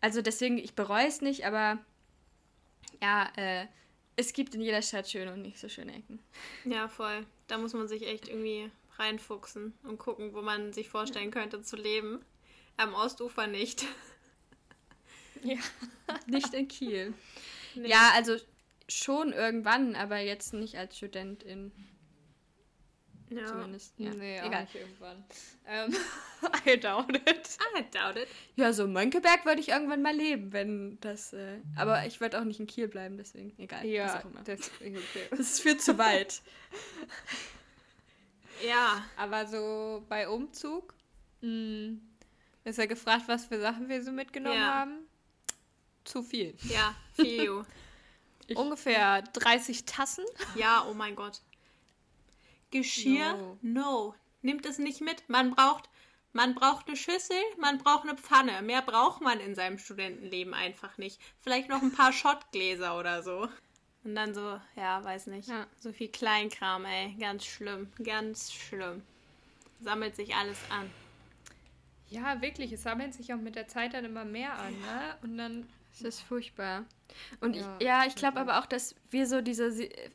Also 0.00 0.22
deswegen, 0.22 0.58
ich 0.58 0.74
bereue 0.74 1.06
es 1.06 1.20
nicht, 1.20 1.44
aber 1.44 1.78
ja, 3.02 3.30
äh, 3.36 3.66
es 4.16 4.32
gibt 4.32 4.54
in 4.54 4.60
jeder 4.60 4.82
Stadt 4.82 5.08
schöne 5.08 5.32
und 5.32 5.42
nicht 5.42 5.58
so 5.58 5.68
schöne 5.68 5.94
Ecken. 5.94 6.20
Ja, 6.64 6.88
voll. 6.88 7.26
Da 7.46 7.58
muss 7.58 7.72
man 7.72 7.88
sich 7.88 8.06
echt 8.06 8.28
irgendwie 8.28 8.70
reinfuchsen 8.98 9.74
und 9.84 9.98
gucken, 9.98 10.34
wo 10.34 10.42
man 10.42 10.72
sich 10.72 10.88
vorstellen 10.88 11.30
könnte 11.30 11.62
zu 11.62 11.76
leben. 11.76 12.24
Am 12.76 12.94
Ostufer 12.94 13.46
nicht. 13.46 13.84
Ja, 15.42 15.58
nicht 16.26 16.52
in 16.54 16.68
Kiel. 16.68 17.14
Nee. 17.74 17.88
Ja, 17.88 18.10
also 18.14 18.36
schon 18.88 19.32
irgendwann, 19.32 19.94
aber 19.94 20.18
jetzt 20.18 20.52
nicht 20.52 20.76
als 20.76 20.96
Studentin. 20.96 21.72
Ja. 23.30 23.46
Zumindest. 23.46 23.92
Ja. 23.98 24.10
Nee, 24.14 24.38
Egal. 24.38 24.62
nicht 24.62 24.74
irgendwann. 24.74 25.24
Ähm, 25.66 25.94
I 26.66 26.78
doubt 26.78 27.14
it. 27.14 27.58
I 27.76 27.84
doubt 27.90 28.16
it. 28.16 28.28
Ja, 28.56 28.72
so 28.72 28.86
Mönckeberg 28.86 29.44
würde 29.44 29.60
ich 29.60 29.68
irgendwann 29.68 30.02
mal 30.02 30.14
leben, 30.14 30.52
wenn 30.52 30.98
das. 31.00 31.32
Äh, 31.32 31.58
aber 31.76 32.06
ich 32.06 32.20
würde 32.20 32.40
auch 32.40 32.44
nicht 32.44 32.60
in 32.60 32.66
Kiel 32.66 32.88
bleiben, 32.88 33.16
deswegen. 33.18 33.52
Egal. 33.58 33.84
Ja, 33.84 34.22
das, 34.44 34.70
okay. 34.80 34.98
das 35.30 35.40
ist 35.40 35.60
viel 35.60 35.76
zu 35.78 35.98
weit. 35.98 36.40
Ja. 38.66 39.04
Aber 39.16 39.46
so 39.46 40.04
bei 40.08 40.28
Umzug 40.28 40.94
mh, 41.40 41.48
hm, 41.48 42.00
ist 42.64 42.78
er 42.78 42.86
gefragt, 42.86 43.24
was 43.26 43.46
für 43.46 43.60
Sachen 43.60 43.88
wir 43.88 44.02
so 44.02 44.12
mitgenommen 44.12 44.56
ja. 44.56 44.74
haben. 44.74 45.08
Zu 46.04 46.22
viel. 46.22 46.54
Ja, 46.62 46.94
viel. 47.12 47.64
Ungefähr 48.54 49.22
30 49.22 49.84
Tassen. 49.84 50.24
Ja, 50.54 50.86
oh 50.88 50.94
mein 50.94 51.14
Gott. 51.14 51.42
Geschirr? 52.70 53.34
No. 53.34 53.58
no. 53.62 54.14
Nimmt 54.42 54.66
es 54.66 54.78
nicht 54.78 55.00
mit. 55.00 55.28
Man 55.28 55.50
braucht, 55.54 55.88
man 56.32 56.54
braucht 56.54 56.86
eine 56.86 56.96
Schüssel, 56.96 57.36
man 57.58 57.78
braucht 57.78 58.08
eine 58.08 58.16
Pfanne. 58.16 58.62
Mehr 58.62 58.82
braucht 58.82 59.20
man 59.20 59.40
in 59.40 59.54
seinem 59.54 59.78
Studentenleben 59.78 60.54
einfach 60.54 60.96
nicht. 60.98 61.20
Vielleicht 61.40 61.68
noch 61.68 61.82
ein 61.82 61.92
paar 61.92 62.12
Schottgläser 62.12 62.98
oder 62.98 63.22
so. 63.22 63.48
Und 64.04 64.14
dann 64.14 64.34
so, 64.34 64.60
ja, 64.76 65.02
weiß 65.02 65.26
nicht. 65.26 65.48
Ja. 65.48 65.66
So 65.78 65.92
viel 65.92 66.08
Kleinkram, 66.08 66.84
ey. 66.84 67.14
Ganz 67.18 67.44
schlimm. 67.44 67.90
Ganz 68.02 68.52
schlimm. 68.52 69.02
Sammelt 69.80 70.16
sich 70.16 70.34
alles 70.34 70.58
an. 70.70 70.90
Ja, 72.08 72.40
wirklich. 72.40 72.72
Es 72.72 72.84
sammelt 72.84 73.14
sich 73.14 73.32
auch 73.34 73.38
mit 73.38 73.54
der 73.54 73.68
Zeit 73.68 73.94
dann 73.94 74.04
immer 74.04 74.24
mehr 74.24 74.54
an, 74.58 74.72
ne? 74.80 75.16
Und 75.22 75.36
dann. 75.36 75.68
Es 75.92 76.02
ist 76.02 76.20
furchtbar. 76.20 76.84
Und 77.40 77.56
ja, 77.56 77.76
ich, 77.78 77.86
ja, 77.86 78.04
ich 78.06 78.14
glaube 78.14 78.38
aber 78.38 78.60
auch, 78.60 78.66
dass 78.66 78.94
wir 79.10 79.26
so 79.26 79.40
diese 79.40 79.66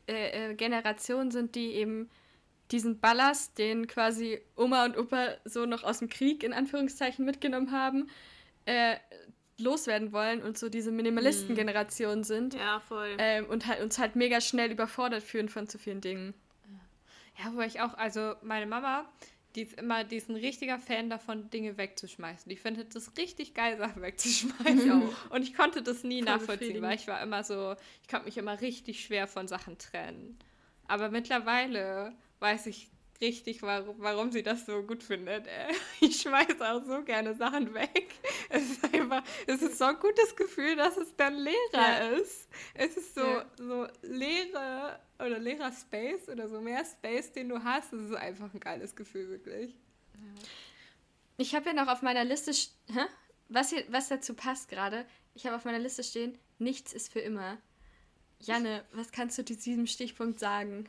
äh, 0.08 0.50
äh, 0.50 0.54
Generation 0.54 1.30
sind, 1.30 1.54
die 1.54 1.74
eben 1.74 2.08
diesen 2.70 3.00
Ballast, 3.00 3.58
den 3.58 3.86
quasi 3.86 4.40
Oma 4.56 4.84
und 4.84 4.96
Opa 4.96 5.36
so 5.44 5.66
noch 5.66 5.84
aus 5.84 5.98
dem 5.98 6.08
Krieg 6.08 6.42
in 6.42 6.52
Anführungszeichen 6.52 7.24
mitgenommen 7.24 7.72
haben, 7.72 8.08
äh, 8.64 8.96
loswerden 9.58 10.12
wollen 10.12 10.42
und 10.42 10.58
so 10.58 10.68
diese 10.68 10.90
Minimalisten-Generation 10.90 12.18
mhm. 12.18 12.24
sind. 12.24 12.54
Ja, 12.54 12.80
voll. 12.80 13.16
Ähm, 13.18 13.46
und 13.46 13.66
halt, 13.66 13.80
uns 13.82 13.98
halt 13.98 14.16
mega 14.16 14.40
schnell 14.40 14.70
überfordert 14.70 15.22
fühlen 15.22 15.48
von 15.48 15.68
zu 15.68 15.78
vielen 15.78 16.00
Dingen. 16.00 16.34
Ja, 17.38 17.52
wo 17.54 17.60
ich 17.60 17.80
auch, 17.80 17.94
also 17.94 18.34
meine 18.42 18.66
Mama, 18.66 19.08
die 19.54 19.62
ist 19.62 19.78
immer, 19.78 20.04
die 20.04 20.16
ist 20.16 20.28
ein 20.28 20.36
richtiger 20.36 20.78
Fan 20.78 21.10
davon, 21.10 21.50
Dinge 21.50 21.76
wegzuschmeißen. 21.76 22.48
Die 22.48 22.56
findet 22.56 22.94
das 22.94 23.16
richtig 23.16 23.54
geil, 23.54 23.76
Sachen 23.76 24.02
wegzuschmeißen. 24.02 24.90
auch. 24.90 25.30
Und 25.30 25.42
ich 25.42 25.54
konnte 25.54 25.82
das 25.82 26.02
nie 26.02 26.22
Voll 26.22 26.32
nachvollziehen, 26.32 26.82
weil 26.82 26.96
ich 26.96 27.06
war 27.06 27.22
immer 27.22 27.44
so, 27.44 27.76
ich 28.02 28.08
konnte 28.08 28.26
mich 28.26 28.36
immer 28.36 28.60
richtig 28.60 29.04
schwer 29.04 29.26
von 29.26 29.46
Sachen 29.46 29.78
trennen. 29.78 30.38
Aber 30.86 31.10
mittlerweile 31.10 32.12
weiß 32.40 32.66
ich 32.66 32.90
richtig, 33.20 33.62
warum, 33.62 33.96
warum 33.98 34.30
sie 34.32 34.42
das 34.42 34.66
so 34.66 34.82
gut 34.82 35.02
findet. 35.02 35.46
Ich 36.00 36.20
schmeiße 36.20 36.60
auch 36.60 36.84
so 36.84 37.02
gerne 37.02 37.34
Sachen 37.34 37.72
weg. 37.74 38.14
Es 38.50 38.70
ist 38.70 38.84
einfach, 38.94 39.24
es 39.46 39.62
ist 39.62 39.78
so 39.78 39.84
ein 39.84 39.98
gutes 39.98 40.36
Gefühl, 40.36 40.76
dass 40.76 40.96
es 40.96 41.16
dann 41.16 41.34
leerer 41.34 41.56
ja. 41.72 42.08
ist. 42.10 42.48
Es 42.74 42.96
ist 42.96 43.14
so, 43.14 43.22
ja. 43.22 43.46
so 43.56 43.86
leere 44.02 45.00
oder 45.18 45.38
leerer 45.38 45.72
Space 45.72 46.28
oder 46.28 46.48
so 46.48 46.60
mehr 46.60 46.84
Space, 46.84 47.32
den 47.32 47.48
du 47.48 47.64
hast. 47.64 47.92
Es 47.92 48.10
ist 48.10 48.14
einfach 48.14 48.52
ein 48.52 48.60
geiles 48.60 48.94
Gefühl, 48.94 49.28
wirklich. 49.30 49.74
Ich 51.36 51.54
habe 51.54 51.70
ja 51.70 51.72
noch 51.72 51.88
auf 51.88 52.02
meiner 52.02 52.24
Liste, 52.24 52.52
hä? 52.52 53.06
Was, 53.48 53.70
hier, 53.70 53.84
was 53.88 54.08
dazu 54.08 54.34
passt 54.34 54.68
gerade, 54.68 55.04
ich 55.34 55.46
habe 55.46 55.56
auf 55.56 55.64
meiner 55.64 55.80
Liste 55.80 56.04
stehen, 56.04 56.38
nichts 56.58 56.92
ist 56.92 57.12
für 57.12 57.20
immer. 57.20 57.58
Janne, 58.40 58.84
was 58.92 59.10
kannst 59.10 59.38
du 59.38 59.44
zu 59.44 59.54
diesem 59.54 59.86
Stichpunkt 59.86 60.38
sagen? 60.38 60.88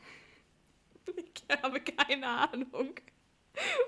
Ich 1.48 1.62
habe 1.62 1.80
keine 1.80 2.26
Ahnung. 2.26 2.94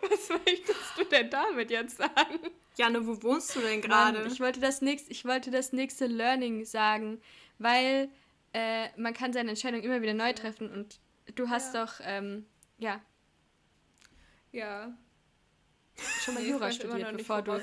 Was 0.02 0.28
möchtest 0.28 0.96
du 0.96 1.04
denn 1.04 1.28
damit 1.28 1.70
jetzt 1.70 1.98
sagen? 1.98 2.38
Janne, 2.76 3.06
wo 3.06 3.20
wohnst 3.22 3.54
du 3.56 3.60
denn 3.60 3.80
gerade? 3.80 4.26
Ich 4.26 4.40
wollte 4.40 4.60
das 4.60 4.80
nächste, 4.80 5.10
ich 5.10 5.24
wollte 5.24 5.50
das 5.50 5.72
nächste 5.72 6.06
Learning 6.06 6.64
sagen, 6.64 7.20
weil 7.58 8.08
äh, 8.52 8.88
man 8.96 9.12
kann 9.12 9.32
seine 9.32 9.50
Entscheidung 9.50 9.82
immer 9.82 10.00
wieder 10.00 10.14
neu 10.14 10.32
treffen 10.32 10.70
und 10.70 11.00
du 11.34 11.48
hast 11.48 11.74
ja. 11.74 11.84
doch, 11.84 11.94
ähm, 12.02 12.46
ja. 12.78 13.00
Ja. 14.52 14.92
Schon 16.24 16.34
mal 16.34 16.42
nee, 16.42 16.50
Jura 16.50 16.70
studiert, 16.70 17.16
bevor 17.16 17.42
du. 17.42 17.52
Ach, 17.52 17.60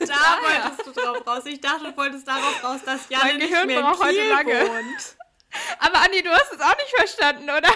da 0.00 0.14
ah, 0.14 0.38
wolltest 0.42 0.86
ja. 0.86 0.92
du 0.92 1.00
drauf 1.00 1.26
raus. 1.26 1.46
Ich 1.46 1.60
dachte, 1.60 1.84
du 1.84 1.96
wolltest 1.96 2.26
darauf 2.26 2.64
raus, 2.64 2.80
dass 2.84 3.08
Janne 3.08 3.24
mein 3.24 3.38
Gehirn 3.38 3.66
nicht 3.68 3.80
mehr 3.80 3.88
in 3.88 3.96
Kiel 3.96 4.04
heute 4.04 4.28
lange. 4.28 4.68
wohnt. 4.68 5.16
Aber 5.78 6.00
Anni, 6.00 6.22
du 6.22 6.30
hast 6.30 6.52
es 6.52 6.60
auch 6.60 6.76
nicht 6.76 6.94
verstanden, 6.96 7.44
oder? 7.44 7.68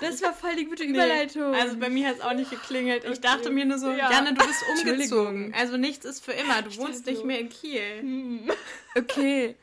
Das 0.00 0.22
war 0.22 0.32
voll 0.32 0.56
die 0.56 0.64
gute 0.64 0.84
Überleitung. 0.84 1.50
Nee, 1.52 1.60
also 1.60 1.78
bei 1.78 1.88
mir 1.88 2.08
hat 2.08 2.16
es 2.16 2.20
auch 2.22 2.32
nicht 2.32 2.50
geklingelt. 2.50 3.04
Ich 3.04 3.10
okay. 3.10 3.20
dachte 3.20 3.50
mir 3.50 3.64
nur 3.64 3.78
so, 3.78 3.90
ja. 3.90 4.10
Janne, 4.10 4.34
du 4.34 4.46
bist 4.46 4.64
umgezogen. 4.68 5.54
Also 5.54 5.76
nichts 5.76 6.04
ist 6.04 6.24
für 6.24 6.32
immer. 6.32 6.62
Du 6.62 6.70
ich 6.70 6.78
wohnst 6.78 7.06
nicht 7.06 7.18
so. 7.18 7.24
mehr 7.24 7.40
in 7.40 7.48
Kiel. 7.48 8.00
Hm. 8.00 8.50
Okay. 8.94 9.56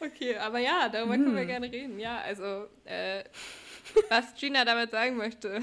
Okay, 0.00 0.36
aber 0.36 0.58
ja, 0.58 0.88
darüber 0.88 1.14
hm. 1.14 1.24
können 1.24 1.34
wir 1.34 1.42
hm. 1.42 1.48
gerne 1.48 1.72
reden. 1.72 1.98
Ja, 1.98 2.18
also, 2.18 2.68
äh, 2.84 3.24
was 4.08 4.34
Gina 4.34 4.64
damit 4.64 4.90
sagen 4.90 5.16
möchte, 5.16 5.62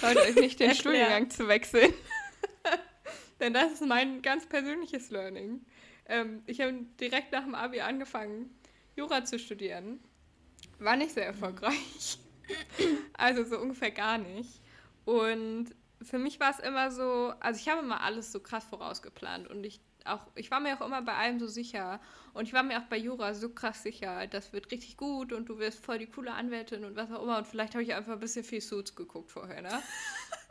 schaut 0.00 0.16
euch 0.16 0.34
nicht 0.34 0.60
den 0.60 0.74
Studiengang 0.74 1.30
zu 1.30 1.46
wechseln. 1.48 1.92
Denn 3.40 3.52
das 3.52 3.72
ist 3.72 3.86
mein 3.86 4.22
ganz 4.22 4.46
persönliches 4.46 5.10
Learning. 5.10 5.64
Ähm, 6.08 6.42
ich 6.46 6.60
habe 6.60 6.74
direkt 7.00 7.32
nach 7.32 7.44
dem 7.44 7.54
Abi 7.54 7.80
angefangen, 7.80 8.50
Jura 8.96 9.24
zu 9.24 9.38
studieren. 9.38 10.00
War 10.78 10.96
nicht 10.96 11.12
sehr 11.12 11.26
erfolgreich. 11.26 12.18
Also 13.14 13.44
so 13.44 13.58
ungefähr 13.58 13.90
gar 13.90 14.18
nicht. 14.18 14.60
Und 15.04 15.74
für 16.02 16.18
mich 16.18 16.38
war 16.40 16.50
es 16.50 16.58
immer 16.58 16.90
so, 16.90 17.32
also 17.40 17.58
ich 17.60 17.68
habe 17.68 17.80
immer 17.80 18.02
alles 18.02 18.30
so 18.32 18.40
krass 18.40 18.64
vorausgeplant 18.64 19.48
und 19.48 19.64
ich 19.64 19.80
auch, 20.04 20.20
ich 20.34 20.50
war 20.50 20.60
mir 20.60 20.76
auch 20.76 20.86
immer 20.86 21.02
bei 21.02 21.14
allem 21.14 21.38
so 21.38 21.46
sicher. 21.46 22.00
Und 22.34 22.46
ich 22.46 22.52
war 22.52 22.62
mir 22.62 22.78
auch 22.78 22.86
bei 22.86 22.96
Jura 22.96 23.34
so 23.34 23.50
krass 23.50 23.82
sicher, 23.82 24.26
das 24.26 24.52
wird 24.52 24.70
richtig 24.70 24.96
gut 24.96 25.32
und 25.32 25.48
du 25.48 25.58
wirst 25.58 25.84
voll 25.84 25.98
die 25.98 26.06
coole 26.06 26.32
Anwältin 26.32 26.84
und 26.84 26.96
was 26.96 27.10
auch 27.10 27.22
immer. 27.22 27.38
Und 27.38 27.46
vielleicht 27.46 27.74
habe 27.74 27.82
ich 27.82 27.94
einfach 27.94 28.12
ein 28.12 28.20
bisschen 28.20 28.44
viel 28.44 28.60
Suits 28.60 28.94
geguckt 28.94 29.30
vorher, 29.30 29.62
ne? 29.62 29.82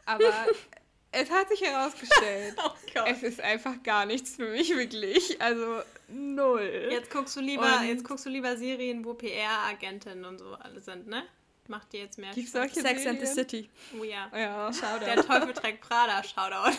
Aber 0.05 0.23
es 1.11 1.31
hat 1.31 1.49
sich 1.49 1.61
herausgestellt, 1.61 2.55
oh 2.65 3.01
es 3.07 3.23
ist 3.23 3.41
einfach 3.41 3.81
gar 3.83 4.05
nichts 4.05 4.35
für 4.35 4.49
mich 4.51 4.75
wirklich. 4.75 5.41
Also 5.41 5.81
null. 6.07 6.89
Jetzt 6.91 7.11
guckst 7.11 7.35
du 7.35 7.41
lieber, 7.41 7.79
und 7.79 7.87
jetzt 7.87 8.03
guckst 8.03 8.25
du 8.25 8.29
lieber 8.29 8.57
Serien, 8.57 9.05
wo 9.05 9.13
PR-Agentinnen 9.13 10.25
und 10.25 10.39
so 10.39 10.53
alle 10.55 10.79
sind, 10.79 11.07
ne? 11.07 11.23
Macht 11.67 11.93
dir 11.93 12.01
jetzt 12.01 12.17
mehr 12.17 12.31
Gibt's 12.33 12.51
Spaß. 12.51 12.61
solche 12.61 12.81
Sex 12.81 13.03
Serien? 13.03 13.19
and 13.19 13.27
the 13.27 13.33
City. 13.33 13.69
Oh 13.99 14.03
ja. 14.03 14.29
ja. 14.33 14.71
Shoutout. 14.73 15.05
Der 15.05 15.15
Teufel 15.17 15.53
trägt 15.53 15.81
Prada, 15.81 16.23
Shoutout. 16.23 16.77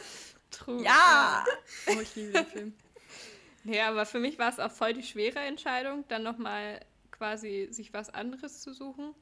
True. 0.50 0.82
Ja! 0.82 1.44
Oh, 1.86 2.00
ich 2.00 2.14
liebe 2.16 2.32
den 2.32 2.46
Film. 2.46 2.74
Ja, 3.64 3.88
aber 3.88 4.06
für 4.06 4.18
mich 4.18 4.38
war 4.38 4.48
es 4.48 4.58
auch 4.58 4.70
voll 4.70 4.94
die 4.94 5.02
schwere 5.02 5.38
Entscheidung, 5.40 6.04
dann 6.08 6.22
nochmal 6.22 6.80
quasi 7.10 7.68
sich 7.70 7.92
was 7.92 8.08
anderes 8.12 8.62
zu 8.62 8.72
suchen. 8.72 9.14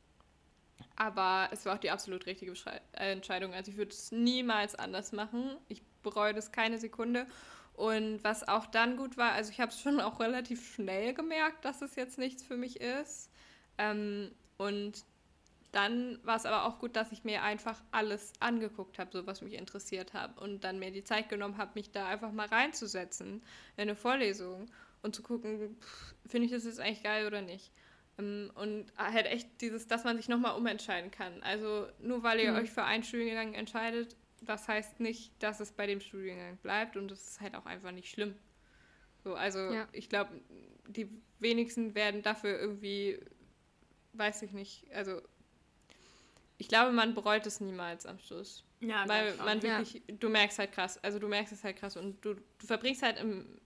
Aber 0.97 1.49
es 1.53 1.65
war 1.65 1.75
auch 1.75 1.79
die 1.79 1.91
absolut 1.91 2.27
richtige 2.27 2.53
äh, 2.93 3.13
Entscheidung. 3.13 3.53
Also 3.55 3.71
ich 3.71 3.77
würde 3.77 3.93
es 3.93 4.13
niemals 4.13 4.75
anders 4.75 5.13
machen. 5.13 5.57
Ich 5.69 5.83
bereue 6.03 6.35
das 6.35 6.53
keine 6.53 6.79
Sekunde. 6.79 7.27
Und 7.75 8.23
was 8.25 8.47
auch 8.47 8.67
dann 8.67 8.97
gut 8.97 9.17
war, 9.17 9.33
also 9.33 9.53
ich 9.53 9.61
habe 9.61 9.71
es 9.71 9.81
schon 9.81 10.01
auch 10.01 10.19
relativ 10.19 10.75
schnell 10.75 11.15
gemerkt, 11.15 11.65
dass 11.65 11.83
es 11.83 11.95
jetzt 11.95 12.19
nichts 12.19 12.43
für 12.43 12.57
mich 12.57 12.81
ist. 12.81 13.31
Ähm, 13.79 14.33
und 14.59 15.05
dann 15.73 16.19
war 16.25 16.37
es 16.37 16.47
aber 16.47 16.65
auch 16.65 16.79
gut, 16.79 16.97
dass 16.97 17.13
ich 17.13 17.25
mir 17.25 17.43
einfach 17.43 17.81
alles 17.91 18.33
angeguckt 18.41 18.99
habe, 18.99 19.11
so 19.13 19.27
was 19.27 19.43
mich 19.43 19.55
interessiert 19.55 20.15
hat. 20.15 20.39
Und 20.39 20.65
dann 20.65 20.79
mir 20.79 20.91
die 20.91 21.05
Zeit 21.05 21.29
genommen 21.29 21.59
habe, 21.59 21.73
mich 21.75 21.91
da 21.91 22.09
einfach 22.09 22.33
mal 22.33 22.47
reinzusetzen 22.47 23.43
in 23.77 23.83
eine 23.83 23.95
Vorlesung 23.95 24.67
und 25.03 25.15
zu 25.15 25.23
gucken, 25.23 25.77
finde 26.27 26.47
ich 26.47 26.53
das 26.53 26.65
jetzt 26.65 26.81
eigentlich 26.81 27.03
geil 27.03 27.27
oder 27.27 27.43
nicht. 27.43 27.71
Ähm, 28.19 28.51
und 28.55 28.87
halt 28.97 29.27
echt 29.27 29.61
dieses, 29.61 29.87
dass 29.87 30.05
man 30.05 30.17
sich 30.17 30.29
nochmal 30.29 30.57
umentscheiden 30.57 31.11
kann. 31.11 31.43
Also 31.43 31.87
nur 32.01 32.23
weil 32.23 32.41
ihr 32.41 32.53
mhm. 32.53 32.59
euch 32.59 32.71
für 32.71 32.85
einen 32.85 33.05
Studiengang 33.05 33.55
entscheidet, 33.55 34.17
das 34.41 34.69
heißt 34.69 35.01
nicht, 35.01 35.33
dass 35.43 35.61
es 35.61 35.73
bei 35.73 35.87
dem 35.87 36.01
Studiengang 36.01 36.57
bleibt 36.59 36.97
und 36.97 37.11
das 37.11 37.29
ist 37.29 37.41
halt 37.41 37.55
auch 37.55 37.67
einfach 37.67 37.91
nicht 37.91 38.11
schlimm. 38.11 38.35
So, 39.25 39.35
also 39.35 39.59
ja. 39.59 39.89
ich 39.93 40.09
glaube, 40.09 40.41
die 40.87 41.09
wenigsten 41.41 41.95
werden 41.95 42.23
dafür 42.23 42.59
irgendwie, 42.59 43.21
weiß 44.19 44.43
ich 44.43 44.53
nicht, 44.53 44.85
also 44.93 45.21
ich 46.59 46.69
glaube, 46.69 46.93
man 46.93 47.15
bereut 47.15 47.47
es 47.47 47.61
niemals 47.61 48.05
am 48.05 48.19
Schluss. 48.19 48.65
Ja, 48.81 49.09
weil 49.09 49.35
man 49.37 49.63
wirklich, 49.63 49.95
ja. 49.95 50.15
du 50.19 50.29
merkst 50.29 50.59
halt 50.59 50.73
krass, 50.73 51.03
also 51.03 51.19
du 51.19 51.29
merkst 51.29 51.53
es 51.53 51.65
halt 51.65 51.77
krass 51.77 51.97
und 51.97 52.25
du, 52.25 52.35
du 52.35 52.67
verbringst 52.67 53.03
halt 53.03 53.19
im 53.19 53.59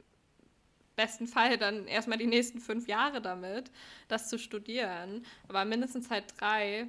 besten 0.97 1.27
Fall 1.27 1.59
dann 1.59 1.87
erstmal 1.87 2.19
die 2.19 2.27
nächsten 2.27 2.61
fünf 2.61 2.87
Jahre 2.87 3.21
damit, 3.21 3.71
das 4.09 4.29
zu 4.29 4.39
studieren, 4.39 5.25
aber 5.49 5.65
mindestens 5.65 6.11
halt 6.11 6.25
drei. 6.39 6.87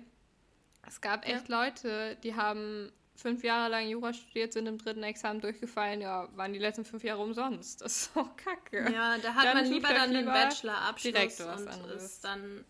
Es 0.85 0.99
gab 1.01 1.25
echt 1.25 1.49
ja. 1.49 1.63
Leute, 1.63 2.17
die 2.23 2.35
haben 2.35 2.91
fünf 3.15 3.43
Jahre 3.43 3.71
lang 3.71 3.87
Jura 3.87 4.13
studiert, 4.13 4.53
sind 4.53 4.67
im 4.67 4.77
dritten 4.77 5.03
Examen 5.03 5.39
durchgefallen, 5.39 6.01
ja, 6.01 6.27
waren 6.35 6.53
die 6.53 6.59
letzten 6.59 6.83
fünf 6.83 7.03
Jahre 7.03 7.21
umsonst. 7.21 7.81
Das 7.81 8.03
ist 8.03 8.17
auch 8.17 8.35
kacke. 8.35 8.91
Ja, 8.91 9.17
da 9.17 9.33
hat 9.35 9.45
dann 9.45 9.57
man 9.57 9.65
lieber 9.65 9.89
dann 9.89 10.15
einen 10.15 10.25
Bachelor-Abschluss 10.25 11.13
direkt 11.13 11.39
was 11.39 11.61
und 11.61 11.67
anderes. 11.67 12.03
ist 12.03 12.23
dann 12.23 12.65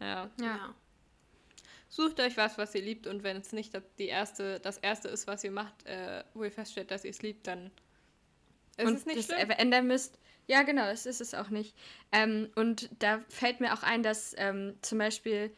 ja. 0.00 0.06
ja. 0.06 0.30
ja. 0.40 0.74
Sucht 1.88 2.18
euch 2.18 2.36
was, 2.36 2.58
was 2.58 2.74
ihr 2.74 2.82
liebt 2.82 3.06
und 3.06 3.22
wenn 3.22 3.36
es 3.36 3.52
nicht 3.52 3.80
die 3.98 4.08
erste, 4.08 4.58
das 4.60 4.78
erste 4.78 5.08
ist, 5.08 5.26
was 5.26 5.44
ihr 5.44 5.52
macht, 5.52 5.86
äh, 5.86 6.24
wo 6.34 6.42
ihr 6.42 6.50
feststellt, 6.50 6.90
dass 6.90 7.04
ihr 7.04 7.10
es 7.10 7.22
liebt, 7.22 7.46
dann 7.46 7.70
ist 8.76 8.86
und 8.86 8.94
es 8.94 9.06
nicht 9.06 9.18
das 9.18 9.26
schlimm. 9.26 9.50
ändern 9.50 9.86
müsst. 9.86 10.18
Ja, 10.46 10.62
genau, 10.62 10.86
das 10.86 11.06
ist 11.06 11.20
es 11.20 11.34
auch 11.34 11.50
nicht. 11.50 11.74
Ähm, 12.12 12.50
und 12.54 12.90
da 12.98 13.20
fällt 13.28 13.60
mir 13.60 13.72
auch 13.74 13.82
ein, 13.82 14.02
dass 14.02 14.34
ähm, 14.36 14.74
zum 14.82 14.98
Beispiel 14.98 15.54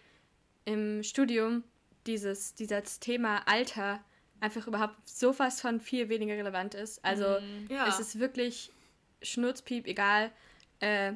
im 0.64 1.02
Studium 1.02 1.64
dieses, 2.06 2.54
dieses 2.54 3.00
Thema 3.00 3.42
Alter 3.46 4.04
einfach 4.40 4.66
überhaupt 4.66 5.08
so 5.08 5.32
fast 5.32 5.60
von 5.60 5.80
viel 5.80 6.08
weniger 6.08 6.34
relevant 6.34 6.74
ist. 6.74 7.04
Also 7.04 7.40
mm, 7.40 7.70
ja. 7.70 7.88
es 7.88 7.98
ist 7.98 8.18
wirklich 8.18 8.70
Schnurzpiep, 9.22 9.86
egal 9.86 10.30
äh, 10.80 11.14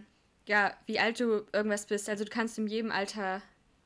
ja, 0.50 0.74
wie 0.86 0.98
alt 0.98 1.20
du 1.20 1.46
irgendwas 1.52 1.86
bist. 1.86 2.08
Also 2.08 2.24
du 2.24 2.30
kannst 2.30 2.58
in 2.58 2.66
jedem 2.66 2.90
Alter 2.90 3.40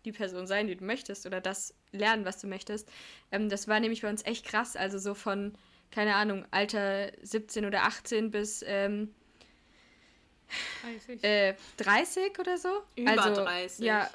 die 0.06 0.12
Person 0.12 0.46
sein, 0.46 0.66
die 0.66 0.74
du 0.74 0.82
möchtest 0.82 1.26
oder 1.26 1.42
das 1.42 1.74
lernen, 1.92 2.24
was 2.24 2.40
du 2.40 2.46
möchtest. 2.46 2.90
Ähm, 3.30 3.50
das 3.50 3.68
war 3.68 3.80
nämlich 3.80 4.00
bei 4.00 4.08
uns 4.08 4.24
echt 4.24 4.46
krass. 4.46 4.74
Also 4.74 4.96
so 4.96 5.12
von, 5.12 5.52
keine 5.90 6.14
Ahnung, 6.14 6.46
Alter 6.52 7.12
17 7.20 7.66
oder 7.66 7.82
18 7.82 8.30
bis 8.30 8.64
ähm, 8.66 9.14
30. 11.06 11.22
Äh, 11.22 11.54
30 11.76 12.38
oder 12.38 12.56
so. 12.56 12.70
Über 12.96 13.22
also, 13.22 13.42
30. 13.42 13.84
Ja, 13.84 14.08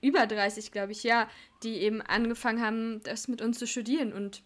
über 0.00 0.26
30, 0.26 0.72
glaube 0.72 0.92
ich, 0.92 1.02
ja, 1.02 1.28
die 1.62 1.82
eben 1.82 2.00
angefangen 2.00 2.62
haben, 2.62 3.02
das 3.02 3.28
mit 3.28 3.42
uns 3.42 3.58
zu 3.58 3.66
studieren 3.66 4.14
und 4.14 4.42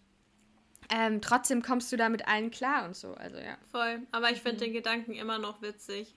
ähm, 0.89 1.21
trotzdem 1.21 1.61
kommst 1.61 1.93
du 1.93 1.95
da 1.95 2.09
mit 2.09 2.27
allen 2.27 2.51
klar 2.51 2.83
und 2.83 2.97
so, 2.97 3.13
also 3.13 3.37
ja. 3.37 3.57
Voll, 3.71 4.01
aber 4.11 4.31
ich 4.31 4.41
finde 4.41 4.57
mhm. 4.57 4.59
den 4.59 4.73
Gedanken 4.73 5.13
immer 5.13 5.39
noch 5.39 5.61
witzig, 5.61 6.13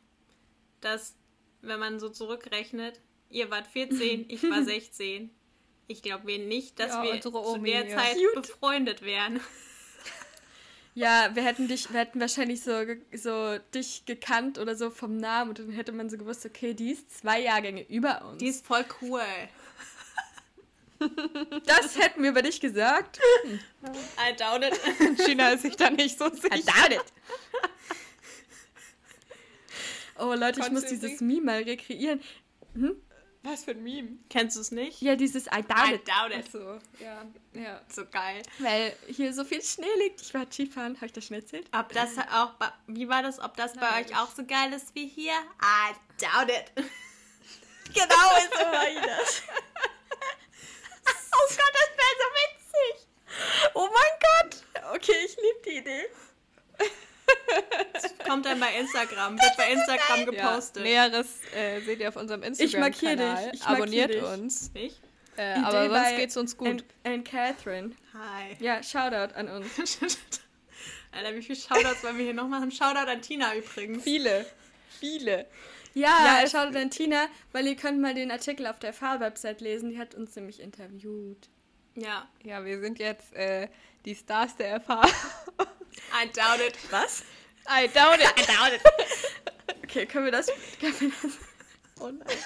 dass, 0.85 1.15
wenn 1.63 1.81
man 1.81 1.99
so 2.01 2.09
zurückrechnet, 2.09 3.01
Ihr 3.31 3.51
wart 3.51 3.67
14, 3.67 4.27
ich 4.29 4.43
war 4.45 4.63
16. 4.65 5.31
Ich 5.87 6.03
glaube 6.03 6.25
mir 6.25 6.39
nicht, 6.39 6.79
dass 6.79 6.93
ja, 6.93 7.03
wir 7.03 7.21
zu 7.21 7.31
der 7.31 7.87
ja. 7.89 7.97
Zeit 7.97 8.17
Cute. 8.17 8.35
befreundet 8.35 9.03
wären. 9.03 9.41
Ja, 10.97 11.35
wir 11.35 11.43
hätten 11.43 11.67
dich, 11.67 11.93
wir 11.93 11.99
hätten 11.99 12.21
wahrscheinlich 12.21 12.63
so, 12.63 12.73
so 13.13 13.59
dich 13.75 14.05
gekannt 14.05 14.59
oder 14.59 14.77
so 14.77 14.91
vom 14.91 15.17
Namen 15.17 15.49
und 15.51 15.59
dann 15.59 15.73
hätte 15.73 15.91
man 15.91 16.09
so 16.09 16.17
gewusst, 16.17 16.47
okay, 16.47 16.73
die 16.73 16.93
ist 16.93 17.19
zwei 17.19 17.41
Jahrgänge 17.41 17.83
über 17.89 18.25
uns. 18.25 18.39
Die 18.39 18.47
ist 18.47 18.65
voll 18.65 18.85
cool. 19.03 19.21
Das 21.67 21.99
hätten 21.99 22.23
wir 22.23 22.31
über 22.31 22.41
dich 22.41 22.61
gesagt. 22.61 23.19
I 23.83 24.37
doubt 24.37 24.65
it. 24.65 25.19
China 25.27 25.51
ist 25.51 25.63
sich 25.63 25.77
da 25.77 25.91
nicht 25.91 26.17
so 26.17 26.31
sicher. 26.31 26.55
I 26.55 26.63
doubt 26.63 26.93
it. 26.93 27.05
Oh 30.19 30.35
Leute, 30.35 30.61
ich 30.61 30.71
muss 30.71 30.87
dieses 30.87 31.21
Meme 31.21 31.43
mal 31.43 31.63
rekreieren. 31.63 32.21
Hm? 32.75 32.97
Was 33.43 33.65
für 33.65 33.73
ein 33.73 33.83
Meme? 33.83 34.19
Kennst 34.31 34.57
du 34.57 34.61
es 34.63 34.71
nicht? 34.71 35.03
Ja, 35.03 35.17
dieses 35.17 35.47
I 35.47 35.63
doubt 35.63 35.91
it. 35.93 36.01
I 36.01 36.11
doubt 36.11 36.33
it. 36.33 36.51
So, 36.51 36.81
ja, 36.99 37.27
ja. 37.53 37.81
So 37.89 38.07
geil. 38.07 38.43
Weil 38.59 38.97
hier 39.07 39.35
so 39.35 39.45
viel 39.45 39.63
Schnee 39.63 39.87
liegt. 39.99 40.23
Ich 40.23 40.33
war 40.33 40.51
Skifahren, 40.51 40.97
habe 40.97 41.07
ich 41.07 41.13
das 41.13 41.27
schon 41.27 41.37
erzählt? 41.37 41.69
Ob 41.77 41.93
das 41.93 42.17
auch, 42.33 42.55
wie 42.87 43.07
war 43.07 43.23
das, 43.23 43.39
ob 43.39 43.55
das 43.57 43.75
Nein. 43.75 43.85
bei 43.91 44.01
euch 44.01 44.19
auch 44.19 44.35
so 44.35 44.47
geil 44.47 44.73
ist 44.73 44.95
wie 44.95 45.07
hier? 45.07 45.35
I 45.35 45.95
doubt 46.19 46.49
it. 46.49 46.73
genau 47.95 48.15
so 48.51 48.65
war 48.65 48.89
ich 48.89 49.01
das. 49.01 49.43
oh 51.33 51.49
Gott, 51.49 51.75
das 51.75 51.91
wäre 51.99 52.15
so 52.19 52.27
witzig. 52.41 53.07
Oh 53.75 53.89
mein 53.93 54.51
Gott. 54.51 54.95
Okay, 54.95 55.17
ich 55.27 55.37
liebe 55.37 55.61
die 55.67 55.79
Idee. 55.79 56.07
Kommt 58.27 58.47
dann 58.47 58.61
bei 58.61 58.75
Instagram, 58.79 59.39
wird 59.41 59.57
bei 59.57 59.73
Instagram 59.73 60.27
gepostet. 60.27 60.87
Ja, 60.87 61.09
Näheres 61.09 61.27
äh, 61.55 61.81
seht 61.81 62.01
ihr 62.01 62.09
auf 62.09 62.17
unserem 62.17 62.43
Instagram. 62.43 62.69
Ich 62.69 62.79
markiere 62.79 63.17
dich. 63.17 63.61
Ich 63.61 63.67
Abonniert 63.67 64.15
dich. 64.15 64.23
uns. 64.23 64.71
Ich? 64.75 65.01
Äh, 65.37 65.55
aber 65.63 65.89
sonst 65.89 66.17
geht's 66.17 66.37
uns 66.37 66.57
gut. 66.57 66.85
Und 67.05 67.25
Catherine. 67.25 67.93
Hi. 68.13 68.57
Ja, 68.61 68.83
Shoutout 68.83 69.35
an 69.35 69.49
uns. 69.49 69.99
Alter, 71.13 71.35
wie 71.35 71.43
viele 71.43 71.59
Shoutouts 71.59 72.03
wollen 72.03 72.19
wir 72.19 72.25
hier 72.25 72.35
noch 72.35 72.49
machen? 72.49 72.71
Shoutout 72.71 73.11
an 73.11 73.23
Tina 73.23 73.55
übrigens. 73.55 74.03
Viele. 74.03 74.47
Viele. 75.01 75.47
Ja, 75.95 76.41
ja 76.41 76.49
Shoutout 76.49 76.77
an 76.77 76.91
Tina, 76.91 77.27
weil 77.53 77.67
ihr 77.67 77.77
könnt 77.77 78.01
mal 78.01 78.15
den 78.15 78.31
Artikel 78.31 78.67
auf 78.67 78.79
der 78.79 78.93
Fahr-Website 78.93 79.61
lesen. 79.61 79.91
Die 79.91 79.99
hat 79.99 80.15
uns 80.15 80.35
nämlich 80.35 80.61
interviewt. 80.61 81.49
Ja. 81.95 82.29
Ja, 82.43 82.65
wir 82.65 82.81
sind 82.81 82.99
jetzt 82.99 83.33
äh, 83.35 83.69
die 84.05 84.15
Stars 84.15 84.57
der 84.57 84.81
FH. 84.81 85.03
I 85.03 86.27
doubt 86.33 86.61
it. 86.67 86.77
Was? 86.91 87.23
I 87.69 87.89
doubt 87.89 88.21
it. 88.21 88.33
I 88.37 88.45
doubt 88.47 88.73
it. 88.73 88.83
okay, 89.85 90.07
können 90.07 90.27
wir 90.27 90.33
das... 90.33 90.47
Können 90.81 91.01
wir 91.01 91.13
das 91.23 91.39
oh 92.01 92.11
nein. 92.11 92.37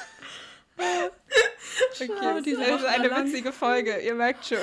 Okay, 2.01 2.43
diese 2.45 2.61
das 2.61 2.81
ist 2.81 2.87
eine 2.87 3.09
lang. 3.09 3.27
witzige 3.27 3.53
Folge, 3.53 3.99
ihr 3.99 4.15
merkt 4.15 4.47
schon. 4.47 4.59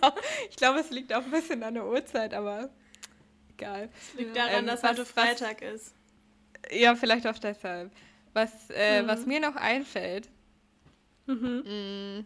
Auch, 0.00 0.16
ich 0.48 0.56
glaube, 0.56 0.80
es 0.80 0.90
liegt 0.90 1.12
auch 1.12 1.22
ein 1.22 1.30
bisschen 1.30 1.62
an 1.62 1.74
der 1.74 1.86
Uhrzeit, 1.86 2.34
aber 2.34 2.70
egal. 3.50 3.90
Es 4.12 4.18
liegt 4.18 4.36
daran, 4.36 4.60
ähm, 4.60 4.66
dass 4.66 4.82
heute 4.82 5.04
Freitag 5.04 5.62
was, 5.62 5.74
ist. 5.74 5.94
Ja, 6.70 6.94
vielleicht 6.94 7.26
auch 7.26 7.38
deshalb. 7.38 7.90
Was, 8.32 8.70
äh, 8.70 9.02
mhm. 9.02 9.08
was 9.08 9.26
mir 9.26 9.40
noch 9.40 9.56
einfällt, 9.56 10.28
mhm. 11.26 12.24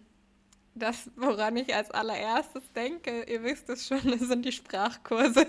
Das, 0.74 1.10
woran 1.16 1.56
ich 1.56 1.74
als 1.74 1.90
allererstes 1.90 2.62
denke, 2.72 3.24
ihr 3.24 3.42
wisst 3.42 3.68
es 3.68 3.86
schon, 3.86 4.00
das 4.10 4.20
sind 4.20 4.44
die 4.44 4.52
Sprachkurse. 4.52 5.46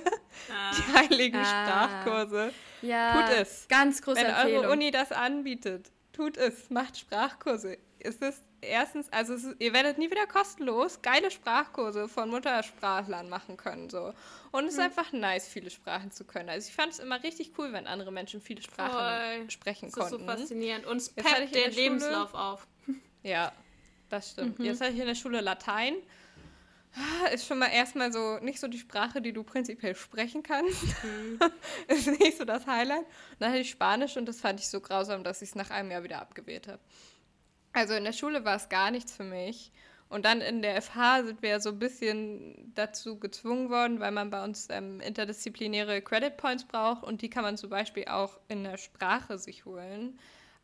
Ah. 0.51 0.71
Die 0.75 0.93
heiligen 0.93 1.37
ah. 1.37 1.45
Sprachkurse. 1.45 2.53
Ja, 2.81 3.13
tut 3.13 3.37
es. 3.37 3.67
Ganz 3.69 4.01
große 4.01 4.19
Wenn 4.19 4.27
Empfehlung. 4.27 4.63
eure 4.65 4.73
Uni 4.73 4.91
das 4.91 5.11
anbietet, 5.11 5.91
tut 6.11 6.37
es, 6.37 6.69
macht 6.69 6.97
Sprachkurse. 6.97 7.77
Es 7.99 8.15
ist 8.17 8.43
erstens, 8.61 9.11
also 9.11 9.33
ist, 9.33 9.55
ihr 9.59 9.73
werdet 9.73 9.97
nie 9.97 10.11
wieder 10.11 10.27
kostenlos 10.27 11.01
geile 11.01 11.31
Sprachkurse 11.31 12.09
von 12.09 12.29
Muttersprachlern 12.29 13.29
machen 13.29 13.55
können. 13.55 13.89
So. 13.89 14.13
Und 14.51 14.65
es 14.65 14.73
ist 14.73 14.79
hm. 14.79 14.85
einfach 14.85 15.11
nice, 15.13 15.47
viele 15.47 15.69
Sprachen 15.69 16.11
zu 16.11 16.25
können. 16.25 16.49
Also 16.49 16.67
ich 16.67 16.75
fand 16.75 16.91
es 16.91 16.99
immer 16.99 17.23
richtig 17.23 17.53
cool, 17.57 17.71
wenn 17.71 17.87
andere 17.87 18.11
Menschen 18.11 18.41
viele 18.41 18.61
Sprachen 18.61 19.39
Voll. 19.39 19.49
sprechen 19.49 19.85
das 19.85 19.93
konnten. 19.93 20.27
Das 20.27 20.35
ist 20.35 20.41
so 20.41 20.55
faszinierend. 20.55 20.85
Und 20.85 20.97
es 20.97 21.09
peppt 21.09 21.55
den 21.55 21.71
Lebenslauf 21.71 22.33
auf. 22.33 22.67
Ja, 23.23 23.53
das 24.13 24.31
stimmt. 24.31 24.59
Mhm. 24.59 24.65
Jetzt 24.65 24.81
hatte 24.81 24.93
ich 24.93 24.99
in 24.99 25.07
der 25.07 25.15
Schule 25.15 25.41
Latein. 25.41 25.95
Ah, 26.95 27.27
ist 27.29 27.47
schon 27.47 27.57
mal 27.57 27.69
erstmal 27.69 28.13
so 28.13 28.37
nicht 28.39 28.59
so 28.59 28.67
die 28.67 28.77
Sprache, 28.77 29.19
die 29.19 29.33
du 29.33 29.43
prinzipiell 29.43 29.95
sprechen 29.95 30.43
kannst. 30.43 30.83
Mhm. 31.03 31.39
ist 31.87 32.07
nicht 32.07 32.37
so 32.37 32.45
das 32.45 32.67
Highlight. 32.67 33.05
dann 33.39 33.49
hatte 33.49 33.61
ich 33.61 33.71
Spanisch 33.71 34.15
und 34.15 34.27
das 34.27 34.39
fand 34.39 34.59
ich 34.59 34.67
so 34.67 34.79
grausam, 34.79 35.23
dass 35.23 35.41
ich 35.41 35.49
es 35.49 35.55
nach 35.55 35.71
einem 35.71 35.89
Jahr 35.89 36.03
wieder 36.03 36.21
abgewählt 36.21 36.67
habe. 36.67 36.79
Also 37.73 37.95
in 37.95 38.03
der 38.03 38.13
Schule 38.13 38.45
war 38.45 38.55
es 38.55 38.69
gar 38.69 38.91
nichts 38.91 39.15
für 39.15 39.23
mich. 39.23 39.71
Und 40.09 40.25
dann 40.25 40.41
in 40.41 40.61
der 40.61 40.79
FH 40.79 41.23
sind 41.23 41.41
wir 41.41 41.49
ja 41.49 41.59
so 41.59 41.69
ein 41.69 41.79
bisschen 41.79 42.71
dazu 42.75 43.17
gezwungen 43.19 43.71
worden, 43.71 43.99
weil 43.99 44.11
man 44.11 44.29
bei 44.29 44.43
uns 44.43 44.67
ähm, 44.69 44.99
interdisziplinäre 44.99 46.03
Credit 46.03 46.37
Points 46.37 46.65
braucht 46.65 47.03
und 47.03 47.23
die 47.23 47.31
kann 47.31 47.43
man 47.43 47.57
zum 47.57 47.71
Beispiel 47.71 48.05
auch 48.05 48.39
in 48.47 48.63
der 48.63 48.77
Sprache 48.77 49.39
sich 49.39 49.65
holen. 49.65 50.19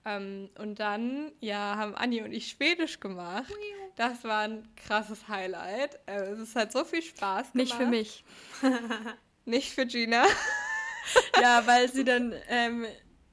Ähm, 0.06 0.50
und 0.58 0.80
dann, 0.80 1.32
ja, 1.40 1.76
haben 1.76 1.96
Anni 1.96 2.22
und 2.22 2.32
ich 2.32 2.48
Schwedisch 2.48 3.00
gemacht. 3.00 3.54
Das 3.96 4.24
war 4.24 4.42
ein 4.42 4.68
krasses 4.76 5.28
Highlight. 5.28 6.00
Äh, 6.06 6.22
es 6.32 6.56
hat 6.56 6.72
so 6.72 6.86
viel 6.86 7.02
Spaß 7.02 7.52
gemacht. 7.52 7.56
Nicht 7.56 7.74
für 7.74 7.86
mich. 7.86 8.24
Nicht 9.46 9.74
für 9.74 9.86
Gina. 9.86 10.26
ja, 11.42 11.66
weil 11.66 11.92
sie 11.92 12.04
dann 12.04 12.34
ähm, 12.48 12.86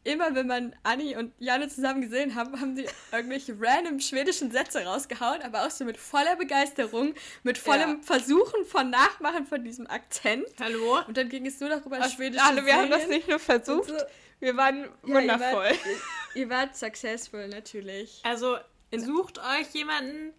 immer, 0.07 0.35
wenn 0.35 0.47
man 0.47 0.75
Anni 0.83 1.17
und 1.17 1.33
Janne 1.39 1.69
zusammen 1.69 2.01
gesehen 2.01 2.35
haben, 2.35 2.59
haben 2.61 2.77
sie 2.77 2.87
irgendwelche 3.13 3.57
random 3.61 4.01
schwedischen 4.01 4.51
Sätze 4.51 4.85
rausgehauen, 4.85 5.43
aber 5.43 5.67
auch 5.67 5.71
so 5.71 5.85
mit 5.85 5.97
voller 5.97 6.37
Begeisterung, 6.37 7.15
mit 7.43 7.59
vollem 7.59 7.91
ja. 7.91 8.03
Versuchen 8.03 8.65
von 8.65 8.91
Nachmachen 8.91 9.47
von 9.47 9.63
diesem 9.65 9.87
Akzent. 9.89 10.47
Hallo? 10.61 11.01
Und 11.07 11.17
dann 11.17 11.29
ging 11.29 11.45
es 11.47 11.61
nur 11.61 11.69
darüber, 11.69 11.99
über 11.99 12.09
schwedische 12.09 12.45
Hallo, 12.45 12.65
wir 12.65 12.75
haben 12.77 12.91
das 12.91 13.09
nicht 13.09 13.29
nur 13.29 13.39
versucht. 13.39 13.89
So. 13.89 13.97
Wir 14.41 14.57
waren 14.57 14.89
wundervoll. 15.03 15.71
Ja, 15.71 15.91
Ihr 16.35 16.51
wart 16.51 16.77
successful, 16.77 17.49
natürlich. 17.49 18.21
Also 18.23 18.59
sucht 18.95 19.39
euch 19.39 19.71
jemanden, 19.73 20.35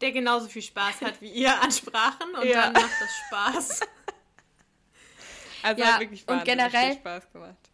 der 0.00 0.12
genauso 0.12 0.48
viel 0.48 0.62
Spaß 0.62 1.00
hat 1.00 1.20
wie 1.20 1.30
ihr 1.30 1.60
an 1.60 1.70
Sprachen 1.70 2.34
und 2.34 2.46
ja. 2.46 2.64
dann 2.64 2.72
macht 2.74 3.00
das 3.00 3.10
Spaß. 3.28 3.80
Also 5.64 5.80
ja, 5.80 5.92
hat 5.92 6.00
wirklich 6.00 6.26
und 6.26 6.44
generell, 6.44 6.94
Spaß 6.94 7.32
gemacht. 7.32 7.70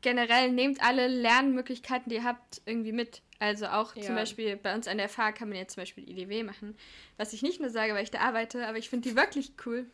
Generell 0.00 0.50
nehmt 0.50 0.82
alle 0.82 1.06
Lernmöglichkeiten, 1.06 2.10
die 2.10 2.16
ihr 2.16 2.24
habt, 2.24 2.60
irgendwie 2.66 2.90
mit. 2.90 3.22
Also 3.38 3.66
auch 3.66 3.94
ja. 3.94 4.02
zum 4.02 4.16
Beispiel 4.16 4.56
bei 4.56 4.74
uns 4.74 4.88
an 4.88 4.98
der 4.98 5.08
FH 5.08 5.30
kann 5.30 5.48
man 5.48 5.56
jetzt 5.56 5.74
zum 5.74 5.82
Beispiel 5.82 6.08
IDW 6.08 6.42
machen. 6.42 6.76
Was 7.16 7.32
ich 7.32 7.42
nicht 7.42 7.60
nur 7.60 7.70
sage, 7.70 7.94
weil 7.94 8.02
ich 8.02 8.10
da 8.10 8.22
arbeite, 8.22 8.66
aber 8.66 8.78
ich 8.78 8.88
finde 8.90 9.08
die 9.08 9.14
wirklich 9.14 9.52
cool. 9.64 9.86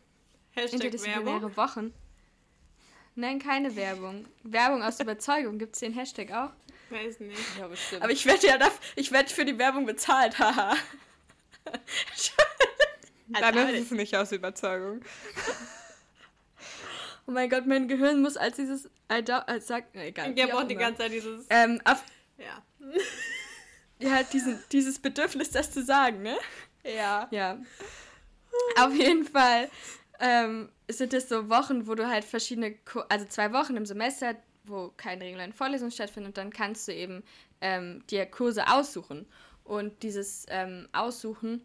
Hashtag 0.53 0.73
Interdisziplinäre 0.73 1.41
Werbung. 1.43 1.57
Wochen. 1.57 1.93
Nein, 3.19 3.39
keine 3.39 3.75
Werbung. 3.75 4.25
Werbung 4.43 4.81
aus 4.81 5.01
Überzeugung. 5.01 5.59
Gibt 5.59 5.75
es 5.75 5.81
den 5.81 5.93
Hashtag 5.93 6.31
auch? 6.31 6.51
Weiß 6.89 7.19
nicht. 7.19 7.37
Ja, 7.59 7.67
bestimmt. 7.67 8.01
Aber 8.01 8.13
ich 8.13 8.25
werde 8.25 8.47
ja 8.47 8.57
dafür, 8.57 8.79
ich 8.95 9.11
werde 9.11 9.29
für 9.29 9.43
die 9.43 9.57
Werbung 9.57 9.85
bezahlt, 9.85 10.39
haha. 10.39 10.77
Dann 13.27 13.57
ist 13.75 13.91
es 13.91 13.91
nicht 13.91 14.15
aus 14.15 14.31
Überzeugung. 14.31 15.01
Oh 17.27 17.31
mein 17.31 17.47
Gott, 17.47 17.67
mein 17.67 17.87
Gehirn 17.87 18.23
muss 18.23 18.37
als 18.37 18.55
dieses 18.55 18.89
als 19.07 19.67
sagt, 19.67 19.95
egal. 19.95 20.33
Der 20.33 20.47
braucht 20.47 20.71
die 20.71 20.75
ganze 20.75 21.03
Zeit 21.03 21.11
dieses. 21.11 21.45
Ähm, 21.51 21.79
auf, 21.85 22.03
ja. 22.39 22.63
ja, 23.99 24.23
diesen, 24.23 24.57
dieses 24.71 24.97
Bedürfnis, 24.97 25.51
das 25.51 25.71
zu 25.71 25.83
sagen, 25.83 26.23
ne? 26.23 26.35
Ja. 26.83 27.27
Ja. 27.29 27.59
Auf 28.77 28.95
jeden 28.95 29.25
Fall 29.25 29.69
ähm, 30.19 30.69
sind 30.89 31.13
es 31.13 31.29
so 31.29 31.49
Wochen, 31.49 31.87
wo 31.87 31.95
du 31.95 32.07
halt 32.07 32.25
verschiedene, 32.25 32.75
also 33.09 33.25
zwei 33.25 33.53
Wochen 33.53 33.77
im 33.77 33.85
Semester, 33.85 34.35
wo 34.65 34.91
keine 34.97 35.25
regulären 35.25 35.53
Vorlesungen 35.53 35.91
stattfinden 35.91 36.27
und 36.27 36.37
dann 36.37 36.51
kannst 36.51 36.87
du 36.87 36.93
eben 36.93 37.23
ähm, 37.61 38.05
dir 38.07 38.25
Kurse 38.25 38.67
aussuchen. 38.67 39.25
Und 39.63 40.03
dieses 40.03 40.45
ähm, 40.49 40.87
Aussuchen 40.93 41.61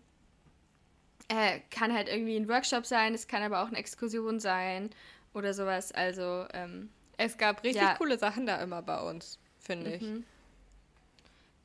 äh, 1.28 1.60
kann 1.70 1.92
halt 1.92 2.08
irgendwie 2.08 2.36
ein 2.36 2.48
Workshop 2.48 2.86
sein, 2.86 3.14
es 3.14 3.26
kann 3.26 3.42
aber 3.42 3.62
auch 3.62 3.68
eine 3.68 3.78
Exkursion 3.78 4.40
sein 4.40 4.90
oder 5.32 5.54
sowas. 5.54 5.92
Also 5.92 6.46
ähm, 6.52 6.90
es 7.16 7.38
gab 7.38 7.62
richtig 7.64 7.82
ja. 7.82 7.94
coole 7.94 8.18
Sachen 8.18 8.46
da 8.46 8.62
immer 8.62 8.82
bei 8.82 9.00
uns, 9.00 9.38
finde 9.58 9.94
ich. 9.94 10.02
Mhm. 10.02 10.24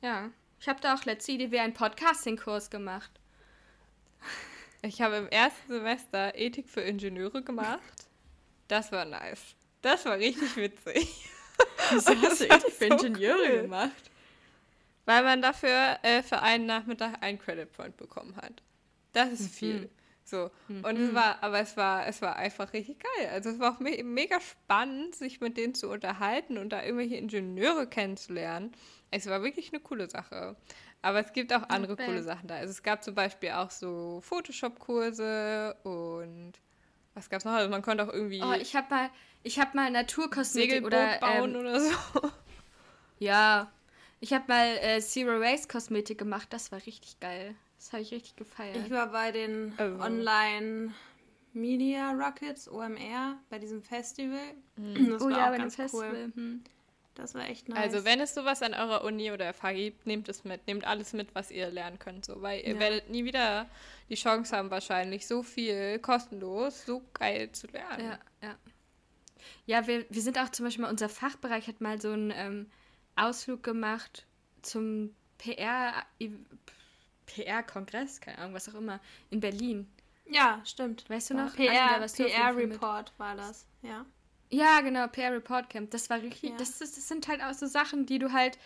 Ja, 0.02 0.30
ich 0.60 0.68
habe 0.70 0.80
da 0.82 0.96
auch 0.96 1.06
letzte 1.06 1.34
Idee 1.34 1.60
einen 1.60 1.74
Podcasting-Kurs 1.74 2.70
gemacht. 2.70 3.19
Ich 4.82 5.02
habe 5.02 5.18
im 5.18 5.28
ersten 5.28 5.72
Semester 5.72 6.34
Ethik 6.36 6.70
für 6.70 6.82
Ingenieure 6.82 7.42
gemacht. 7.42 7.80
Das 8.68 8.92
war 8.92 9.06
nice. 9.06 9.56
Das 9.82 10.06
war 10.06 10.18
richtig 10.18 10.56
witzig. 10.56 11.30
Wieso 11.92 12.16
hast 12.22 12.42
du 12.42 12.46
Ethik 12.46 12.72
für 12.72 12.86
Ingenieure 12.86 13.38
cool. 13.50 13.62
gemacht? 13.64 14.12
Weil 15.06 15.24
man 15.24 15.42
dafür 15.42 15.98
äh, 16.04 16.24
für 16.24 16.42
einen 16.42 16.66
Nachmittag 16.66 17.22
einen 17.22 17.40
Credit 17.40 17.72
Point 17.72 17.98
bekommen 17.98 18.36
hat. 18.38 18.62
Das 19.12 19.32
ist 19.32 19.42
mhm. 19.42 19.50
viel. 19.50 19.90
So. 20.24 20.52
Mhm. 20.68 20.84
Und 20.86 20.98
es 20.98 21.14
war, 21.14 21.44
aber 21.44 21.60
es 21.60 21.76
war, 21.76 22.08
es 22.08 22.22
war 22.22 22.36
einfach 22.36 22.72
richtig 22.72 23.00
geil. 23.00 23.30
Also 23.32 23.50
es 23.50 23.60
war 23.60 23.76
auch 23.76 23.80
me 23.80 24.02
mega 24.04 24.40
spannend, 24.40 25.16
sich 25.16 25.42
mit 25.42 25.58
denen 25.58 25.74
zu 25.74 25.90
unterhalten 25.90 26.58
und 26.58 26.70
da 26.70 26.84
irgendwelche 26.84 27.16
Ingenieure 27.16 27.88
kennenzulernen. 27.88 28.72
Es 29.12 29.26
war 29.26 29.42
wirklich 29.42 29.74
eine 29.74 29.82
coole 29.82 30.10
Sache. 30.10 30.56
Aber 31.02 31.20
es 31.20 31.32
gibt 31.32 31.54
auch 31.54 31.64
andere 31.70 31.94
okay. 31.94 32.06
coole 32.06 32.24
Sachen 32.24 32.48
da. 32.48 32.56
Also 32.56 32.72
es 32.72 32.84
gab 32.84 33.04
zum 33.04 33.16
Beispiel 33.16 33.52
auch 33.52 33.72
so 33.72 34.20
Photoshop-Kurse 34.22 35.76
und 35.84 36.54
was 37.14 37.30
gab 37.30 37.40
es 37.40 37.46
noch? 37.46 37.54
Also 37.54 37.70
man 37.70 37.82
konnte 37.82 38.04
auch 38.04 38.14
irgendwie. 38.14 38.42
Oh, 38.42 38.54
ich 38.54 38.76
habe 38.76 38.88
mal, 38.90 39.10
ich 39.44 39.60
habe 39.60 39.76
mal 39.76 39.90
Naturkosmetik 39.92 40.86
oder 40.86 41.18
bauen 41.20 41.56
ähm, 41.56 41.62
oder 41.62 41.80
so. 41.80 41.92
Ja, 43.22 43.70
ich 44.22 44.32
habe 44.32 44.46
mal 44.48 44.78
äh, 44.78 45.02
Zero 45.02 45.42
Waste 45.42 45.68
Kosmetik 45.68 46.18
gemacht. 46.18 46.48
Das 46.52 46.72
war 46.72 46.80
richtig 46.86 47.20
geil. 47.20 47.54
Das 47.78 47.92
habe 47.92 48.02
ich 48.02 48.12
richtig 48.12 48.38
gefeiert. 48.38 48.78
Ich 48.78 48.92
war 48.92 49.08
bei 49.08 49.32
den 49.32 49.74
also. 49.78 50.02
Online 50.02 50.94
Media 51.54 52.12
Rockets 52.12 52.70
OMR 52.70 53.38
bei 53.50 53.60
diesem 53.60 53.82
Festival. 53.82 54.54
Mhm. 54.78 55.10
Das 55.12 55.22
oh 55.22 55.26
war 55.26 55.38
ja, 55.38 55.46
auch 55.46 55.50
bei 55.52 55.58
ganz 55.58 55.76
dem 55.76 55.82
Festival. 55.84 56.12
Cool. 56.12 56.32
Hm. 56.36 56.64
Das 57.20 57.36
war 57.36 57.48
echt 57.48 57.68
nice. 57.68 57.78
Also 57.78 58.06
wenn 58.06 58.22
es 58.22 58.34
sowas 58.34 58.62
an 58.62 58.74
eurer 58.74 59.04
Uni 59.04 59.32
oder 59.32 59.54
FH 59.54 59.74
gibt, 59.74 60.08
nehmt 60.08 60.30
es 60.30 60.44
mit. 60.44 60.66
Nehmt 60.68 60.86
alles 60.86 61.14
mit, 61.14 61.36
was 61.36 61.52
ihr 61.52 61.70
lernen 61.70 62.00
könnt. 62.00 62.26
So, 62.26 62.42
weil 62.42 62.62
ihr 62.62 62.76
ja. 62.76 62.80
werdet 62.80 63.10
nie 63.10 63.26
wieder 63.26 63.70
die 64.10 64.16
Chance 64.16 64.56
haben, 64.56 64.72
wahrscheinlich 64.72 65.28
so 65.28 65.44
viel 65.44 66.00
kostenlos, 66.00 66.86
so 66.86 67.02
geil 67.14 67.52
zu 67.52 67.68
lernen. 67.68 68.06
Ja, 68.06 68.20
ja. 68.42 68.56
Ja, 69.66 69.88
wir, 69.88 70.06
wir 70.10 70.22
sind 70.22 70.38
auch 70.40 70.50
zum 70.50 70.66
Beispiel, 70.66 70.86
unser 70.86 71.10
Fachbereich 71.10 71.68
hat 71.68 71.82
mal 71.82 72.02
so 72.02 72.12
einen 72.12 72.32
ähm, 72.36 72.72
Ausflug 73.16 73.64
gemacht 73.64 74.26
zum 74.62 75.16
PR, 75.38 75.94
PR-Kongress, 77.26 78.22
keine 78.22 78.40
Ahnung, 78.40 78.54
was 78.54 78.70
auch 78.70 78.76
immer, 78.76 79.00
in 79.30 79.40
Berlin. 79.40 79.92
Ja, 80.26 80.62
stimmt. 80.66 81.10
Weißt 81.10 81.32
du 81.32 81.34
noch? 81.36 81.56
PR-Report 81.56 83.16
PR 83.16 83.20
war 83.20 83.36
das, 83.36 83.68
ja. 83.82 84.06
Ja, 84.50 84.82
genau, 84.82 85.08
PR 85.08 85.32
Report 85.32 85.70
Camp. 85.70 85.92
Das 85.92 86.10
war 86.10 86.22
richtig. 86.22 86.52
Ja. 86.52 86.58
Das, 86.58 86.80
das, 86.80 86.94
das, 86.94 87.08
sind 87.08 87.28
halt 87.28 87.42
auch 87.44 87.54
so 87.54 87.68
Sachen, 87.68 88.06
die 88.06 88.20
du 88.20 88.32
halt, 88.34 88.58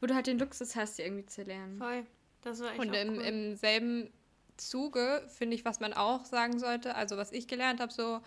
wo 0.00 0.06
du 0.06 0.14
halt 0.14 0.26
den 0.26 0.38
Luxus 0.38 0.76
hast, 0.76 0.98
die 0.98 1.02
irgendwie 1.02 1.26
zu 1.26 1.42
lernen. 1.42 1.78
Voll. 1.78 2.06
Das 2.42 2.60
war 2.60 2.70
echt 2.70 2.78
Und 2.78 2.94
im, 2.94 3.18
cool. 3.18 3.22
im 3.22 3.56
selben 3.56 4.10
Zuge 4.56 5.26
finde 5.28 5.56
ich, 5.56 5.64
was 5.64 5.80
man 5.80 5.92
auch 5.92 6.24
sagen 6.24 6.58
sollte, 6.58 6.94
also 6.94 7.16
was 7.16 7.32
ich 7.32 7.48
gelernt 7.48 7.80
habe, 7.80 7.92
so 7.92 8.20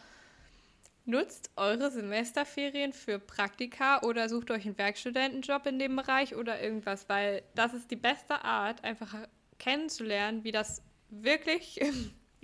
nutzt 1.06 1.52
eure 1.58 1.92
Semesterferien 1.92 2.94
für 2.94 3.20
Praktika 3.20 4.02
oder 4.04 4.30
sucht 4.30 4.52
euch 4.52 4.66
einen 4.66 4.78
Werkstudentenjob 4.78 5.66
in 5.66 5.80
dem 5.80 5.96
Bereich 5.96 6.36
oder 6.36 6.62
irgendwas, 6.62 7.10
weil 7.10 7.44
das 7.56 7.74
ist 7.74 7.92
die 7.92 7.98
beste 7.98 8.44
Art, 8.44 8.84
einfach 8.84 9.16
kennenzulernen, 9.60 10.44
wie 10.44 10.52
das 10.52 10.82
wirklich 11.10 11.82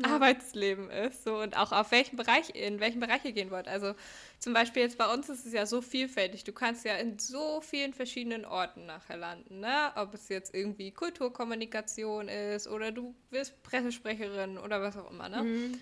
ja. 0.03 0.13
Arbeitsleben 0.15 0.89
ist 0.89 1.23
so 1.23 1.37
und 1.37 1.57
auch 1.57 1.71
auf 1.71 1.91
welchen 1.91 2.15
Bereich, 2.17 2.55
in 2.55 2.79
welchen 2.79 2.99
Bereich 2.99 3.23
ihr 3.25 3.31
gehen 3.31 3.51
wollt. 3.51 3.67
Also 3.67 3.93
zum 4.39 4.53
Beispiel 4.53 4.81
jetzt 4.83 4.97
bei 4.97 5.11
uns 5.13 5.29
ist 5.29 5.45
es 5.45 5.53
ja 5.53 5.65
so 5.65 5.81
vielfältig. 5.81 6.43
Du 6.43 6.53
kannst 6.53 6.85
ja 6.85 6.95
in 6.95 7.19
so 7.19 7.61
vielen 7.61 7.93
verschiedenen 7.93 8.45
Orten 8.45 8.85
nachher 8.85 9.17
landen, 9.17 9.59
ne? 9.59 9.91
Ob 9.95 10.13
es 10.13 10.29
jetzt 10.29 10.53
irgendwie 10.53 10.91
Kulturkommunikation 10.91 12.27
ist 12.27 12.67
oder 12.67 12.91
du 12.91 13.15
wirst 13.29 13.61
Pressesprecherin 13.63 14.57
oder 14.57 14.81
was 14.81 14.97
auch 14.97 15.09
immer, 15.11 15.29
ne? 15.29 15.43
Mhm. 15.43 15.79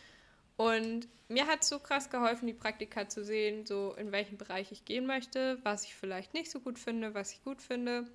Und 0.57 1.07
mir 1.27 1.45
hat 1.45 1.61
es 1.61 1.69
so 1.69 1.77
krass 1.77 2.09
geholfen, 2.09 2.47
die 2.47 2.53
Praktika 2.53 3.07
zu 3.07 3.23
sehen, 3.23 3.65
so 3.65 3.93
in 3.93 4.11
welchen 4.11 4.37
Bereich 4.37 4.71
ich 4.71 4.85
gehen 4.85 5.05
möchte, 5.05 5.59
was 5.63 5.83
ich 5.83 5.93
vielleicht 5.93 6.33
nicht 6.33 6.49
so 6.49 6.59
gut 6.59 6.79
finde, 6.79 7.13
was 7.13 7.31
ich 7.31 7.43
gut 7.43 7.61
finde. 7.61 8.05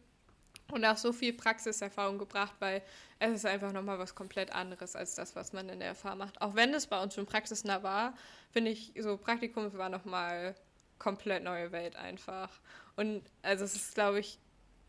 Und 0.72 0.84
auch 0.84 0.96
so 0.96 1.12
viel 1.12 1.32
Praxiserfahrung 1.32 2.18
gebracht, 2.18 2.54
weil 2.58 2.82
es 3.18 3.32
ist 3.32 3.46
einfach 3.46 3.72
nochmal 3.72 3.98
was 3.98 4.14
komplett 4.14 4.52
anderes 4.52 4.96
als 4.96 5.14
das, 5.14 5.36
was 5.36 5.52
man 5.52 5.68
in 5.68 5.80
der 5.80 5.94
FH 5.94 6.14
macht. 6.16 6.40
Auch 6.40 6.54
wenn 6.54 6.72
es 6.74 6.86
bei 6.86 7.02
uns 7.02 7.14
schon 7.14 7.26
praxisnah 7.26 7.82
war, 7.82 8.14
finde 8.50 8.70
ich, 8.70 8.92
so 8.98 9.16
Praktikum 9.16 9.72
war 9.74 9.88
nochmal 9.88 10.54
komplett 10.98 11.44
neue 11.44 11.72
Welt 11.72 11.96
einfach. 11.96 12.50
Und 12.96 13.22
also 13.42 13.64
es 13.64 13.74
ist, 13.74 13.94
glaube 13.94 14.20
ich, 14.20 14.38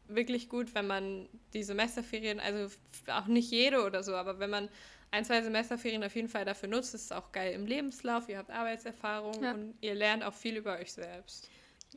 wirklich 0.08 0.50
gut, 0.50 0.74
wenn 0.74 0.88
man 0.88 1.28
die 1.54 1.64
Semesterferien, 1.64 2.40
also 2.40 2.74
auch 3.08 3.28
nicht 3.28 3.52
jede 3.52 3.84
oder 3.84 4.04
so, 4.04 4.16
aber 4.16 4.40
wenn 4.40 4.50
man 4.50 4.70
ein, 5.14 5.24
zwei 5.24 5.44
Semesterferien 5.44 6.04
auf 6.04 6.16
jeden 6.16 6.28
Fall 6.28 6.44
dafür 6.44 6.70
nutzt. 6.70 6.96
Ist 6.96 7.14
auch 7.14 7.32
geil 7.32 7.54
im 7.54 7.68
Lebenslauf. 7.68 8.28
Ihr 8.30 8.40
habt 8.40 8.50
Arbeitserfahrung 8.50 9.44
ja. 9.44 9.52
und 9.52 9.76
ihr 9.80 9.94
lernt 9.94 10.24
auch 10.24 10.34
viel 10.34 10.58
über 10.58 10.80
euch 10.80 10.92
selbst. 10.92 11.50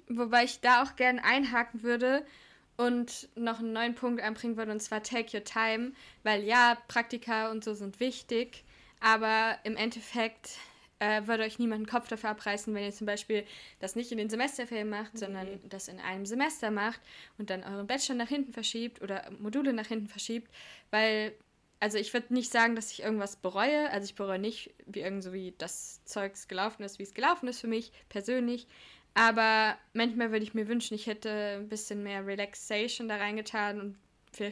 Wobei 0.09 0.45
ich 0.45 0.61
da 0.61 0.83
auch 0.83 0.97
gerne 0.97 1.25
einhaken 1.25 1.83
würde 1.83 2.27
und 2.77 3.29
noch 3.37 3.61
einen 3.61 3.73
neuen 3.73 3.95
Punkt 3.95 4.23
einbringen 4.23 4.57
würde, 4.57 4.73
und 4.73 4.81
zwar 4.81 5.03
Take 5.03 5.37
Your 5.37 5.45
Time, 5.45 5.93
weil 6.23 6.45
ja, 6.45 6.77
Praktika 6.89 7.51
und 7.51 7.65
so 7.65 7.75
sind 7.75 8.01
wichtig, 8.01 8.65
aber 9.01 9.59
im 9.65 9.77
Endeffekt 9.77 10.59
äh, 10.99 11.27
würde 11.27 11.43
euch 11.43 11.59
niemand 11.59 11.83
den 11.83 11.91
Kopf 11.91 12.09
dafür 12.09 12.31
abreißen, 12.31 12.75
wenn 12.75 12.85
ihr 12.85 12.93
zum 12.93 13.07
Beispiel 13.07 13.45
das 13.81 13.97
nicht 13.97 14.13
in 14.13 14.19
den 14.19 14.31
Semesterferien 14.31 14.89
macht, 14.89 15.15
mhm. 15.15 15.19
sondern 15.19 15.61
das 15.69 15.89
in 15.89 16.01
einem 16.01 16.27
Semester 16.27 16.71
macht 16.71 17.01
und 17.39 17.51
dann 17.51 17.65
euren 17.65 17.87
Bachelor 17.87 18.17
nach 18.17 18.29
hinten 18.29 18.53
verschiebt 18.53 19.03
oder 19.03 19.31
Module 19.39 19.73
nach 19.73 19.87
hinten 19.87 20.09
verschiebt, 20.09 20.51
weil 20.91 21.35
also 21.79 21.99
ich 21.99 22.13
würde 22.15 22.33
nicht 22.33 22.51
sagen, 22.51 22.75
dass 22.75 22.91
ich 22.91 23.03
irgendwas 23.03 23.37
bereue. 23.37 23.91
Also 23.91 24.07
ich 24.07 24.15
bereue 24.15 24.39
nicht, 24.39 24.75
wie 24.87 25.01
irgendwie 25.01 25.55
das 25.59 26.03
Zeugs 26.05 26.49
gelaufen 26.49 26.83
ist, 26.83 26.99
wie 26.99 27.03
es 27.03 27.13
gelaufen 27.13 27.49
ist 27.49 27.61
für 27.61 27.67
mich 27.67 27.93
persönlich. 28.09 28.67
Aber 29.17 29.79
manchmal 29.95 30.31
würde 30.31 30.45
ich 30.45 30.53
mir 30.53 30.69
wünschen, 30.69 30.93
ich 30.93 31.07
hätte 31.07 31.57
ein 31.59 31.71
bisschen 31.71 32.03
mehr 32.03 32.27
Relaxation 32.27 33.09
da 33.09 33.17
reingetan 33.17 33.81
und 33.81 33.97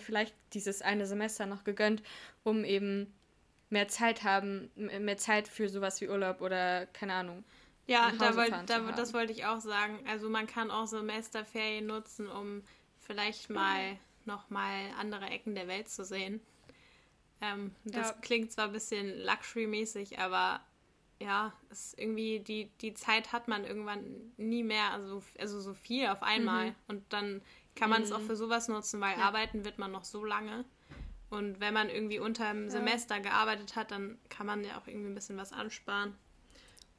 vielleicht 0.00 0.34
dieses 0.54 0.80
eine 0.80 1.04
Semester 1.06 1.44
noch 1.44 1.64
gegönnt, 1.64 2.02
um 2.44 2.64
eben 2.64 3.12
mehr 3.68 3.88
Zeit 3.88 4.24
haben, 4.24 4.70
mehr 4.74 5.18
Zeit 5.18 5.48
für 5.48 5.68
sowas 5.68 6.00
wie 6.00 6.08
Urlaub 6.08 6.40
oder 6.40 6.86
keine 6.86 7.12
Ahnung. 7.12 7.44
Ja, 7.86 8.10
da 8.18 8.34
wollt, 8.36 8.54
da, 8.66 8.92
das 8.92 9.12
wollte 9.12 9.32
ich 9.32 9.44
auch 9.44 9.60
sagen. 9.60 10.02
Also 10.08 10.30
man 10.30 10.46
kann 10.46 10.70
auch 10.70 10.86
Semesterferien 10.86 11.84
nutzen, 11.84 12.26
um 12.26 12.62
vielleicht 13.00 13.50
mal 13.50 13.98
noch 14.24 14.48
mal 14.48 14.72
andere 14.98 15.26
Ecken 15.26 15.54
der 15.54 15.68
Welt 15.68 15.90
zu 15.90 16.06
sehen. 16.06 16.40
Ähm, 17.42 17.74
das 17.84 18.08
ja. 18.08 18.16
klingt 18.22 18.50
zwar 18.50 18.68
ein 18.68 18.72
bisschen 18.72 19.12
Luxury-mäßig, 19.26 20.18
aber 20.18 20.62
ja, 21.24 21.52
ist 21.70 21.98
irgendwie 21.98 22.40
die, 22.40 22.70
die 22.80 22.94
Zeit 22.94 23.32
hat 23.32 23.48
man 23.48 23.64
irgendwann 23.64 24.04
nie 24.36 24.62
mehr, 24.62 24.92
also, 24.92 25.22
also 25.38 25.60
so 25.60 25.74
viel 25.74 26.06
auf 26.08 26.22
einmal. 26.22 26.70
Mhm. 26.70 26.74
Und 26.88 27.12
dann 27.12 27.42
kann 27.74 27.90
man 27.90 28.02
es 28.02 28.10
mhm. 28.10 28.16
auch 28.16 28.20
für 28.20 28.36
sowas 28.36 28.68
nutzen, 28.68 29.00
weil 29.00 29.18
ja. 29.18 29.24
arbeiten 29.24 29.64
wird 29.64 29.78
man 29.78 29.90
noch 29.90 30.04
so 30.04 30.24
lange. 30.24 30.64
Und 31.30 31.60
wenn 31.60 31.74
man 31.74 31.88
irgendwie 31.88 32.20
unter 32.20 32.52
dem 32.52 32.64
ja. 32.64 32.70
Semester 32.70 33.18
gearbeitet 33.20 33.74
hat, 33.74 33.90
dann 33.90 34.18
kann 34.28 34.46
man 34.46 34.62
ja 34.62 34.78
auch 34.78 34.86
irgendwie 34.86 35.08
ein 35.08 35.14
bisschen 35.14 35.36
was 35.36 35.52
ansparen 35.52 36.14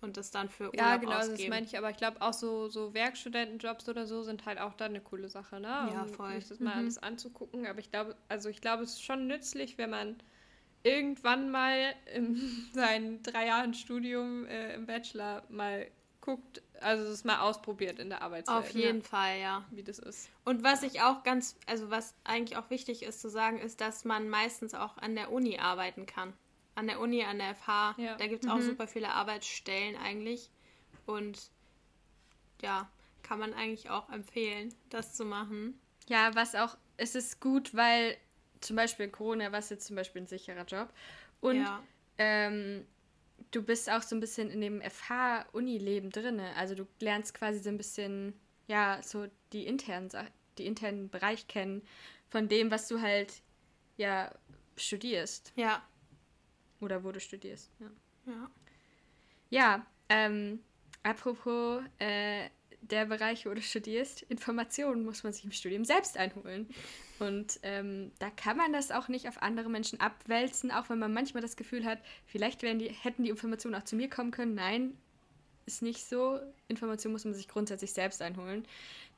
und 0.02 0.18
das 0.18 0.32
dann 0.32 0.50
für 0.50 0.66
Urlaub 0.66 0.76
Ja, 0.76 0.98
genau, 0.98 1.14
ausgeben. 1.14 1.38
das 1.38 1.48
meine 1.48 1.66
ich, 1.66 1.78
aber 1.78 1.90
ich 1.90 1.98
glaube 1.98 2.22
auch 2.22 2.34
so, 2.34 2.68
so 2.68 2.94
Werkstudentenjobs 2.94 3.88
oder 3.88 4.06
so 4.08 4.24
sind 4.24 4.46
halt 4.46 4.60
auch 4.60 4.74
dann 4.74 4.90
eine 4.92 5.02
coole 5.02 5.30
Sache, 5.30 5.60
ne? 5.60 5.68
Ja, 5.68 6.02
um 6.02 6.08
voll. 6.10 6.34
Sich 6.34 6.50
das 6.50 6.60
mal 6.60 6.74
mhm. 6.76 6.80
alles 6.80 6.98
anzugucken, 6.98 7.66
aber 7.68 7.80
ich 7.80 7.92
glaube, 7.92 8.16
also 8.28 8.50
ich 8.50 8.60
glaube, 8.60 8.84
es 8.84 8.94
ist 8.94 9.04
schon 9.04 9.28
nützlich, 9.28 9.78
wenn 9.78 9.92
man 9.92 10.18
irgendwann 10.86 11.52
mal 11.52 11.94
in 12.14 12.70
seinen 12.74 13.24
drei 13.24 13.48
Jahren 13.48 13.74
Studium 13.74 14.46
äh, 14.46 14.74
im 14.74 14.86
Bachelor 14.86 15.44
mal 15.50 15.88
guckt, 16.22 16.62
also 16.82 17.04
es 17.12 17.24
mal 17.24 17.40
ausprobiert 17.40 18.00
in 18.00 18.10
der 18.10 18.22
Arbeitswelt. 18.22 18.58
Auf 18.58 18.70
jeden 18.72 19.02
ja. 19.02 19.04
Fall, 19.04 19.40
ja. 19.40 19.66
Wie 19.72 19.84
das 19.84 20.00
ist. 20.00 20.30
Und 20.44 20.64
was 20.64 20.82
ich 20.82 21.02
auch 21.02 21.24
ganz, 21.24 21.56
also 21.68 21.92
was 21.92 22.16
eigentlich 22.24 22.58
auch 22.58 22.70
wichtig 22.70 23.04
ist 23.04 23.22
zu 23.22 23.30
sagen, 23.30 23.60
ist, 23.60 23.80
dass 23.80 24.06
man 24.06 24.28
meistens 24.28 24.74
auch 24.74 24.98
an 24.98 25.16
der 25.16 25.32
Uni 25.32 25.60
arbeiten 25.60 26.06
kann 26.06 26.34
an 26.76 26.88
der 26.88 27.00
Uni, 27.00 27.24
an 27.24 27.40
der 27.40 27.56
FH. 27.56 27.96
Ja. 27.98 28.16
Da 28.18 28.28
gibt 28.28 28.44
es 28.44 28.50
mhm. 28.50 28.56
auch 28.56 28.62
super 28.62 28.88
viele 28.88 29.10
Arbeitsstellen 29.10 29.96
eigentlich. 29.96 30.50
Und 31.06 31.50
ja, 32.62 32.90
kann 33.24 33.40
man 33.40 33.54
eigentlich 33.54 33.90
auch 33.90 34.10
empfehlen, 34.10 34.74
das 34.90 35.16
zu 35.16 35.26
machen. 35.26 35.80
Ja, 36.08 36.36
was 36.36 36.54
auch, 36.56 36.78
es 36.98 37.16
ist 37.16 37.40
gut, 37.40 37.74
weil 37.74 38.18
zum 38.66 38.76
Beispiel 38.76 39.08
Corona 39.10 39.52
war 39.52 39.60
es 39.60 39.70
jetzt 39.70 39.86
zum 39.86 39.96
Beispiel 39.96 40.24
ein 40.24 40.28
sicherer 40.28 40.66
Job. 40.66 40.92
Und 41.42 41.58
ja. 41.58 41.84
ähm, 42.18 42.86
du 43.52 43.62
bist 43.62 43.90
auch 43.90 44.02
so 44.02 44.16
ein 44.16 44.20
bisschen 44.20 44.50
in 44.50 44.62
dem 44.62 44.82
FH-Uni-Leben 44.82 46.10
drin. 46.10 46.40
Also 46.40 46.76
du 46.76 46.88
lernst 47.00 47.34
quasi 47.34 47.60
so 47.60 47.70
ein 47.70 47.78
bisschen, 47.78 48.34
ja, 48.68 49.00
so 49.04 49.28
die 49.54 49.68
internen, 49.68 50.10
die 50.58 50.66
internen 50.66 51.10
Bereich 51.10 51.48
kennen 51.48 51.84
von 52.30 52.48
dem, 52.48 52.72
was 52.72 52.88
du 52.88 53.02
halt, 53.02 53.42
ja, 53.98 54.34
studierst. 54.78 55.54
Ja, 55.56 55.84
oder 56.82 57.04
wo 57.04 57.12
du 57.12 57.20
studierst. 57.20 57.72
Ja, 57.80 57.92
ja. 58.26 58.52
ja 59.50 59.86
ähm, 60.10 60.60
apropos 61.04 61.82
äh, 62.00 62.50
der 62.82 63.06
Bereich, 63.06 63.46
wo 63.46 63.54
du 63.54 63.62
studierst, 63.62 64.24
Informationen 64.24 65.06
muss 65.06 65.24
man 65.24 65.34
sich 65.34 65.46
im 65.46 65.52
Studium 65.52 65.86
selbst 65.86 66.18
einholen. 66.18 66.68
Und 67.20 67.60
ähm, 67.64 68.12
da 68.20 68.30
kann 68.30 68.58
man 68.58 68.74
das 68.74 68.92
auch 68.92 69.08
nicht 69.08 69.28
auf 69.28 69.42
andere 69.42 69.70
Menschen 69.70 70.02
abwälzen, 70.02 70.72
auch 70.72 70.90
wenn 70.90 71.00
man 71.00 71.14
manchmal 71.14 71.42
das 71.42 71.56
Gefühl 71.56 71.86
hat, 71.86 72.00
vielleicht 72.26 72.62
die, 72.62 72.90
hätten 72.90 73.24
die 73.24 73.30
Informationen 73.30 73.76
auch 73.76 73.84
zu 73.84 73.96
mir 73.96 74.10
kommen 74.10 74.32
können. 74.32 74.56
Nein, 74.56 74.98
ist 75.66 75.82
nicht 75.82 76.06
so. 76.06 76.40
Informationen 76.68 77.14
muss 77.14 77.26
man 77.26 77.34
sich 77.34 77.48
grundsätzlich 77.48 77.94
selbst 77.94 78.22
einholen. 78.22 78.66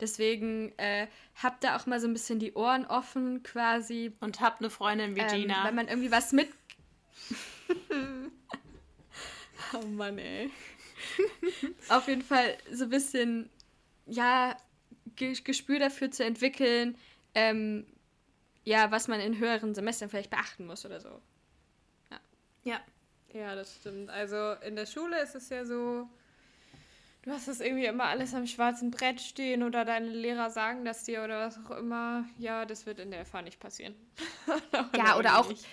Deswegen 0.00 0.72
äh, 0.78 1.08
habt 1.34 1.64
da 1.64 1.76
auch 1.76 1.86
mal 1.86 2.00
so 2.00 2.06
ein 2.06 2.12
bisschen 2.12 2.38
die 2.38 2.54
Ohren 2.54 2.86
offen 2.86 3.42
quasi. 3.42 4.12
Und 4.20 4.40
habt 4.40 4.60
eine 4.60 4.70
Freundin 4.70 5.16
wie 5.16 5.20
ähm, 5.20 5.28
Gina. 5.28 5.64
Wenn 5.64 5.74
man 5.74 5.88
irgendwie 5.88 6.10
was 6.10 6.32
mit 6.32 6.48
oh 9.74 9.86
Mann, 9.86 10.18
ey. 10.18 10.50
Auf 11.88 12.08
jeden 12.08 12.22
Fall 12.22 12.56
so 12.72 12.84
ein 12.84 12.90
bisschen, 12.90 13.50
ja, 14.06 14.56
Gespür 15.16 15.80
dafür 15.80 16.10
zu 16.10 16.24
entwickeln, 16.24 16.96
ähm, 17.34 17.86
ja, 18.64 18.90
was 18.90 19.08
man 19.08 19.20
in 19.20 19.38
höheren 19.38 19.74
Semestern 19.74 20.08
vielleicht 20.08 20.30
beachten 20.30 20.66
muss 20.66 20.84
oder 20.84 21.00
so. 21.00 21.20
Ja. 22.10 22.20
Ja. 22.64 22.80
Ja, 23.34 23.54
das 23.54 23.76
stimmt. 23.76 24.08
Also 24.10 24.54
in 24.66 24.74
der 24.74 24.86
Schule 24.86 25.20
ist 25.20 25.34
es 25.34 25.50
ja 25.50 25.64
so, 25.66 26.08
du 27.22 27.30
hast 27.30 27.46
das 27.46 27.60
irgendwie 27.60 27.84
immer 27.84 28.04
alles 28.04 28.34
am 28.34 28.46
schwarzen 28.46 28.90
Brett 28.90 29.20
stehen 29.20 29.62
oder 29.62 29.84
deine 29.84 30.08
Lehrer 30.08 30.48
sagen 30.48 30.84
das 30.84 31.04
dir 31.04 31.22
oder 31.22 31.46
was 31.46 31.58
auch 31.58 31.72
immer. 31.72 32.24
Ja, 32.38 32.64
das 32.64 32.86
wird 32.86 33.00
in 33.00 33.10
der 33.10 33.26
FH 33.26 33.42
nicht 33.42 33.60
passieren. 33.60 33.94
ja, 34.96 35.18
oder 35.18 35.38
auch, 35.38 35.48
nicht 35.48 35.66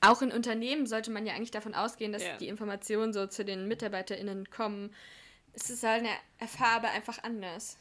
auch 0.00 0.22
in 0.22 0.32
Unternehmen 0.32 0.86
sollte 0.86 1.10
man 1.10 1.26
ja 1.26 1.34
eigentlich 1.34 1.50
davon 1.50 1.74
ausgehen, 1.74 2.12
dass 2.12 2.22
ja. 2.22 2.36
die 2.36 2.48
Informationen 2.48 3.12
so 3.12 3.26
zu 3.26 3.44
den 3.44 3.66
MitarbeiterInnen 3.66 4.50
kommen. 4.50 4.94
Es 5.52 5.70
ist 5.70 5.82
halt 5.82 6.00
eine 6.00 6.14
Erfahrung 6.38 6.84
einfach 6.84 7.22
anders. 7.22 7.78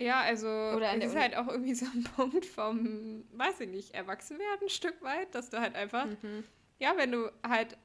Ja, 0.00 0.20
also 0.20 0.48
es 0.48 1.06
ist 1.06 1.16
halt 1.16 1.36
auch 1.36 1.48
irgendwie 1.48 1.74
so 1.74 1.86
ein 1.86 2.04
Punkt 2.16 2.46
vom, 2.46 3.24
weiß 3.32 3.60
ich 3.60 3.68
nicht, 3.68 3.94
Erwachsenwerden 3.94 4.66
ein 4.66 4.68
Stück 4.68 5.02
weit, 5.02 5.34
dass 5.34 5.50
du 5.50 5.60
halt 5.60 5.74
einfach, 5.74 6.06
mhm. 6.06 6.44
ja, 6.78 6.96
wenn 6.96 7.10
du 7.10 7.32
halt 7.46 7.76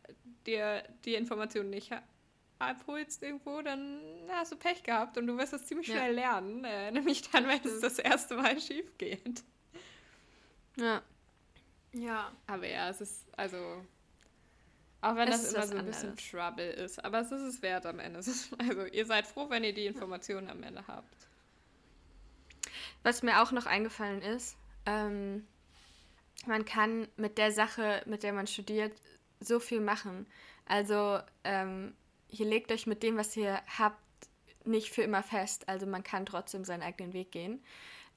dir 0.46 0.84
die 1.06 1.16
Informationen 1.16 1.72
nicht 1.72 1.92
abholst 2.60 3.24
irgendwo, 3.24 3.62
dann 3.62 4.00
hast 4.30 4.52
du 4.52 4.56
Pech 4.56 4.84
gehabt 4.84 5.18
und 5.18 5.28
du 5.28 5.38
wirst 5.38 5.54
es 5.54 5.66
ziemlich 5.66 5.88
schnell 5.88 6.16
ja. 6.16 6.40
lernen, 6.40 6.64
äh, 6.64 6.92
nämlich 6.92 7.30
dann, 7.32 7.48
wenn 7.48 7.62
es 7.64 7.82
das 7.82 8.00
erste 8.00 8.36
Mal 8.36 8.60
schief 8.60 8.98
geht. 8.98 9.44
Ja. 10.78 11.02
Ja. 11.94 12.32
Aber 12.48 12.68
ja, 12.68 12.90
es 12.90 13.02
ist, 13.02 13.28
also. 13.38 13.58
Auch 15.02 15.16
wenn 15.16 15.28
es 15.28 15.52
das 15.52 15.54
immer 15.54 15.68
so 15.68 15.78
ein 15.78 15.86
bisschen 15.86 16.16
Trouble 16.16 16.72
ist. 16.72 17.04
Aber 17.04 17.20
es 17.20 17.32
ist 17.32 17.42
es 17.42 17.62
wert 17.62 17.86
am 17.86 18.00
Ende. 18.00 18.20
also, 18.58 18.86
ihr 18.86 19.06
seid 19.06 19.28
froh, 19.28 19.50
wenn 19.50 19.64
ihr 19.64 19.74
die 19.74 19.86
Informationen 19.86 20.50
am 20.50 20.64
Ende 20.64 20.88
habt. 20.88 21.28
Was 23.04 23.24
mir 23.24 23.42
auch 23.42 23.52
noch 23.52 23.66
eingefallen 23.66 24.22
ist, 24.22 24.58
ähm, 24.86 25.48
man 26.46 26.66
kann 26.66 27.08
mit 27.16 27.38
der 27.38 27.52
Sache, 27.52 28.02
mit 28.06 28.24
der 28.24 28.34
man 28.34 28.48
studiert, 28.48 28.94
so 29.40 29.60
viel 29.60 29.80
machen. 29.80 30.28
Also 30.66 31.20
ähm, 31.44 31.94
ihr 32.30 32.46
legt 32.46 32.72
euch 32.72 32.88
mit 32.88 33.04
dem, 33.04 33.18
was 33.18 33.36
ihr 33.38 33.62
habt, 33.78 33.98
nicht 34.66 34.90
für 34.90 35.02
immer 35.02 35.24
fest. 35.24 35.68
Also 35.68 35.86
man 35.86 36.04
kann 36.04 36.26
trotzdem 36.26 36.64
seinen 36.64 36.84
eigenen 36.84 37.14
Weg 37.14 37.32
gehen. 37.32 37.62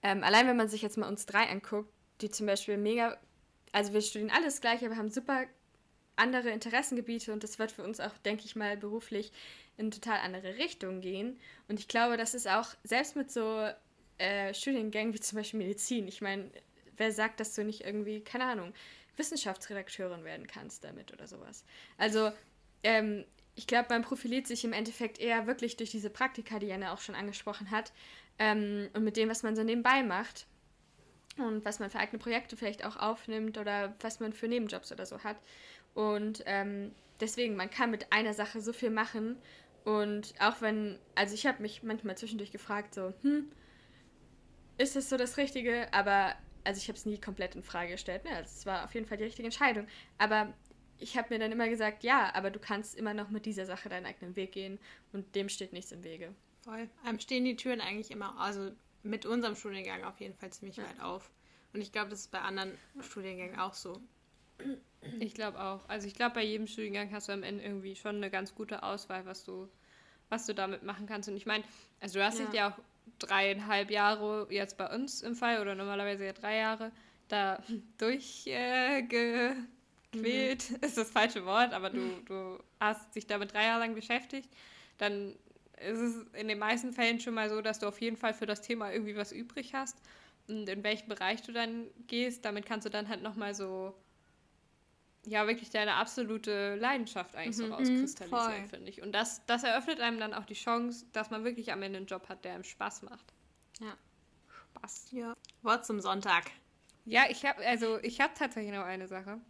Ähm, 0.02 0.22
allein 0.22 0.46
wenn 0.46 0.56
man 0.56 0.68
sich 0.68 0.82
jetzt 0.82 0.96
mal 0.96 1.08
uns 1.08 1.26
drei 1.26 1.48
anguckt, 1.48 1.90
die 2.20 2.30
zum 2.30 2.46
Beispiel 2.46 2.76
mega, 2.76 3.16
also 3.72 3.92
wir 3.92 4.00
studieren 4.00 4.30
alles 4.30 4.60
gleich, 4.60 4.84
aber 4.84 4.96
haben 4.96 5.10
super 5.10 5.44
andere 6.16 6.50
Interessengebiete 6.50 7.32
und 7.32 7.42
das 7.42 7.58
wird 7.58 7.72
für 7.72 7.82
uns 7.82 8.00
auch, 8.00 8.16
denke 8.24 8.44
ich 8.44 8.56
mal, 8.56 8.76
beruflich 8.76 9.32
in 9.76 9.90
total 9.90 10.20
andere 10.20 10.56
Richtungen 10.56 11.00
gehen. 11.00 11.38
Und 11.68 11.78
ich 11.78 11.88
glaube, 11.88 12.16
das 12.16 12.34
ist 12.34 12.48
auch, 12.48 12.68
selbst 12.84 13.16
mit 13.16 13.30
so 13.30 13.68
äh, 14.18 14.52
Studiengängen 14.54 15.14
wie 15.14 15.20
zum 15.20 15.38
Beispiel 15.38 15.58
Medizin, 15.58 16.08
ich 16.08 16.20
meine, 16.20 16.50
wer 16.96 17.12
sagt, 17.12 17.40
dass 17.40 17.54
du 17.54 17.64
nicht 17.64 17.84
irgendwie, 17.84 18.20
keine 18.20 18.44
Ahnung, 18.44 18.72
Wissenschaftsredakteurin 19.16 20.24
werden 20.24 20.46
kannst 20.46 20.84
damit 20.84 21.12
oder 21.12 21.26
sowas. 21.26 21.64
Also, 21.98 22.32
ähm, 22.82 23.24
ich 23.54 23.66
glaube, 23.66 23.86
man 23.88 24.02
profiliert 24.02 24.46
sich 24.46 24.64
im 24.64 24.74
Endeffekt 24.74 25.18
eher 25.18 25.46
wirklich 25.46 25.76
durch 25.76 25.90
diese 25.90 26.10
Praktika, 26.10 26.58
die 26.58 26.66
Janne 26.66 26.92
auch 26.92 27.00
schon 27.00 27.14
angesprochen 27.14 27.70
hat, 27.70 27.92
ähm, 28.38 28.88
und 28.92 29.04
mit 29.04 29.16
dem, 29.16 29.28
was 29.28 29.42
man 29.42 29.56
so 29.56 29.62
nebenbei 29.62 30.02
macht 30.02 30.46
und 31.38 31.64
was 31.64 31.78
man 31.78 31.90
für 31.90 31.98
eigene 31.98 32.18
Projekte 32.18 32.56
vielleicht 32.56 32.84
auch 32.84 32.96
aufnimmt 32.96 33.58
oder 33.58 33.94
was 34.00 34.20
man 34.20 34.32
für 34.32 34.48
Nebenjobs 34.48 34.92
oder 34.92 35.06
so 35.06 35.22
hat. 35.24 35.36
Und 35.94 36.42
ähm, 36.46 36.92
deswegen, 37.20 37.56
man 37.56 37.70
kann 37.70 37.90
mit 37.90 38.12
einer 38.12 38.34
Sache 38.34 38.60
so 38.60 38.72
viel 38.72 38.90
machen. 38.90 39.36
Und 39.84 40.34
auch 40.40 40.60
wenn, 40.60 40.98
also 41.14 41.34
ich 41.34 41.46
habe 41.46 41.62
mich 41.62 41.82
manchmal 41.82 42.18
zwischendurch 42.18 42.52
gefragt, 42.52 42.94
so, 42.94 43.14
hm, 43.22 43.50
ist 44.78 44.96
das 44.96 45.08
so 45.08 45.16
das 45.16 45.36
Richtige? 45.36 45.92
Aber, 45.92 46.34
also 46.64 46.78
ich 46.78 46.88
habe 46.88 46.98
es 46.98 47.06
nie 47.06 47.20
komplett 47.20 47.54
in 47.54 47.62
Frage 47.62 47.92
gestellt. 47.92 48.24
Ne? 48.24 48.30
Also 48.30 48.50
es 48.54 48.66
war 48.66 48.84
auf 48.84 48.94
jeden 48.94 49.06
Fall 49.06 49.18
die 49.18 49.24
richtige 49.24 49.46
Entscheidung. 49.46 49.86
Aber 50.18 50.52
ich 50.98 51.16
habe 51.16 51.34
mir 51.34 51.38
dann 51.38 51.52
immer 51.52 51.68
gesagt, 51.68 52.04
ja, 52.04 52.34
aber 52.34 52.50
du 52.50 52.58
kannst 52.58 52.94
immer 52.94 53.14
noch 53.14 53.30
mit 53.30 53.46
dieser 53.46 53.66
Sache 53.66 53.88
deinen 53.88 54.06
eigenen 54.06 54.36
Weg 54.36 54.52
gehen 54.52 54.78
und 55.12 55.34
dem 55.34 55.48
steht 55.48 55.72
nichts 55.72 55.92
im 55.92 56.04
Wege. 56.04 56.34
Voll. 56.62 56.88
Einem 57.04 57.20
stehen 57.20 57.44
die 57.44 57.56
Türen 57.56 57.80
eigentlich 57.80 58.10
immer, 58.10 58.38
also 58.40 58.72
mit 59.02 59.26
unserem 59.26 59.54
Studiengang 59.54 60.04
auf 60.04 60.20
jeden 60.20 60.34
Fall 60.34 60.50
ziemlich 60.50 60.76
ja. 60.76 60.84
weit 60.84 61.00
auf. 61.00 61.30
Und 61.72 61.80
ich 61.80 61.92
glaube, 61.92 62.10
das 62.10 62.20
ist 62.20 62.30
bei 62.30 62.40
anderen 62.40 62.72
Studiengängen 63.00 63.58
auch 63.58 63.74
so. 63.74 64.00
Ich 65.20 65.34
glaube 65.34 65.60
auch. 65.60 65.88
Also 65.88 66.08
ich 66.08 66.14
glaube, 66.14 66.36
bei 66.36 66.42
jedem 66.42 66.66
Studiengang 66.66 67.12
hast 67.12 67.28
du 67.28 67.32
am 67.32 67.42
Ende 67.42 67.62
irgendwie 67.62 67.94
schon 67.94 68.16
eine 68.16 68.30
ganz 68.30 68.54
gute 68.54 68.82
Auswahl, 68.82 69.26
was 69.26 69.44
du, 69.44 69.68
was 70.30 70.46
du 70.46 70.54
damit 70.54 70.82
machen 70.82 71.06
kannst. 71.06 71.28
Und 71.28 71.36
ich 71.36 71.46
meine, 71.46 71.62
also 72.00 72.18
du 72.18 72.24
hast 72.24 72.38
ja. 72.38 72.46
dich 72.46 72.54
ja 72.54 72.70
auch 72.70 72.78
dreieinhalb 73.18 73.90
Jahre 73.90 74.46
jetzt 74.50 74.76
bei 74.76 74.92
uns 74.94 75.22
im 75.22 75.34
Fall 75.34 75.60
oder 75.60 75.74
normalerweise 75.74 76.26
ja 76.26 76.32
drei 76.32 76.58
Jahre 76.58 76.92
da 77.28 77.62
durchgequält, 77.98 79.12
äh, 79.12 79.54
mhm. 80.16 80.78
ist 80.80 80.98
das 80.98 81.10
falsche 81.10 81.44
Wort, 81.44 81.72
aber 81.72 81.90
du, 81.90 82.00
du 82.26 82.58
hast 82.80 83.14
dich 83.14 83.26
damit 83.26 83.52
drei 83.52 83.64
Jahre 83.64 83.80
lang 83.80 83.94
beschäftigt. 83.94 84.48
Dann 84.98 85.34
ist 85.78 85.98
es 85.98 86.26
in 86.32 86.48
den 86.48 86.58
meisten 86.58 86.92
Fällen 86.92 87.20
schon 87.20 87.34
mal 87.34 87.50
so, 87.50 87.60
dass 87.60 87.78
du 87.78 87.86
auf 87.86 88.00
jeden 88.00 88.16
Fall 88.16 88.34
für 88.34 88.46
das 88.46 88.62
Thema 88.62 88.92
irgendwie 88.92 89.16
was 89.16 89.32
übrig 89.32 89.74
hast. 89.74 89.98
Und 90.48 90.68
in 90.68 90.84
welchen 90.84 91.08
Bereich 91.08 91.42
du 91.42 91.52
dann 91.52 91.86
gehst, 92.06 92.44
damit 92.44 92.66
kannst 92.66 92.86
du 92.86 92.90
dann 92.90 93.08
halt 93.08 93.22
nochmal 93.22 93.54
so, 93.54 93.94
ja, 95.26 95.46
wirklich 95.46 95.70
deine 95.70 95.94
absolute 95.94 96.76
Leidenschaft 96.76 97.36
eigentlich 97.36 97.56
mhm, 97.58 97.68
so 97.68 97.74
rauskristallisieren, 97.74 98.68
finde 98.68 98.90
ich. 98.90 99.02
Und 99.02 99.12
das, 99.12 99.44
das 99.46 99.64
eröffnet 99.64 100.00
einem 100.00 100.18
dann 100.18 100.32
auch 100.32 100.44
die 100.44 100.54
Chance, 100.54 101.06
dass 101.12 101.30
man 101.30 101.44
wirklich 101.44 101.72
am 101.72 101.82
Ende 101.82 101.98
einen 101.98 102.06
Job 102.06 102.28
hat, 102.28 102.44
der 102.44 102.54
einem 102.54 102.64
Spaß 102.64 103.02
macht. 103.02 103.32
Ja. 103.80 103.96
Spaß. 104.76 105.08
Ja. 105.10 105.34
Wort 105.62 105.84
zum 105.84 106.00
Sonntag. 106.00 106.44
Ja, 107.04 107.24
ich 107.28 107.44
habe 107.44 107.64
also 107.66 107.98
ich 108.02 108.20
habe 108.20 108.32
tatsächlich 108.34 108.72
noch 108.72 108.84
eine 108.84 109.06
Sache. 109.06 109.40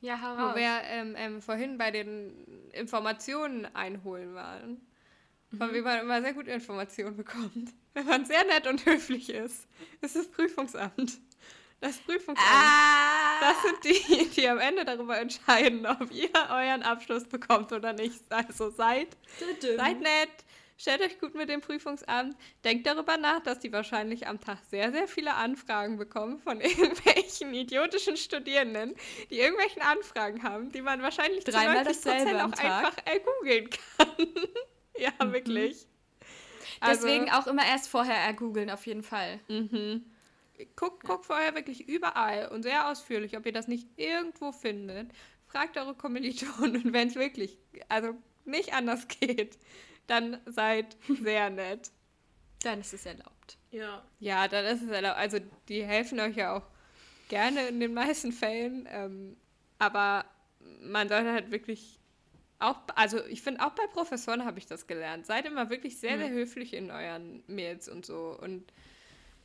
Ja, 0.00 0.20
hau 0.20 0.36
Wo 0.36 0.56
wir 0.56 0.82
ähm, 0.84 1.14
ähm, 1.16 1.40
vorhin 1.40 1.78
bei 1.78 1.90
den 1.90 2.70
Informationen 2.72 3.66
einholen 3.74 4.34
waren 4.34 4.80
von 5.56 5.68
mhm. 5.68 5.74
wem 5.74 5.84
man 5.84 6.00
immer 6.00 6.22
sehr 6.22 6.34
gute 6.34 6.50
Informationen 6.50 7.16
bekommt. 7.16 7.74
Wenn 7.94 8.06
man 8.06 8.24
sehr 8.24 8.44
nett 8.44 8.66
und 8.66 8.86
höflich 8.86 9.30
ist, 9.30 9.68
ist 10.00 10.16
das 10.16 10.28
Prüfungsamt. 10.28 11.20
Das 11.82 11.98
Prüfungsamt. 11.98 12.38
Ah. 12.48 13.40
Das 13.40 13.62
sind 13.62 13.84
die, 13.84 14.30
die 14.30 14.48
am 14.48 14.60
Ende 14.60 14.84
darüber 14.84 15.18
entscheiden, 15.18 15.84
ob 15.84 16.12
ihr 16.12 16.30
euren 16.48 16.84
Abschluss 16.84 17.24
bekommt 17.24 17.72
oder 17.72 17.92
nicht. 17.92 18.22
Also 18.30 18.70
seid, 18.70 19.08
seid 19.60 20.00
nett, 20.00 20.30
stellt 20.78 21.00
euch 21.00 21.18
gut 21.18 21.34
mit 21.34 21.48
dem 21.48 21.60
Prüfungsamt, 21.60 22.36
denkt 22.62 22.86
darüber 22.86 23.16
nach, 23.16 23.40
dass 23.40 23.58
die 23.58 23.72
wahrscheinlich 23.72 24.28
am 24.28 24.40
Tag 24.40 24.58
sehr, 24.70 24.92
sehr 24.92 25.08
viele 25.08 25.34
Anfragen 25.34 25.98
bekommen 25.98 26.38
von 26.38 26.60
irgendwelchen 26.60 27.52
idiotischen 27.52 28.16
Studierenden, 28.16 28.94
die 29.30 29.40
irgendwelchen 29.40 29.82
Anfragen 29.82 30.44
haben, 30.44 30.70
die 30.70 30.82
man 30.82 31.02
wahrscheinlich 31.02 31.42
dreimal 31.42 31.82
dasselbe 31.82 32.44
auch 32.44 32.52
einfach 32.52 32.96
ergoogeln 33.04 33.70
kann. 33.70 34.28
ja, 34.96 35.10
mhm. 35.20 35.32
wirklich. 35.32 35.88
Also, 36.78 37.06
Deswegen 37.06 37.28
auch 37.32 37.48
immer 37.48 37.66
erst 37.66 37.88
vorher 37.88 38.18
ergoogeln, 38.18 38.70
auf 38.70 38.86
jeden 38.86 39.02
Fall. 39.02 39.40
Mhm. 39.48 40.04
Guckt, 40.76 41.04
guckt 41.04 41.26
vorher 41.26 41.54
wirklich 41.54 41.88
überall 41.88 42.48
und 42.48 42.62
sehr 42.62 42.88
ausführlich, 42.88 43.36
ob 43.36 43.46
ihr 43.46 43.52
das 43.52 43.68
nicht 43.68 43.88
irgendwo 43.96 44.52
findet. 44.52 45.10
Fragt 45.46 45.76
eure 45.76 45.94
Kommilitonen 45.94 46.82
und 46.82 46.92
wenn 46.92 47.08
es 47.08 47.14
wirklich, 47.14 47.58
also 47.88 48.14
nicht 48.44 48.74
anders 48.74 49.08
geht, 49.20 49.58
dann 50.06 50.40
seid 50.46 50.96
sehr 51.22 51.50
nett. 51.50 51.90
Dann 52.62 52.80
ist 52.80 52.94
es 52.94 53.06
erlaubt. 53.06 53.58
Ja. 53.70 54.04
Ja, 54.20 54.48
dann 54.48 54.64
ist 54.64 54.82
es 54.82 54.90
erlaubt. 54.90 55.16
Also 55.16 55.38
die 55.68 55.84
helfen 55.84 56.20
euch 56.20 56.36
ja 56.36 56.56
auch 56.56 56.66
gerne 57.28 57.68
in 57.68 57.80
den 57.80 57.94
meisten 57.94 58.32
Fällen, 58.32 58.86
ähm, 58.90 59.36
aber 59.78 60.24
man 60.80 61.08
sollte 61.08 61.32
halt 61.32 61.50
wirklich 61.50 61.98
auch, 62.62 62.76
also 62.94 63.24
ich 63.26 63.42
finde, 63.42 63.64
auch 63.64 63.72
bei 63.72 63.86
Professoren 63.88 64.44
habe 64.44 64.58
ich 64.58 64.66
das 64.66 64.86
gelernt. 64.86 65.26
Seid 65.26 65.46
immer 65.46 65.68
wirklich 65.70 65.98
sehr, 65.98 66.18
sehr 66.18 66.28
mhm. 66.28 66.34
höflich 66.34 66.74
in 66.74 66.90
euren 66.90 67.42
Mails 67.46 67.88
und 67.88 68.06
so. 68.06 68.38
Und 68.40 68.72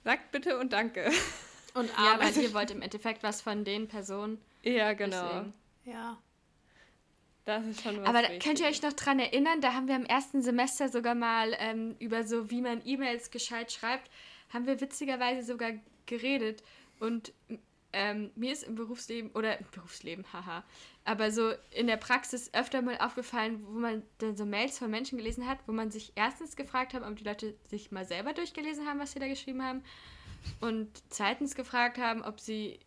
sagt 0.03 0.31
bitte 0.31 0.57
und 0.59 0.73
danke. 0.73 1.11
Und 1.73 1.89
aber 1.97 2.23
ja, 2.23 2.35
weil 2.35 2.43
ihr 2.43 2.53
wollt 2.53 2.71
im 2.71 2.81
Endeffekt 2.81 3.23
was 3.23 3.41
von 3.41 3.63
den 3.63 3.87
Personen. 3.87 4.41
Ja, 4.63 4.93
genau. 4.93 5.23
Deswegen. 5.23 5.53
Ja. 5.85 6.17
Das 7.45 7.65
ist 7.65 7.81
schon 7.81 8.01
was 8.01 8.07
Aber 8.09 8.21
da, 8.21 8.27
könnt 8.39 8.59
ihr 8.59 8.67
euch 8.67 8.81
noch 8.81 8.93
dran 8.93 9.19
erinnern, 9.19 9.61
da 9.61 9.73
haben 9.73 9.87
wir 9.87 9.95
im 9.95 10.05
ersten 10.05 10.41
Semester 10.41 10.89
sogar 10.89 11.15
mal 11.15 11.55
ähm, 11.59 11.95
über 11.99 12.25
so, 12.25 12.51
wie 12.51 12.61
man 12.61 12.81
E-Mails 12.85 13.31
gescheit 13.31 13.71
schreibt, 13.71 14.11
haben 14.49 14.67
wir 14.67 14.81
witzigerweise 14.81 15.43
sogar 15.43 15.71
geredet. 16.05 16.61
Und 16.99 17.31
ähm, 17.93 18.31
mir 18.35 18.53
ist 18.53 18.63
im 18.63 18.75
Berufsleben, 18.75 19.31
oder 19.31 19.59
im 19.59 19.65
Berufsleben, 19.71 20.25
haha, 20.33 20.63
aber 21.05 21.31
so 21.31 21.53
in 21.71 21.87
der 21.87 21.97
Praxis 21.97 22.53
öfter 22.53 22.81
mal 22.81 22.97
aufgefallen, 22.97 23.65
wo 23.65 23.79
man 23.79 24.03
dann 24.17 24.35
so 24.35 24.45
Mails 24.45 24.77
von 24.77 24.91
Menschen 24.91 25.17
gelesen 25.17 25.47
hat, 25.47 25.59
wo 25.67 25.71
man 25.71 25.89
sich 25.89 26.11
erstens 26.15 26.55
gefragt 26.55 26.93
hat, 26.93 27.03
ob 27.03 27.15
die 27.15 27.23
Leute 27.23 27.55
sich 27.69 27.91
mal 27.91 28.05
selber 28.05 28.33
durchgelesen 28.33 28.85
haben, 28.85 28.99
was 28.99 29.13
sie 29.13 29.19
da 29.19 29.27
geschrieben 29.27 29.63
haben. 29.63 29.83
Und 30.59 30.89
zweitens 31.09 31.55
gefragt 31.55 31.97
haben, 31.97 32.23
ob 32.23 32.39
sie 32.39 32.79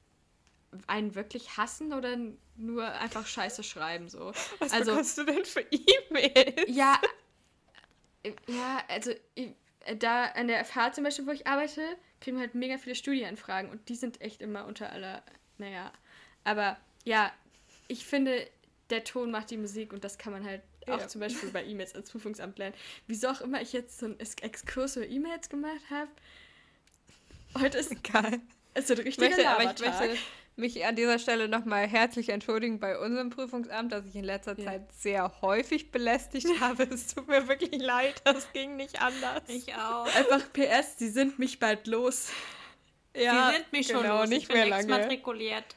einen 0.86 1.14
wirklich 1.14 1.57
hassen 1.57 1.92
oder 1.92 2.16
nur 2.57 2.86
einfach 2.92 3.26
Scheiße 3.26 3.62
schreiben. 3.62 4.09
So. 4.09 4.32
Was 4.59 4.72
also, 4.72 4.92
bekommst 4.92 5.18
du 5.18 5.24
denn 5.24 5.44
für 5.44 5.61
E-Mails? 5.70 6.64
Ja, 6.68 7.01
äh, 8.22 8.32
ja, 8.46 8.82
also 8.88 9.12
da 9.98 10.26
an 10.26 10.48
der 10.48 10.64
FH 10.64 10.92
zum 10.92 11.05
Beispiel, 11.05 11.26
wo 11.26 11.30
ich 11.30 11.46
arbeite, 11.46 11.82
kriegen 12.21 12.37
wir 12.37 12.43
halt 12.43 12.55
mega 12.55 12.79
viele 12.79 12.95
Studienanfragen 12.95 13.71
und 13.71 13.89
die 13.89 13.97
sind 13.97 14.21
echt 14.21 14.43
immer 14.43 14.66
unter 14.66 14.93
aller, 14.93 15.23
naja, 15.59 15.93
aber 16.45 16.79
ja, 17.05 17.33
ich 17.89 18.05
finde, 18.05 18.47
der 18.91 19.05
Ton 19.05 19.31
macht 19.31 19.51
die 19.51 19.57
Musik 19.57 19.93
und 19.93 20.05
das 20.05 20.18
kann 20.18 20.33
man 20.33 20.45
halt 20.45 20.62
ja. 20.87 20.97
auch 20.97 21.07
zum 21.07 21.21
Beispiel 21.21 21.51
bei 21.51 21.64
E-Mails 21.64 21.95
als 21.95 22.11
Prüfungsamt 22.11 22.59
lernen. 22.59 22.75
Wieso 23.07 23.29
auch 23.29 23.41
immer 23.41 23.61
ich 23.61 23.73
jetzt 23.73 23.99
so 23.99 24.07
einen 24.07 24.18
Exkurs 24.18 24.97
über 24.97 25.07
E-Mails 25.07 25.49
gemacht 25.49 25.83
habe. 25.91 26.11
Heute 27.59 27.79
ist 27.79 27.91
egal. 27.91 28.41
Es 28.75 28.89
wird 28.89 29.01
richtig 29.01 29.31
möchte, 29.31 29.49
aber 29.49 29.62
ich 29.64 29.81
möchte 29.81 30.16
mich 30.57 30.84
an 30.84 30.96
dieser 30.96 31.18
Stelle 31.18 31.48
nochmal 31.48 31.86
herzlich 31.86 32.28
entschuldigen 32.28 32.80
bei 32.80 32.98
unserem 32.98 33.30
Prüfungsamt, 33.30 33.92
dass 33.92 34.05
ich 34.07 34.14
in 34.14 34.24
letzter 34.24 34.59
ja. 34.59 34.64
Zeit 34.66 34.92
sehr 34.92 35.40
häufig 35.42 35.90
belästigt 35.90 36.48
habe. 36.61 36.84
Es 36.84 37.14
tut 37.14 37.28
mir 37.28 37.48
wirklich 37.48 37.80
leid, 37.80 38.20
das 38.24 38.53
ging 38.53 38.76
nicht 38.76 39.01
anders. 39.01 39.42
Ich 39.48 39.74
auch. 39.74 40.07
Einfach 40.14 40.53
PS, 40.53 40.98
sie 40.98 41.09
sind 41.09 41.38
mich 41.38 41.59
bald 41.59 41.86
los. 41.86 42.30
Ja, 43.16 43.51
sie 43.51 43.57
sind 43.57 43.72
mich 43.72 43.88
genau, 43.88 44.01
schon 44.01 44.09
los. 44.09 44.28
nicht 44.28 44.42
ich 44.42 44.48
bin 44.48 44.57
mehr 44.59 44.68
lange. 44.68 44.82
exmatrikuliert. 44.82 45.76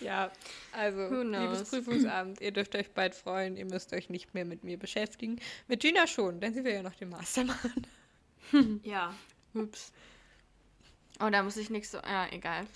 Ja, 0.00 0.30
also, 0.72 1.22
liebes 1.22 1.70
Prüfungsamt, 1.70 2.40
ihr 2.40 2.50
dürft 2.50 2.74
euch 2.74 2.90
bald 2.90 3.14
freuen. 3.14 3.56
Ihr 3.56 3.64
müsst 3.64 3.92
euch 3.92 4.10
nicht 4.10 4.34
mehr 4.34 4.44
mit 4.44 4.64
mir 4.64 4.78
beschäftigen. 4.78 5.40
Mit 5.68 5.80
Gina 5.80 6.06
schon, 6.06 6.40
denn 6.40 6.52
sie 6.52 6.64
will 6.64 6.74
ja 6.74 6.82
noch 6.82 6.94
den 6.94 7.08
Master 7.08 7.44
machen. 7.44 7.86
ja. 8.82 9.14
Ups. 9.54 9.92
Oh, 11.20 11.30
da 11.30 11.42
muss 11.42 11.56
ich 11.56 11.70
nächste 11.70 12.02
Ja, 12.06 12.26
egal. 12.30 12.66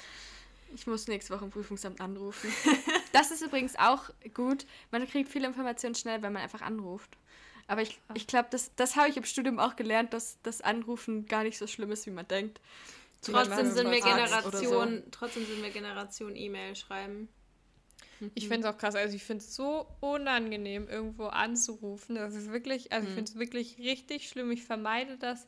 Ich 0.75 0.87
muss 0.87 1.09
nächste 1.09 1.35
Woche 1.35 1.45
im 1.45 1.51
Prüfungsamt 1.51 2.01
anrufen. 2.01 2.53
das 3.13 3.31
ist 3.31 3.43
übrigens 3.43 3.77
auch 3.77 4.11
gut. 4.35 4.67
Man 4.91 5.07
kriegt 5.09 5.29
viele 5.29 5.49
Informationen 5.49 5.95
schnell, 5.95 6.23
wenn 6.23 6.33
man 6.33 6.43
einfach 6.43 6.63
anruft. 6.63 7.11
Aber 7.67 7.83
ich, 7.83 8.01
ich 8.15 8.27
glaube, 8.27 8.49
das, 8.51 8.73
das 8.77 8.97
habe 8.97 9.09
ich 9.09 9.17
im 9.17 9.25
Studium 9.25 9.59
auch 9.59 9.77
gelernt, 9.77 10.13
dass 10.13 10.39
das 10.43 10.61
Anrufen 10.61 11.27
gar 11.27 11.45
nicht 11.45 11.59
so 11.59 11.67
schlimm 11.67 11.93
ist, 11.93 12.07
wie 12.07 12.11
man 12.11 12.27
denkt. 12.27 12.61
Trotzdem 13.23 13.71
sind 13.71 13.91
wir 13.91 14.01
Generation, 14.01 15.03
so. 15.05 15.11
trotzdem 15.11 15.47
sind 15.47 15.63
wir 15.63 15.71
Generation 15.71 16.35
E-Mail 16.35 16.75
schreiben. 16.75 17.29
Ich 18.35 18.49
finde 18.49 18.69
es 18.69 18.75
auch 18.75 18.79
krass. 18.79 18.95
Also 18.95 19.15
ich 19.15 19.23
finde 19.23 19.45
es 19.45 19.55
so 19.55 19.87
unangenehm, 20.01 20.89
irgendwo 20.89 21.27
anzurufen. 21.27 22.17
Das 22.17 22.35
ist 22.35 22.51
wirklich, 22.51 22.93
also 22.93 23.05
mhm. 23.05 23.09
ich 23.09 23.15
finde 23.15 23.31
es 23.31 23.39
wirklich 23.39 23.79
richtig 23.79 24.29
schlimm. 24.29 24.51
Ich 24.51 24.65
vermeide 24.65 25.17
das 25.17 25.47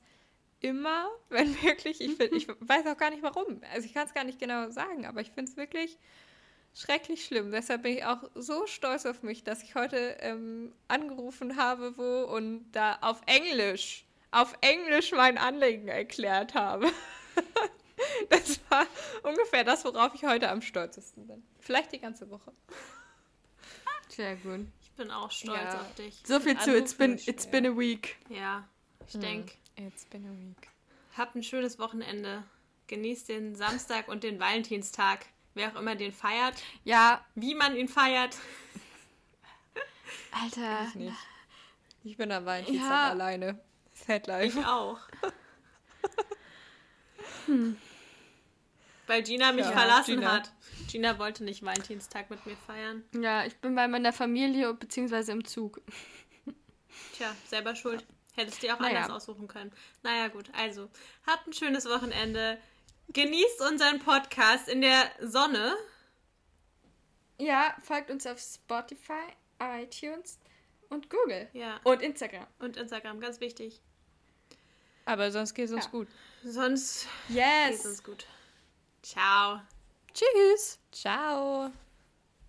immer, 0.62 1.10
wenn 1.28 1.54
wirklich, 1.62 2.00
ich, 2.00 2.16
find, 2.16 2.32
ich 2.32 2.48
weiß 2.60 2.86
auch 2.86 2.96
gar 2.96 3.10
nicht 3.10 3.22
warum. 3.22 3.60
Also 3.72 3.86
ich 3.86 3.94
kann 3.94 4.06
es 4.06 4.14
gar 4.14 4.24
nicht 4.24 4.38
genau 4.38 4.70
sagen, 4.70 5.06
aber 5.06 5.20
ich 5.20 5.30
finde 5.30 5.50
es 5.50 5.56
wirklich 5.56 5.98
schrecklich 6.74 7.24
schlimm. 7.24 7.50
Deshalb 7.50 7.82
bin 7.82 7.98
ich 7.98 8.04
auch 8.04 8.22
so 8.34 8.66
stolz 8.66 9.04
auf 9.04 9.22
mich, 9.22 9.44
dass 9.44 9.62
ich 9.62 9.74
heute 9.74 10.16
ähm, 10.20 10.72
angerufen 10.88 11.56
habe, 11.56 11.96
wo 11.98 12.24
und 12.24 12.70
da 12.72 12.98
auf 13.02 13.20
Englisch, 13.26 14.06
auf 14.30 14.56
Englisch 14.62 15.12
mein 15.12 15.36
Anliegen 15.36 15.88
erklärt 15.88 16.54
habe. 16.54 16.90
das 18.30 18.60
war 18.70 18.86
ungefähr 19.22 19.64
das, 19.64 19.84
worauf 19.84 20.14
ich 20.14 20.24
heute 20.24 20.48
am 20.48 20.62
stolzesten 20.62 21.26
bin. 21.26 21.42
Vielleicht 21.60 21.92
die 21.92 21.98
ganze 21.98 22.30
Woche. 22.30 22.52
Sehr 24.08 24.36
gut. 24.36 24.66
Ich 24.82 24.90
bin 24.92 25.10
auch 25.10 25.30
stolz 25.30 25.58
ja. 25.58 25.80
auf 25.80 25.94
dich. 25.94 26.22
So 26.24 26.38
viel 26.40 26.58
zu 26.58 26.76
It's 26.76 26.94
been, 26.94 27.18
it's 27.26 27.46
been 27.46 27.66
a 27.66 27.76
week. 27.76 28.16
Ja, 28.28 28.68
ich 29.06 29.14
hm. 29.14 29.20
denke. 29.20 29.52
It's 29.76 30.04
been 30.04 30.26
a 30.26 30.30
week. 30.30 30.68
Habt 31.16 31.34
ein 31.34 31.42
schönes 31.42 31.78
Wochenende. 31.78 32.44
Genießt 32.86 33.28
den 33.28 33.54
Samstag 33.54 34.08
und 34.08 34.22
den 34.22 34.38
Valentinstag. 34.38 35.26
Wer 35.54 35.68
auch 35.68 35.80
immer 35.80 35.94
den 35.94 36.12
feiert. 36.12 36.62
Ja. 36.84 37.24
Wie 37.34 37.54
man 37.54 37.76
ihn 37.76 37.88
feiert. 37.88 38.36
Alter. 40.32 40.86
Ich, 40.88 40.94
nicht. 40.94 41.16
ich 42.04 42.16
bin 42.16 42.32
am 42.32 42.44
Valentinstag 42.44 42.90
ja. 42.90 43.10
alleine. 43.10 43.60
Sad 43.92 44.26
life. 44.26 44.58
Ich 44.58 44.66
auch. 44.66 44.98
hm. 47.46 47.76
Weil 49.06 49.22
Gina 49.22 49.52
mich 49.52 49.66
ja, 49.66 49.72
verlassen 49.72 50.16
Gina. 50.16 50.32
hat. 50.32 50.52
Gina 50.90 51.18
wollte 51.18 51.44
nicht 51.44 51.62
Valentinstag 51.62 52.30
mit 52.30 52.44
mir 52.46 52.56
feiern. 52.56 53.04
Ja, 53.14 53.44
ich 53.44 53.56
bin 53.56 53.74
bei 53.74 53.88
meiner 53.88 54.12
Familie 54.12 54.72
bzw. 54.74 55.32
im 55.32 55.44
Zug. 55.44 55.80
Tja, 57.14 57.34
selber 57.46 57.74
schuld. 57.74 58.04
Hättest 58.34 58.62
du 58.62 58.66
dir 58.66 58.74
auch 58.74 58.80
naja. 58.80 59.02
anders 59.02 59.16
aussuchen 59.16 59.48
können. 59.48 59.72
Naja, 60.02 60.28
gut. 60.28 60.50
Also, 60.54 60.88
habt 61.26 61.46
ein 61.46 61.52
schönes 61.52 61.86
Wochenende. 61.86 62.58
Genießt 63.08 63.60
unseren 63.68 63.98
Podcast 63.98 64.68
in 64.68 64.80
der 64.80 65.10
Sonne. 65.20 65.76
Ja, 67.38 67.76
folgt 67.82 68.10
uns 68.10 68.26
auf 68.26 68.38
Spotify, 68.38 69.34
iTunes 69.60 70.38
und 70.88 71.10
Google. 71.10 71.48
Ja. 71.52 71.80
Und 71.84 72.02
Instagram. 72.02 72.46
Und 72.58 72.76
Instagram, 72.76 73.20
ganz 73.20 73.40
wichtig. 73.40 73.80
Aber 75.04 75.30
sonst 75.30 75.54
geht 75.54 75.66
es 75.66 75.72
uns 75.72 75.84
ja. 75.86 75.90
gut. 75.90 76.08
Sonst 76.44 77.06
yes. 77.28 77.68
geht 77.68 77.74
es 77.80 77.86
uns 77.86 78.02
gut. 78.04 78.26
Ciao. 79.02 79.60
Tschüss. 80.14 80.78
Ciao. 80.92 81.72